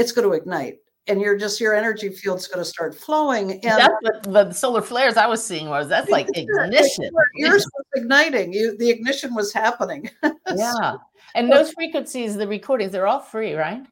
it's 0.00 0.12
going 0.12 0.28
to 0.28 0.34
ignite 0.34 0.78
and 1.06 1.20
you're 1.20 1.36
just 1.36 1.60
your 1.60 1.74
energy 1.74 2.08
field's 2.08 2.46
going 2.46 2.58
to 2.58 2.64
start 2.64 2.94
flowing 2.94 3.52
and 3.52 3.62
That's 3.62 3.94
what 4.02 4.48
the 4.48 4.52
solar 4.52 4.82
flares 4.82 5.16
I 5.16 5.26
was 5.26 5.44
seeing 5.44 5.68
was. 5.68 5.88
That's 5.88 6.10
like 6.10 6.28
ignition. 6.34 7.10
yours 7.36 7.66
was 7.76 7.86
igniting 7.94 8.52
you 8.52 8.76
the 8.76 8.90
ignition 8.90 9.34
was 9.34 9.52
happening 9.52 10.10
Yeah, 10.56 10.96
and 11.34 11.50
those 11.50 11.72
frequencies, 11.72 12.36
the 12.36 12.46
recordings, 12.46 12.92
they're 12.92 13.06
all 13.06 13.20
free, 13.20 13.54
right? 13.54 13.86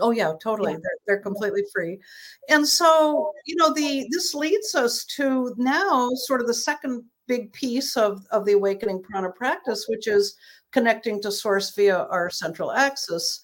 Oh 0.00 0.10
yeah, 0.10 0.32
totally. 0.42 0.72
Yeah. 0.72 0.78
They're, 0.82 0.98
they're 1.06 1.22
completely 1.22 1.62
free. 1.72 2.00
And 2.48 2.66
so, 2.66 3.32
you 3.46 3.54
know, 3.56 3.72
the 3.72 4.06
this 4.10 4.34
leads 4.34 4.74
us 4.74 5.04
to 5.16 5.54
now 5.56 6.10
sort 6.14 6.40
of 6.40 6.46
the 6.46 6.54
second 6.54 7.04
big 7.26 7.52
piece 7.52 7.96
of, 7.96 8.26
of 8.32 8.44
the 8.44 8.52
awakening 8.52 9.02
prana 9.02 9.30
practice, 9.30 9.86
which 9.88 10.08
is 10.08 10.36
connecting 10.72 11.22
to 11.22 11.30
source 11.30 11.74
via 11.74 12.04
our 12.10 12.28
central 12.28 12.72
axis. 12.72 13.40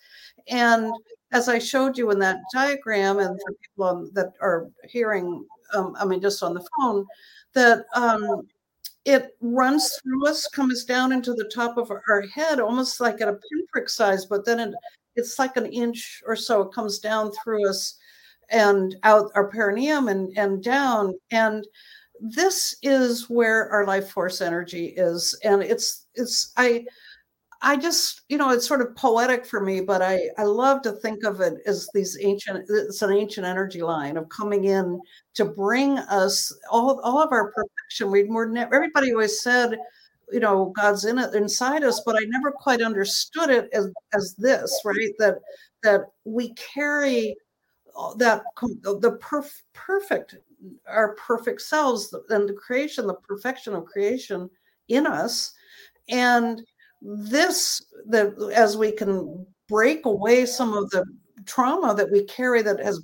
And 0.49 0.93
as 1.33 1.49
I 1.49 1.59
showed 1.59 1.97
you 1.97 2.11
in 2.11 2.19
that 2.21 2.39
diagram, 2.53 3.19
and 3.19 3.39
for 3.41 3.53
people 3.53 3.85
on, 3.85 4.11
that 4.15 4.33
are 4.41 4.69
hearing, 4.89 5.45
um, 5.75 5.95
I 5.99 6.05
mean, 6.05 6.21
just 6.21 6.43
on 6.43 6.55
the 6.55 6.67
phone, 6.79 7.07
that 7.55 7.85
um, 7.95 8.47
it 9.05 9.37
runs 9.41 9.91
through 10.03 10.27
us, 10.27 10.47
comes 10.49 10.85
down 10.85 11.13
into 11.13 11.33
the 11.35 11.51
top 11.55 11.79
of 11.79 11.91
our 11.91 12.23
head, 12.35 12.61
almost 12.61 13.01
like 13.01 13.21
at 13.21 13.29
a 13.29 13.39
pinprick 13.51 13.89
size, 13.89 14.27
but 14.27 14.45
then 14.45 14.61
it, 14.61 14.75
it's 15.17 15.39
like 15.39 15.57
an 15.57 15.67
inch 15.67 16.23
or 16.27 16.37
so. 16.37 16.63
It 16.63 16.73
comes 16.73 16.99
down 16.99 17.33
through 17.43 17.69
us 17.69 17.97
and 18.51 18.97
out 19.03 19.31
our 19.35 19.49
perineum 19.49 20.09
and, 20.09 20.37
and 20.37 20.63
down. 20.63 21.15
And 21.31 21.67
this 22.21 22.77
is 22.83 23.31
where 23.31 23.71
our 23.71 23.87
life 23.87 24.11
force 24.11 24.41
energy 24.41 24.87
is. 24.97 25.39
And 25.45 25.63
it's, 25.63 26.07
it's, 26.15 26.53
I, 26.57 26.85
I 27.63 27.77
just, 27.77 28.23
you 28.29 28.39
know, 28.39 28.51
it's 28.51 28.67
sort 28.67 28.81
of 28.81 28.97
poetic 28.97 29.45
for 29.45 29.61
me, 29.61 29.83
but 29.83 30.01
I, 30.01 30.31
I 30.39 30.45
love 30.45 30.81
to 30.83 30.93
think 30.93 31.25
of 31.25 31.41
it 31.41 31.59
as 31.67 31.89
these 31.93 32.17
ancient, 32.21 32.65
it's 32.69 33.03
an 33.03 33.13
ancient 33.13 33.47
energy 33.47 33.83
line 33.83 34.17
of 34.17 34.31
coming 34.31 34.65
in 34.65 34.99
to 35.35 35.45
bring 35.45 35.99
us 35.99 36.53
all, 36.71 37.01
all 37.01 37.23
of 37.23 37.33
our 37.33 37.53
perfection. 37.53 38.11
We 38.11 38.25
were 38.25 38.47
never, 38.47 38.75
everybody 38.75 39.13
always 39.13 39.43
said, 39.43 39.77
you 40.33 40.41
know, 40.41 40.73
God's 40.75 41.05
in 41.05 41.19
it 41.19 41.35
inside 41.35 41.85
us, 41.85 42.01
but 42.07 42.17
I 42.17 42.25
never 42.29 42.51
quite 42.51 42.81
understood 42.81 43.51
it 43.51 43.69
as, 43.75 43.91
as 44.15 44.35
this, 44.39 44.81
right? 44.85 45.13
That, 45.19 45.37
that 45.83 46.07
we 46.25 46.55
carry 46.55 47.37
that 48.17 48.43
the 48.57 49.19
perf- 49.21 49.63
perfect, 49.75 50.37
our 50.87 51.15
perfect 51.17 51.61
selves 51.61 52.15
and 52.31 52.49
the 52.49 52.55
creation, 52.55 53.07
the 53.07 53.15
perfection 53.15 53.75
of 53.75 53.85
creation 53.85 54.49
in 54.89 55.07
us. 55.07 55.53
And 56.09 56.63
this 57.03 57.83
that 58.09 58.35
as 58.55 58.77
we 58.77 58.93
can 58.93 59.47
break 59.69 60.05
away 60.07 60.45
some 60.47 60.73
of 60.75 60.91
the 60.91 61.05
trauma 61.47 61.95
that 61.95 62.11
we 62.11 62.25
carry 62.25 62.63
that 62.63 62.81
has 62.81 63.03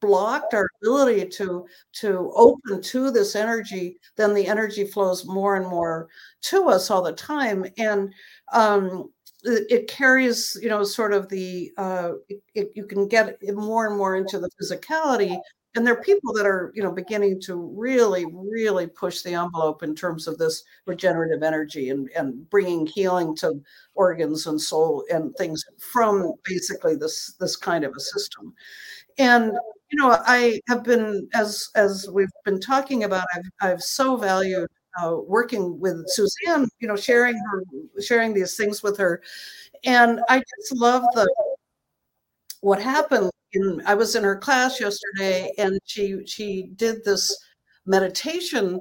blocked 0.00 0.52
our 0.54 0.68
ability 0.82 1.26
to 1.26 1.64
to 1.92 2.30
open 2.34 2.82
to 2.82 3.10
this 3.10 3.34
energy 3.34 3.96
then 4.16 4.34
the 4.34 4.46
energy 4.46 4.84
flows 4.84 5.24
more 5.24 5.56
and 5.56 5.66
more 5.66 6.08
to 6.42 6.68
us 6.68 6.90
all 6.90 7.02
the 7.02 7.12
time. 7.12 7.64
And 7.78 8.12
um 8.52 9.10
it, 9.44 9.88
carries 9.88 10.58
you 10.60 10.68
know 10.68 10.82
sort 10.82 11.12
of 11.12 11.28
the 11.28 11.70
uh 11.78 12.12
it, 12.54 12.72
you 12.74 12.84
can 12.86 13.06
get 13.08 13.38
more 13.54 13.86
and 13.86 13.96
more 13.96 14.16
into 14.16 14.38
the 14.38 14.50
physicality 14.60 15.38
and 15.76 15.86
there 15.86 15.94
are 15.94 16.02
people 16.02 16.32
that 16.32 16.46
are 16.46 16.72
you 16.74 16.82
know 16.82 16.90
beginning 16.90 17.40
to 17.42 17.56
really 17.76 18.26
really 18.32 18.86
push 18.86 19.22
the 19.22 19.34
envelope 19.34 19.82
in 19.82 19.94
terms 19.94 20.26
of 20.26 20.38
this 20.38 20.64
regenerative 20.86 21.42
energy 21.42 21.90
and 21.90 22.10
and 22.16 22.48
bringing 22.50 22.86
healing 22.86 23.36
to 23.36 23.60
organs 23.94 24.46
and 24.46 24.60
soul 24.60 25.04
and 25.12 25.34
things 25.36 25.64
from 25.78 26.32
basically 26.44 26.96
this 26.96 27.34
this 27.38 27.56
kind 27.56 27.84
of 27.84 27.92
a 27.96 28.00
system. 28.00 28.54
And 29.18 29.52
you 29.90 29.98
know 29.98 30.16
i 30.26 30.60
have 30.68 30.82
been 30.82 31.28
as 31.34 31.70
as 31.76 32.08
we've 32.12 32.30
been 32.44 32.60
talking 32.60 33.04
about 33.04 33.24
i've, 33.34 33.44
I've 33.60 33.82
so 33.82 34.16
valued 34.16 34.68
uh, 35.00 35.16
working 35.26 35.78
with 35.78 36.04
suzanne 36.08 36.68
you 36.80 36.88
know 36.88 36.96
sharing 36.96 37.36
her 37.36 37.62
sharing 38.02 38.34
these 38.34 38.56
things 38.56 38.82
with 38.82 38.96
her. 38.98 39.22
And 39.84 40.20
i 40.28 40.38
just 40.38 40.74
love 40.74 41.04
the 41.14 41.28
what 42.66 42.82
happened 42.82 43.30
in 43.52 43.80
I 43.86 43.94
was 43.94 44.16
in 44.16 44.24
her 44.24 44.36
class 44.36 44.80
yesterday 44.80 45.52
and 45.56 45.78
she 45.84 46.26
she 46.26 46.72
did 46.74 47.04
this 47.04 47.32
meditation 47.86 48.80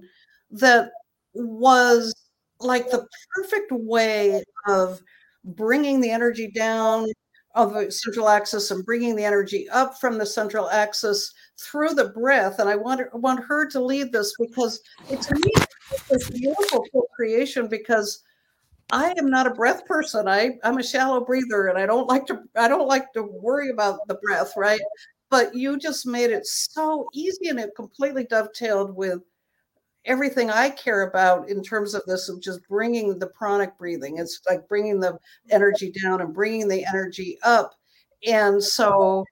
that 0.49 0.89
was 1.35 2.11
like 2.59 2.89
the 2.89 3.05
perfect 3.35 3.71
way 3.71 4.43
of 4.67 4.99
bringing 5.43 6.01
the 6.01 6.09
energy 6.09 6.49
down 6.49 7.05
of 7.53 7.75
the 7.75 7.91
central 7.91 8.27
axis 8.27 8.71
and 8.71 8.83
bringing 8.83 9.15
the 9.15 9.23
energy 9.23 9.69
up 9.69 9.99
from 9.99 10.17
the 10.17 10.25
central 10.25 10.67
axis 10.71 11.31
through 11.61 11.93
the 11.93 12.09
breath. 12.09 12.57
And 12.57 12.67
I 12.67 12.75
want, 12.75 13.01
want 13.13 13.45
her 13.45 13.69
to 13.69 13.79
lead 13.79 14.11
this 14.11 14.33
because 14.39 14.81
it's 15.09 15.31
me 15.31 15.51
beautiful 16.31 16.83
co-creation 16.91 17.67
because 17.67 18.23
I 18.91 19.13
am 19.17 19.29
not 19.29 19.47
a 19.47 19.53
breath 19.53 19.85
person. 19.85 20.27
I, 20.27 20.57
I'm 20.63 20.77
a 20.77 20.83
shallow 20.83 21.23
breather 21.25 21.67
and 21.67 21.77
I 21.77 21.85
don't 21.85 22.07
like 22.07 22.25
to 22.27 22.43
I 22.55 22.67
don't 22.67 22.87
like 22.87 23.11
to 23.13 23.23
worry 23.23 23.69
about 23.69 23.99
the 24.07 24.15
breath, 24.15 24.53
right? 24.55 24.81
But 25.29 25.55
you 25.55 25.77
just 25.79 26.05
made 26.05 26.29
it 26.31 26.45
so 26.45 27.07
easy 27.13 27.49
and 27.49 27.59
it 27.59 27.71
completely 27.75 28.25
dovetailed 28.25 28.95
with 28.95 29.21
everything 30.05 30.51
I 30.51 30.69
care 30.69 31.03
about 31.03 31.49
in 31.49 31.63
terms 31.63 31.95
of 31.95 32.03
this 32.05 32.29
of 32.29 32.41
just 32.41 32.61
bringing 32.69 33.19
the 33.19 33.27
pranic 33.27 33.77
breathing. 33.77 34.19
It's 34.19 34.39
like 34.49 34.67
bringing 34.67 34.99
the 34.99 35.17
energy 35.51 35.91
down 36.03 36.21
and 36.21 36.33
bringing 36.33 36.67
the 36.67 36.85
energy 36.85 37.39
up. 37.43 37.73
And 38.27 38.63
so 38.63 39.25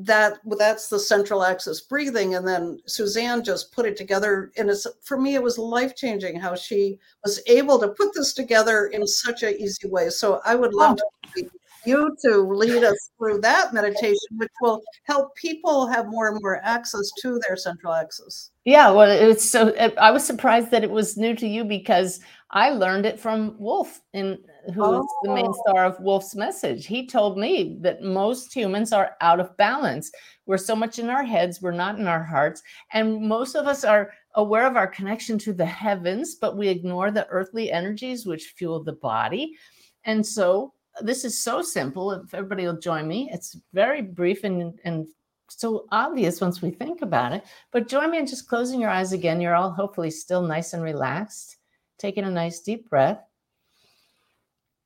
that 0.00 0.38
that's 0.58 0.88
the 0.88 0.98
central 0.98 1.44
axis 1.44 1.80
breathing. 1.82 2.34
And 2.34 2.46
then 2.46 2.78
suzanne 2.86 3.44
just 3.44 3.72
put 3.72 3.86
it 3.86 3.96
together. 3.96 4.50
And 4.56 4.70
it's 4.70 4.86
for 5.02 5.20
me 5.20 5.34
it 5.34 5.42
was 5.42 5.58
life 5.58 5.94
changing 5.94 6.38
how 6.38 6.54
she 6.54 6.98
was 7.24 7.42
able 7.46 7.78
to 7.78 7.88
put 7.88 8.14
this 8.14 8.32
together 8.32 8.86
in 8.86 9.06
such 9.06 9.42
an 9.42 9.54
easy 9.58 9.88
way. 9.88 10.08
So 10.10 10.40
i 10.44 10.54
would 10.54 10.74
love 10.74 10.96
to 10.96 11.50
you 11.84 12.16
to 12.24 12.38
lead 12.38 12.84
us 12.84 13.10
through 13.18 13.40
that 13.40 13.74
meditation 13.74 14.18
which 14.36 14.52
will 14.60 14.80
help 15.04 15.34
people 15.34 15.86
have 15.88 16.06
more 16.06 16.28
and 16.28 16.38
more 16.40 16.60
access 16.62 17.10
to 17.20 17.40
their 17.46 17.56
central 17.56 17.92
axis. 17.92 18.52
Yeah 18.64 18.90
well 18.90 19.10
it's 19.10 19.44
so 19.44 19.74
i 20.00 20.10
was 20.10 20.24
surprised 20.24 20.70
that 20.70 20.84
it 20.84 20.90
was 20.90 21.16
new 21.16 21.34
to 21.36 21.46
you 21.46 21.64
because 21.64 22.20
i 22.50 22.70
learned 22.70 23.04
it 23.04 23.18
from 23.18 23.56
wolf 23.58 24.00
in 24.12 24.38
who 24.74 24.84
oh. 24.84 25.00
is 25.00 25.06
the 25.22 25.34
main 25.34 25.48
oh. 25.48 25.62
star 25.66 25.84
of 25.84 25.98
Wolf's 26.00 26.34
message. 26.34 26.86
He 26.86 27.06
told 27.06 27.38
me 27.38 27.78
that 27.80 28.02
most 28.02 28.54
humans 28.54 28.92
are 28.92 29.16
out 29.20 29.40
of 29.40 29.56
balance. 29.56 30.10
We're 30.46 30.58
so 30.58 30.76
much 30.76 30.98
in 30.98 31.08
our 31.10 31.22
heads, 31.22 31.60
we're 31.60 31.72
not 31.72 31.98
in 31.98 32.06
our 32.06 32.22
hearts. 32.22 32.62
And 32.92 33.28
most 33.28 33.54
of 33.54 33.66
us 33.66 33.84
are 33.84 34.12
aware 34.34 34.66
of 34.66 34.76
our 34.76 34.86
connection 34.86 35.38
to 35.38 35.52
the 35.52 35.66
heavens, 35.66 36.36
but 36.36 36.56
we 36.56 36.68
ignore 36.68 37.10
the 37.10 37.26
earthly 37.28 37.70
energies 37.70 38.26
which 38.26 38.54
fuel 38.56 38.82
the 38.82 38.92
body. 38.92 39.56
And 40.04 40.24
so 40.24 40.72
this 41.00 41.24
is 41.24 41.38
so 41.38 41.62
simple. 41.62 42.12
If 42.12 42.34
everybody 42.34 42.66
will 42.66 42.78
join 42.78 43.08
me, 43.08 43.30
it's 43.32 43.56
very 43.72 44.02
brief 44.02 44.44
and, 44.44 44.78
and 44.84 45.06
so 45.48 45.86
obvious 45.90 46.40
once 46.40 46.62
we 46.62 46.70
think 46.70 47.02
about 47.02 47.32
it. 47.32 47.44
But 47.70 47.88
join 47.88 48.10
me 48.10 48.18
in 48.18 48.26
just 48.26 48.48
closing 48.48 48.80
your 48.80 48.90
eyes 48.90 49.12
again. 49.12 49.40
You're 49.40 49.54
all 49.54 49.70
hopefully 49.70 50.10
still 50.10 50.42
nice 50.42 50.72
and 50.72 50.82
relaxed, 50.82 51.56
taking 51.98 52.24
a 52.24 52.30
nice 52.30 52.60
deep 52.60 52.88
breath. 52.88 53.22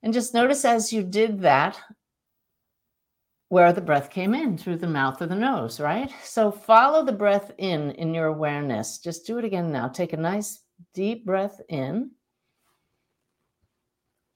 And 0.07 0.15
just 0.15 0.35
notice 0.35 0.65
as 0.65 0.93
you 0.93 1.03
did 1.03 1.41
that, 1.41 1.77
where 3.49 3.73
the 3.73 3.81
breath 3.81 4.09
came 4.09 4.35
in 4.35 4.57
through 4.57 4.77
the 4.77 4.87
mouth 4.87 5.21
or 5.21 5.27
the 5.27 5.35
nose, 5.35 5.81
right? 5.81 6.09
So 6.23 6.53
follow 6.53 7.05
the 7.05 7.11
breath 7.11 7.51
in 7.59 7.91
in 7.91 8.15
your 8.15 8.27
awareness. 8.27 8.99
Just 8.99 9.27
do 9.27 9.37
it 9.39 9.45
again 9.45 9.73
now. 9.73 9.89
Take 9.89 10.13
a 10.13 10.17
nice 10.17 10.63
deep 10.95 11.27
breath 11.27 11.61
in. 11.69 12.13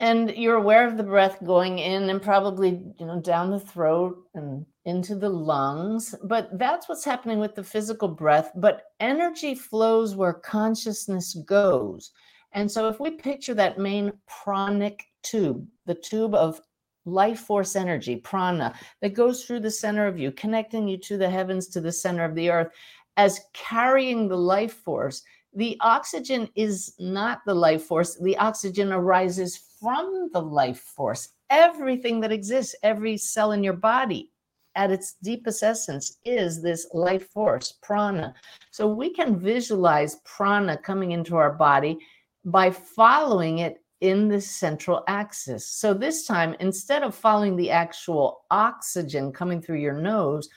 And 0.01 0.37
you're 0.37 0.57
aware 0.57 0.89
of 0.89 0.97
the 0.97 1.05
breath 1.05 1.39
going 1.45 1.79
in 1.79 2.11
and 2.11 2.21
probably, 2.21 2.83
you 2.99 3.07
know, 3.07 3.21
down 3.21 3.53
the 3.53 3.61
throat 3.61 4.19
and 4.35 4.67
into 4.87 5.15
the 5.15 5.29
lungs. 5.29 6.17
But 6.25 6.59
that's 6.59 6.89
what's 6.89 7.05
happening 7.05 7.39
with 7.39 7.55
the 7.55 7.63
physical 7.63 8.09
breath. 8.09 8.51
But 8.57 8.87
energy 8.99 9.55
flows 9.55 10.17
where 10.17 10.33
consciousness 10.33 11.35
goes. 11.47 12.11
And 12.51 12.69
so 12.69 12.89
if 12.89 12.99
we 12.99 13.13
picture 13.13 13.55
that 13.55 13.79
main 13.79 14.13
pranic 14.27 15.07
tube, 15.23 15.67
the 15.87 15.95
tube 15.95 16.35
of 16.35 16.61
life 17.05 17.41
force 17.41 17.77
energy, 17.77 18.17
prana, 18.17 18.75
that 19.01 19.15
goes 19.15 19.45
through 19.45 19.61
the 19.61 19.71
center 19.71 20.07
of 20.07 20.19
you, 20.19 20.31
connecting 20.33 20.87
you 20.87 20.99
to 20.99 21.17
the 21.17 21.29
heavens, 21.29 21.69
to 21.69 21.81
the 21.81 21.93
center 21.93 22.25
of 22.25 22.35
the 22.35 22.51
earth, 22.51 22.69
as 23.17 23.41
carrying 23.53 24.29
the 24.29 24.37
life 24.37 24.75
force. 24.75 25.23
The 25.55 25.77
oxygen 25.81 26.49
is 26.55 26.95
not 26.99 27.41
the 27.45 27.55
life 27.55 27.85
force. 27.85 28.17
The 28.21 28.37
oxygen 28.37 28.93
arises 28.93 29.61
from 29.81 30.31
the 30.33 30.41
life 30.41 30.81
force. 30.81 31.31
Everything 31.49 32.21
that 32.21 32.33
exists, 32.33 32.75
every 32.83 33.17
cell 33.17 33.53
in 33.53 33.65
your 33.65 33.75
body, 33.75 34.31
at 34.77 34.93
its 34.93 35.17
deepest 35.23 35.65
essence, 35.65 36.19
is 36.25 36.63
this 36.63 36.87
life 36.95 37.29
force, 37.31 37.75
prana. 37.83 38.33
So 38.71 38.87
we 38.87 39.13
can 39.13 39.41
visualize 39.41 40.21
prana 40.25 40.77
coming 40.77 41.11
into 41.11 41.37
our 41.37 41.53
body 41.53 41.99
by 42.45 42.71
following 42.71 43.59
it 43.59 43.83
in 44.01 44.29
the 44.29 44.41
central 44.41 45.05
axis. 45.09 45.67
So 45.67 45.93
this 45.95 46.27
time, 46.27 46.57
instead 46.61 47.03
of 47.03 47.15
following 47.15 47.57
the 47.57 47.71
actual 47.71 48.45
oxygen 48.51 49.33
coming 49.33 49.61
through 49.61 49.79
your 49.79 50.01
nose, 50.01 50.49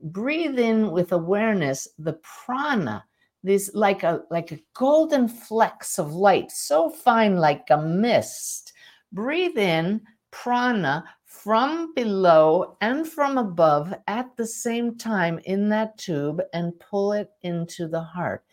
breathe 0.00 0.58
in 0.58 0.90
with 0.90 1.12
awareness 1.12 1.88
the 1.98 2.14
prana, 2.22 3.04
this 3.42 3.70
like 3.74 4.02
a 4.02 4.22
like 4.30 4.52
a 4.52 4.60
golden 4.74 5.28
flecks 5.28 5.98
of 5.98 6.12
light, 6.12 6.50
so 6.50 6.90
fine 6.90 7.36
like 7.36 7.66
a 7.70 7.78
mist. 7.78 8.72
Breathe 9.12 9.58
in 9.58 10.02
prana 10.30 11.04
from 11.24 11.94
below 11.94 12.76
and 12.80 13.08
from 13.08 13.38
above 13.38 13.94
at 14.06 14.36
the 14.36 14.46
same 14.46 14.98
time 14.98 15.40
in 15.44 15.68
that 15.70 15.96
tube 15.96 16.42
and 16.52 16.78
pull 16.80 17.12
it 17.12 17.30
into 17.42 17.88
the 17.88 18.02
heart. 18.02 18.44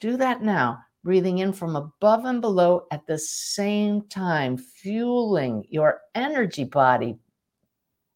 Do 0.00 0.16
that 0.16 0.42
now. 0.42 0.78
Breathing 1.04 1.38
in 1.38 1.52
from 1.52 1.76
above 1.76 2.24
and 2.24 2.40
below 2.40 2.86
at 2.90 3.06
the 3.06 3.18
same 3.18 4.02
time, 4.02 4.56
fueling 4.56 5.64
your 5.68 6.00
energy 6.14 6.64
body, 6.64 7.18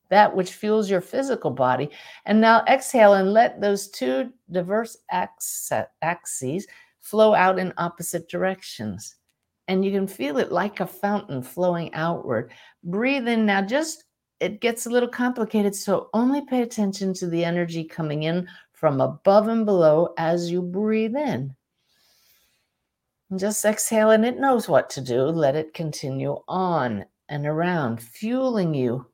that 0.08 0.34
which 0.34 0.52
fuels 0.52 0.88
your 0.88 1.00
physical 1.00 1.50
body. 1.50 1.90
And 2.26 2.40
now 2.40 2.62
exhale 2.68 3.14
and 3.14 3.32
let 3.32 3.60
those 3.60 3.88
two 3.88 4.32
diverse 4.50 4.96
axes 5.10 6.66
flow 7.00 7.34
out 7.34 7.58
in 7.58 7.72
opposite 7.76 8.28
directions. 8.28 9.16
And 9.68 9.84
you 9.84 9.90
can 9.90 10.06
feel 10.06 10.38
it 10.38 10.52
like 10.52 10.78
a 10.78 10.86
fountain 10.86 11.42
flowing 11.42 11.92
outward. 11.92 12.52
Breathe 12.84 13.26
in 13.26 13.46
now, 13.46 13.62
just 13.62 14.04
it 14.38 14.60
gets 14.60 14.86
a 14.86 14.90
little 14.90 15.08
complicated. 15.08 15.74
So 15.74 16.08
only 16.14 16.44
pay 16.44 16.62
attention 16.62 17.14
to 17.14 17.26
the 17.26 17.44
energy 17.44 17.82
coming 17.82 18.24
in 18.24 18.48
from 18.72 19.00
above 19.00 19.48
and 19.48 19.64
below 19.64 20.14
as 20.18 20.50
you 20.50 20.62
breathe 20.62 21.16
in. 21.16 21.54
And 23.30 23.40
just 23.40 23.64
exhale, 23.64 24.10
and 24.10 24.24
it 24.24 24.38
knows 24.38 24.68
what 24.68 24.88
to 24.90 25.00
do. 25.00 25.22
Let 25.22 25.56
it 25.56 25.74
continue 25.74 26.36
on 26.46 27.04
and 27.28 27.46
around, 27.46 28.00
fueling 28.00 28.72
you 28.72 29.06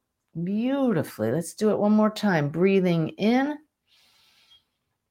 beautifully. 0.44 1.32
Let's 1.32 1.54
do 1.54 1.70
it 1.70 1.78
one 1.78 1.92
more 1.92 2.10
time. 2.10 2.50
Breathing 2.50 3.08
in 3.10 3.56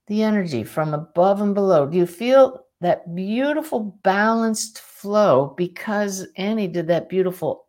the 0.07 0.23
energy 0.23 0.63
from 0.63 0.93
above 0.93 1.41
and 1.41 1.55
below. 1.55 1.87
Do 1.87 1.97
you 1.97 2.05
feel 2.05 2.65
that 2.81 3.15
beautiful 3.15 3.99
balanced 4.03 4.79
flow? 4.79 5.53
Because 5.57 6.27
Annie 6.37 6.67
did 6.67 6.87
that 6.87 7.09
beautiful 7.09 7.67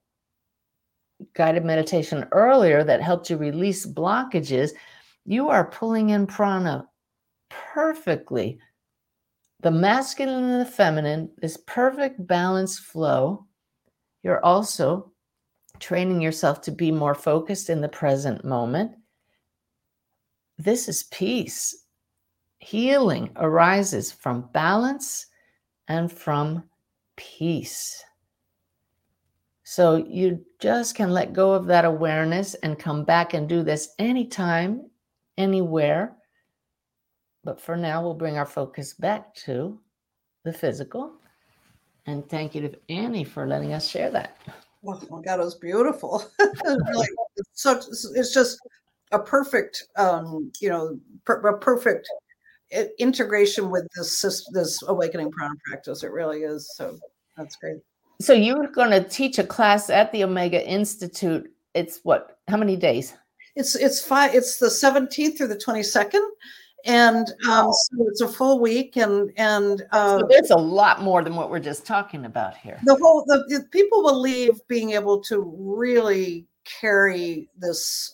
guided 1.34 1.64
meditation 1.64 2.26
earlier 2.32 2.84
that 2.84 3.00
helped 3.00 3.30
you 3.30 3.36
release 3.36 3.86
blockages. 3.86 4.72
You 5.24 5.48
are 5.48 5.70
pulling 5.70 6.10
in 6.10 6.26
prana 6.26 6.88
perfectly. 7.48 8.58
The 9.62 9.70
masculine 9.70 10.44
and 10.44 10.60
the 10.60 10.70
feminine, 10.70 11.30
this 11.38 11.56
perfect 11.66 12.26
balance 12.26 12.78
flow. 12.78 13.46
You're 14.22 14.44
also 14.44 15.12
training 15.78 16.20
yourself 16.20 16.60
to 16.62 16.72
be 16.72 16.90
more 16.90 17.14
focused 17.14 17.70
in 17.70 17.80
the 17.80 17.88
present 17.88 18.44
moment. 18.44 18.92
This 20.58 20.88
is 20.88 21.04
peace. 21.04 21.84
Healing 22.58 23.30
arises 23.36 24.12
from 24.12 24.48
balance 24.52 25.26
and 25.88 26.10
from 26.10 26.64
peace. 27.16 28.02
So 29.64 29.96
you 29.96 30.44
just 30.60 30.94
can 30.94 31.12
let 31.12 31.32
go 31.32 31.52
of 31.52 31.66
that 31.66 31.84
awareness 31.84 32.54
and 32.54 32.78
come 32.78 33.04
back 33.04 33.32
and 33.32 33.48
do 33.48 33.62
this 33.62 33.94
anytime, 33.98 34.90
anywhere. 35.38 36.16
But 37.44 37.60
for 37.60 37.76
now, 37.76 38.02
we'll 38.02 38.14
bring 38.14 38.38
our 38.38 38.46
focus 38.46 38.94
back 38.94 39.34
to 39.46 39.78
the 40.44 40.52
physical. 40.52 41.12
And 42.06 42.28
thank 42.28 42.54
you 42.54 42.62
to 42.62 42.78
Annie 42.88 43.24
for 43.24 43.46
letting 43.46 43.72
us 43.72 43.88
share 43.88 44.10
that. 44.10 44.36
Oh 44.84 45.00
my 45.10 45.22
God, 45.22 45.40
it 45.40 45.44
was 45.44 45.54
beautiful. 45.54 46.24
really, 46.64 47.08
it's 47.36 47.62
such, 47.62 47.84
it's 48.14 48.34
just 48.34 48.58
a 49.12 49.18
perfect, 49.18 49.84
um, 49.96 50.50
you 50.60 50.68
know, 50.68 50.98
per, 51.24 51.34
a 51.34 51.58
perfect 51.58 52.08
integration 52.98 53.70
with 53.70 53.86
this 53.94 54.22
this 54.52 54.82
awakening 54.88 55.30
prana 55.30 55.54
practice. 55.66 56.02
It 56.02 56.10
really 56.10 56.42
is. 56.42 56.72
So 56.76 56.98
that's 57.36 57.56
great. 57.56 57.76
So 58.20 58.32
you're 58.32 58.68
going 58.68 58.90
to 58.90 59.08
teach 59.08 59.38
a 59.38 59.44
class 59.44 59.90
at 59.90 60.12
the 60.12 60.24
Omega 60.24 60.66
Institute. 60.66 61.50
It's 61.74 62.00
what? 62.02 62.38
How 62.48 62.56
many 62.56 62.76
days? 62.76 63.14
It's 63.56 63.74
it's 63.74 64.00
five. 64.00 64.34
It's 64.34 64.58
the 64.58 64.66
17th 64.66 65.36
through 65.36 65.48
the 65.48 65.56
22nd 65.56 66.26
and 66.84 67.28
um, 67.48 67.72
so 67.72 68.06
it's 68.08 68.20
a 68.20 68.28
full 68.28 68.60
week 68.60 68.96
and 68.96 69.32
and 69.36 69.86
uh, 69.92 70.18
so 70.18 70.26
there's 70.28 70.50
a 70.50 70.56
lot 70.56 71.02
more 71.02 71.22
than 71.22 71.36
what 71.36 71.50
we're 71.50 71.60
just 71.60 71.86
talking 71.86 72.24
about 72.24 72.56
here. 72.56 72.80
The 72.84 72.96
whole 72.96 73.24
the, 73.26 73.44
the, 73.48 73.64
people 73.70 74.02
will 74.02 74.20
leave 74.20 74.60
being 74.68 74.90
able 74.90 75.22
to 75.24 75.40
really 75.58 76.46
carry 76.64 77.48
this 77.56 78.12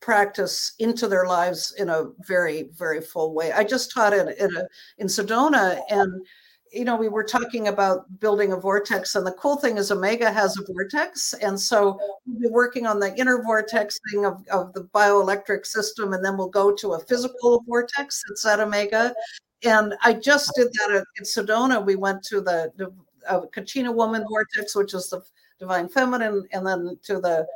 practice 0.00 0.74
into 0.78 1.08
their 1.08 1.26
lives 1.26 1.74
in 1.78 1.88
a 1.88 2.04
very 2.26 2.70
very 2.76 3.00
full 3.00 3.32
way. 3.34 3.52
I 3.52 3.64
just 3.64 3.92
taught 3.92 4.12
it 4.12 4.36
in 4.38 4.56
a 4.56 4.64
in 4.98 5.06
sedona 5.06 5.80
and 5.90 6.26
you 6.74 6.84
know, 6.84 6.96
we 6.96 7.08
were 7.08 7.24
talking 7.24 7.68
about 7.68 8.04
building 8.20 8.52
a 8.52 8.56
vortex, 8.56 9.14
and 9.14 9.26
the 9.26 9.32
cool 9.32 9.56
thing 9.56 9.76
is 9.76 9.90
Omega 9.90 10.32
has 10.32 10.58
a 10.58 10.72
vortex, 10.72 11.32
and 11.34 11.58
so 11.58 11.98
we'll 12.26 12.40
be 12.40 12.48
working 12.48 12.86
on 12.86 12.98
the 12.98 13.14
inner 13.16 13.42
vortex 13.42 13.98
thing 14.10 14.26
of, 14.26 14.44
of 14.48 14.72
the 14.72 14.84
bioelectric 14.94 15.64
system, 15.64 16.12
and 16.12 16.24
then 16.24 16.36
we'll 16.36 16.48
go 16.48 16.74
to 16.74 16.94
a 16.94 17.00
physical 17.00 17.62
vortex 17.66 18.22
that's 18.28 18.44
at 18.44 18.60
Omega. 18.60 19.14
And 19.64 19.94
I 20.02 20.14
just 20.14 20.52
did 20.56 20.68
that 20.72 20.90
at, 20.90 21.04
in 21.18 21.24
Sedona. 21.24 21.84
We 21.84 21.96
went 21.96 22.22
to 22.24 22.40
the, 22.40 22.72
the 22.76 22.92
uh, 23.28 23.42
Kachina 23.54 23.94
Woman 23.94 24.24
vortex, 24.28 24.74
which 24.74 24.94
is 24.94 25.08
the 25.08 25.22
divine 25.58 25.88
feminine, 25.88 26.44
and 26.52 26.66
then 26.66 26.98
to 27.04 27.20
the 27.20 27.46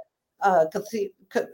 uh, 0.40 0.66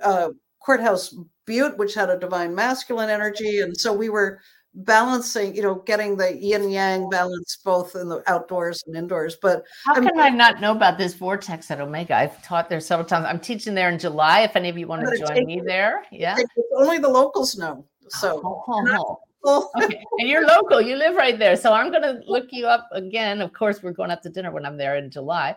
uh, 0.02 0.30
courthouse 0.60 1.14
Butte, 1.46 1.76
which 1.78 1.94
had 1.94 2.10
a 2.10 2.18
divine 2.18 2.54
masculine 2.54 3.10
energy. 3.10 3.60
And 3.60 3.76
so 3.76 3.92
we 3.92 4.08
were 4.08 4.40
balancing, 4.74 5.54
you 5.54 5.62
know, 5.62 5.76
getting 5.86 6.16
the 6.16 6.36
yin 6.36 6.70
yang 6.70 7.08
balance 7.08 7.58
both 7.64 7.94
in 7.94 8.08
the 8.08 8.22
outdoors 8.30 8.82
and 8.86 8.96
indoors. 8.96 9.36
But 9.40 9.64
how 9.84 9.94
can 9.94 10.18
I, 10.18 10.26
I 10.26 10.30
not 10.30 10.60
know 10.60 10.72
about 10.72 10.98
this 10.98 11.14
vortex 11.14 11.70
at 11.70 11.80
Omega? 11.80 12.16
I've 12.16 12.42
taught 12.42 12.68
there 12.68 12.80
several 12.80 13.06
times. 13.06 13.26
I'm 13.28 13.40
teaching 13.40 13.74
there 13.74 13.90
in 13.90 13.98
July. 13.98 14.40
If 14.40 14.56
any 14.56 14.68
of 14.68 14.78
you 14.78 14.86
want 14.86 15.06
to 15.06 15.16
join 15.16 15.46
me 15.46 15.60
there, 15.64 16.04
yeah. 16.10 16.36
Only 16.76 16.98
the 16.98 17.08
locals 17.08 17.56
know. 17.56 17.84
So. 18.08 18.40
Oh, 18.44 18.64
oh, 18.68 19.18
oh. 19.44 19.70
okay. 19.82 20.02
And 20.18 20.28
you're 20.28 20.46
local, 20.46 20.80
you 20.80 20.96
live 20.96 21.14
right 21.16 21.38
there. 21.38 21.56
So 21.56 21.72
I'm 21.72 21.90
going 21.90 22.02
to 22.02 22.22
look 22.26 22.46
you 22.50 22.66
up 22.66 22.88
again. 22.92 23.40
Of 23.40 23.52
course, 23.52 23.82
we're 23.82 23.92
going 23.92 24.10
out 24.10 24.22
to 24.22 24.30
dinner 24.30 24.50
when 24.50 24.66
I'm 24.66 24.76
there 24.76 24.96
in 24.96 25.10
July. 25.10 25.54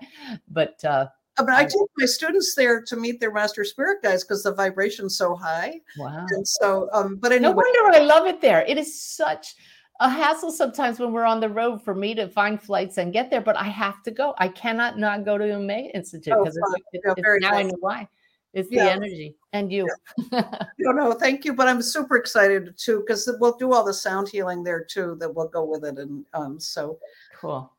But 0.49 0.83
uh, 0.83 1.07
but 1.37 1.49
I 1.49 1.63
take 1.63 1.89
my 1.97 2.05
students 2.05 2.55
there 2.55 2.81
to 2.81 2.95
meet 2.95 3.19
their 3.19 3.31
master 3.31 3.63
spirit 3.63 4.01
guides 4.01 4.23
because 4.23 4.43
the 4.43 4.53
vibration's 4.53 5.17
so 5.17 5.35
high. 5.35 5.81
Wow. 5.97 6.25
And 6.29 6.47
so, 6.47 6.89
um, 6.93 7.17
but 7.17 7.31
anyway. 7.31 7.49
No 7.49 7.55
wonder 7.55 7.97
I 7.97 7.99
love 7.99 8.27
it 8.27 8.41
there. 8.41 8.63
It 8.67 8.77
is 8.77 8.99
such 8.99 9.55
a 9.99 10.09
hassle 10.09 10.51
sometimes 10.51 10.99
when 10.99 11.11
we're 11.11 11.25
on 11.25 11.39
the 11.39 11.49
road 11.49 11.83
for 11.83 11.95
me 11.95 12.13
to 12.15 12.27
find 12.27 12.61
flights 12.61 12.97
and 12.97 13.11
get 13.11 13.29
there, 13.29 13.41
but 13.41 13.57
I 13.57 13.65
have 13.65 14.03
to 14.03 14.11
go. 14.11 14.35
I 14.37 14.47
cannot 14.47 14.97
not 14.97 15.25
go 15.25 15.37
to 15.37 15.45
the 15.45 15.59
May 15.59 15.91
Institute 15.93 16.33
because 16.37 16.57
oh, 16.63 16.73
it's, 16.75 16.85
it's, 16.93 17.13
it's 17.17 17.41
now 17.41 17.51
nice. 17.51 17.59
I 17.59 17.63
know 17.63 17.77
why. 17.79 18.07
It's 18.53 18.71
yeah. 18.71 18.85
the 18.85 18.91
energy 18.91 19.35
and 19.53 19.71
you. 19.71 19.87
Yeah. 20.31 20.43
no, 20.79 20.91
no, 20.91 21.13
thank 21.13 21.45
you. 21.45 21.53
But 21.53 21.67
I'm 21.67 21.81
super 21.81 22.17
excited 22.17 22.75
too 22.77 23.03
because 23.05 23.29
we'll 23.39 23.57
do 23.57 23.73
all 23.73 23.83
the 23.83 23.93
sound 23.93 24.29
healing 24.29 24.63
there 24.63 24.83
too 24.83 25.15
that 25.19 25.33
will 25.33 25.47
go 25.47 25.63
with 25.63 25.83
it. 25.85 25.97
And 25.97 26.25
um, 26.33 26.59
so 26.59 26.97
cool. 27.39 27.71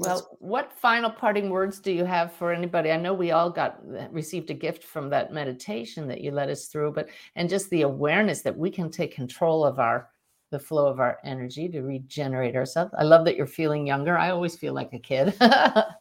Well, 0.00 0.38
what 0.38 0.72
final 0.72 1.10
parting 1.10 1.50
words 1.50 1.78
do 1.78 1.92
you 1.92 2.06
have 2.06 2.32
for 2.32 2.54
anybody? 2.54 2.90
I 2.90 2.96
know 2.96 3.12
we 3.12 3.32
all 3.32 3.50
got 3.50 3.80
received 4.10 4.48
a 4.48 4.54
gift 4.54 4.82
from 4.82 5.10
that 5.10 5.30
meditation 5.30 6.08
that 6.08 6.22
you 6.22 6.30
led 6.30 6.48
us 6.48 6.68
through, 6.68 6.92
but 6.92 7.10
and 7.36 7.50
just 7.50 7.68
the 7.68 7.82
awareness 7.82 8.40
that 8.40 8.56
we 8.56 8.70
can 8.70 8.90
take 8.90 9.14
control 9.14 9.62
of 9.62 9.78
our 9.78 10.08
the 10.50 10.58
flow 10.58 10.86
of 10.86 11.00
our 11.00 11.18
energy 11.22 11.68
to 11.68 11.82
regenerate 11.82 12.56
ourselves. 12.56 12.92
I 12.96 13.02
love 13.04 13.26
that 13.26 13.36
you're 13.36 13.46
feeling 13.46 13.86
younger. 13.86 14.16
I 14.16 14.30
always 14.30 14.56
feel 14.56 14.72
like 14.72 14.94
a 14.94 14.98
kid. 14.98 15.34
well, 15.40 15.98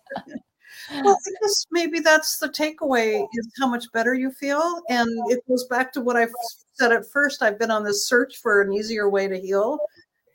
I 0.92 1.32
guess 1.42 1.66
maybe 1.70 2.00
that's 2.00 2.38
the 2.38 2.48
takeaway 2.48 3.28
is 3.34 3.52
how 3.60 3.68
much 3.68 3.92
better 3.92 4.14
you 4.14 4.32
feel. 4.32 4.82
And 4.90 5.10
it 5.30 5.46
goes 5.48 5.66
back 5.68 5.92
to 5.94 6.02
what 6.02 6.16
I 6.16 6.28
said 6.74 6.94
at 6.94 7.04
first. 7.12 7.44
I've 7.44 7.60
been 7.60 7.70
on 7.70 7.84
this 7.84 8.08
search 8.08 8.38
for 8.38 8.62
an 8.62 8.72
easier 8.74 9.10
way 9.10 9.28
to 9.28 9.38
heal 9.38 9.78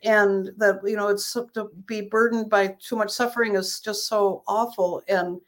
and 0.03 0.51
that 0.57 0.79
you 0.83 0.95
know 0.95 1.07
it's 1.07 1.33
to 1.33 1.69
be 1.85 2.01
burdened 2.01 2.49
by 2.49 2.75
too 2.79 2.95
much 2.95 3.11
suffering 3.11 3.55
is 3.55 3.79
just 3.79 4.07
so 4.07 4.43
awful. 4.47 5.01
And 5.07 5.39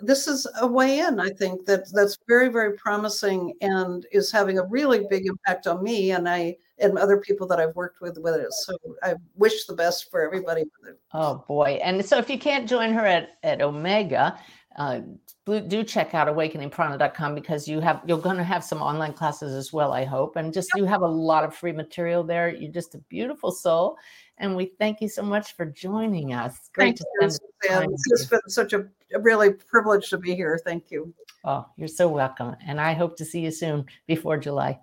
this 0.00 0.26
is 0.26 0.46
a 0.60 0.66
way 0.66 0.98
in 0.98 1.20
i 1.20 1.28
think 1.30 1.64
that 1.66 1.84
that's 1.92 2.18
very 2.26 2.48
very 2.48 2.76
promising 2.76 3.52
and 3.60 4.06
is 4.10 4.30
having 4.30 4.58
a 4.58 4.64
really 4.64 5.06
big 5.08 5.26
impact 5.26 5.66
on 5.66 5.82
me 5.82 6.10
and 6.10 6.28
i 6.28 6.54
and 6.80 6.98
other 6.98 7.18
people 7.18 7.46
that 7.46 7.60
i've 7.60 7.74
worked 7.76 8.00
with 8.00 8.18
with 8.18 8.34
it. 8.34 8.52
So 8.52 8.76
i 9.02 9.14
wish 9.36 9.66
the 9.66 9.74
best 9.74 10.10
for 10.10 10.22
everybody 10.22 10.64
oh 11.12 11.44
boy. 11.46 11.78
And 11.82 12.04
so 12.04 12.18
if 12.18 12.28
you 12.28 12.38
can't 12.38 12.68
join 12.68 12.92
her 12.92 13.06
at 13.06 13.38
at 13.44 13.62
omega 13.62 14.38
uh, 14.76 15.00
do 15.46 15.84
check 15.84 16.14
out 16.14 16.26
awakeningprana.com 16.26 17.34
because 17.34 17.68
you 17.68 17.80
have 17.80 18.00
you're 18.06 18.18
going 18.18 18.36
to 18.36 18.44
have 18.44 18.64
some 18.64 18.80
online 18.80 19.12
classes 19.12 19.52
as 19.52 19.72
well 19.74 19.92
i 19.92 20.02
hope 20.02 20.36
and 20.36 20.54
just 20.54 20.70
you 20.74 20.84
have 20.84 21.02
a 21.02 21.06
lot 21.06 21.44
of 21.44 21.54
free 21.54 21.72
material 21.72 22.22
there. 22.22 22.48
You're 22.48 22.72
just 22.72 22.94
a 22.94 22.98
beautiful 23.08 23.50
soul 23.50 23.96
and 24.38 24.56
we 24.56 24.72
thank 24.78 25.00
you 25.00 25.08
so 25.08 25.22
much 25.22 25.54
for 25.54 25.66
joining 25.66 26.32
us. 26.32 26.70
Great 26.72 26.98
thank 27.20 27.32
to 27.32 27.38
spend 27.62 27.90
you, 27.90 27.96
it's 28.10 28.26
been 28.26 28.40
such 28.48 28.72
a, 28.72 28.86
a 29.14 29.20
really 29.20 29.52
privilege 29.52 30.10
to 30.10 30.18
be 30.18 30.34
here. 30.34 30.58
Thank 30.64 30.90
you. 30.90 31.12
Oh 31.44 31.66
you're 31.76 31.88
so 31.88 32.08
welcome 32.08 32.56
and 32.66 32.80
i 32.80 32.94
hope 32.94 33.16
to 33.18 33.24
see 33.24 33.40
you 33.40 33.50
soon 33.50 33.84
before 34.06 34.38
july. 34.38 34.80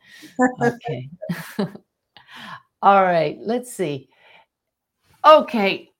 Okay. 0.61 1.09
All 2.81 3.03
right 3.03 3.37
let's 3.41 3.73
see. 3.73 4.09
Okay 5.25 5.90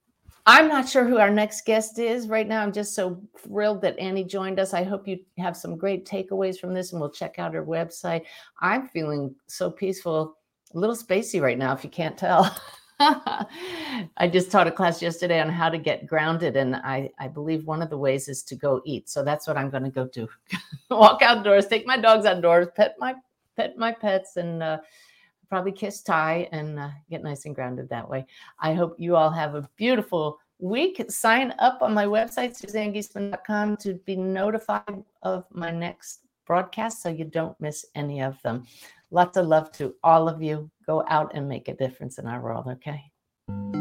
I'm 0.46 0.68
not 0.68 0.90
sure 0.90 1.06
who 1.06 1.18
our 1.18 1.30
next 1.30 1.66
guest 1.66 2.00
is 2.00 2.28
right 2.28 2.48
now. 2.48 2.62
I'm 2.62 2.74
just 2.74 2.96
so 2.96 3.22
thrilled 3.38 3.82
that 3.82 4.00
Annie 4.00 4.24
joined 4.24 4.60
us. 4.60 4.74
I 4.74 4.84
hope 4.84 5.08
you 5.08 5.20
have 5.38 5.56
some 5.56 5.78
great 5.78 6.06
takeaways 6.06 6.60
from 6.60 6.74
this 6.74 6.92
and 6.92 7.00
we'll 7.02 7.12
check 7.12 7.38
out 7.38 7.54
her 7.54 7.66
website. 7.66 8.24
I'm 8.60 8.88
feeling 8.88 9.36
so 9.48 9.70
peaceful, 9.70 10.38
a 10.74 10.80
little 10.80 10.96
spacey 10.96 11.42
right 11.42 11.58
now, 11.58 11.74
if 11.74 11.84
you 11.84 11.90
can't 11.90 12.18
tell. 12.18 12.56
I 14.18 14.30
just 14.32 14.52
taught 14.52 14.68
a 14.68 14.72
class 14.72 15.02
yesterday 15.02 15.40
on 15.40 15.50
how 15.50 15.70
to 15.70 15.78
get 15.80 16.06
grounded, 16.06 16.56
and 16.56 16.76
I, 16.76 17.10
I 17.20 17.28
believe 17.28 17.66
one 17.66 17.82
of 17.82 17.90
the 17.90 17.98
ways 17.98 18.28
is 18.28 18.44
to 18.44 18.56
go 18.56 18.82
eat. 18.86 19.10
So 19.10 19.24
that's 19.24 19.48
what 19.48 19.58
I'm 19.58 19.72
going 19.72 19.84
to 19.84 19.90
go 19.90 20.06
do: 20.06 20.28
walk 20.92 21.24
outdoors, 21.24 21.66
take 21.66 21.88
my 21.88 21.98
dogs 21.98 22.28
outdoors, 22.28 22.68
pet 22.76 22.96
my 23.00 23.16
pet 23.56 23.76
my 23.76 23.92
pets, 23.92 24.38
and 24.38 24.62
uh, 24.62 24.78
probably 25.52 25.74
kiss 25.74 26.02
Ty 26.02 26.48
and 26.54 26.80
uh, 26.80 26.90
get 27.10 27.24
nice 27.24 27.44
and 27.44 27.54
grounded 27.54 27.90
that 27.90 28.10
way. 28.10 28.26
I 28.58 28.74
hope 28.74 28.96
you 28.98 29.18
all 29.18 29.30
have 29.30 29.54
a 29.54 29.70
beautiful 29.76 30.40
week. 30.60 31.04
Sign 31.10 31.54
up 31.60 31.82
on 31.82 31.94
my 31.94 32.06
website, 32.06 32.58
suzannegiesemann.com, 32.58 33.76
to 33.78 33.96
be 34.06 34.16
notified 34.16 35.04
of 35.24 35.44
my 35.52 35.70
next 35.70 36.22
broadcast 36.48 37.04
so 37.04 37.10
you 37.10 37.26
don't 37.26 37.60
miss 37.60 37.86
any 37.96 38.22
of 38.22 38.42
them. 38.44 38.66
Lots 39.12 39.36
of 39.36 39.48
love 39.48 39.74
to 39.74 39.94
all 40.06 40.30
of 40.30 40.42
you. 40.42 40.72
Go 40.88 41.04
out 41.10 41.32
and 41.34 41.50
make 41.50 41.68
a 41.68 41.76
difference 41.76 42.18
in 42.18 42.28
our 42.28 42.42
world, 42.42 42.68
okay? 42.68 43.81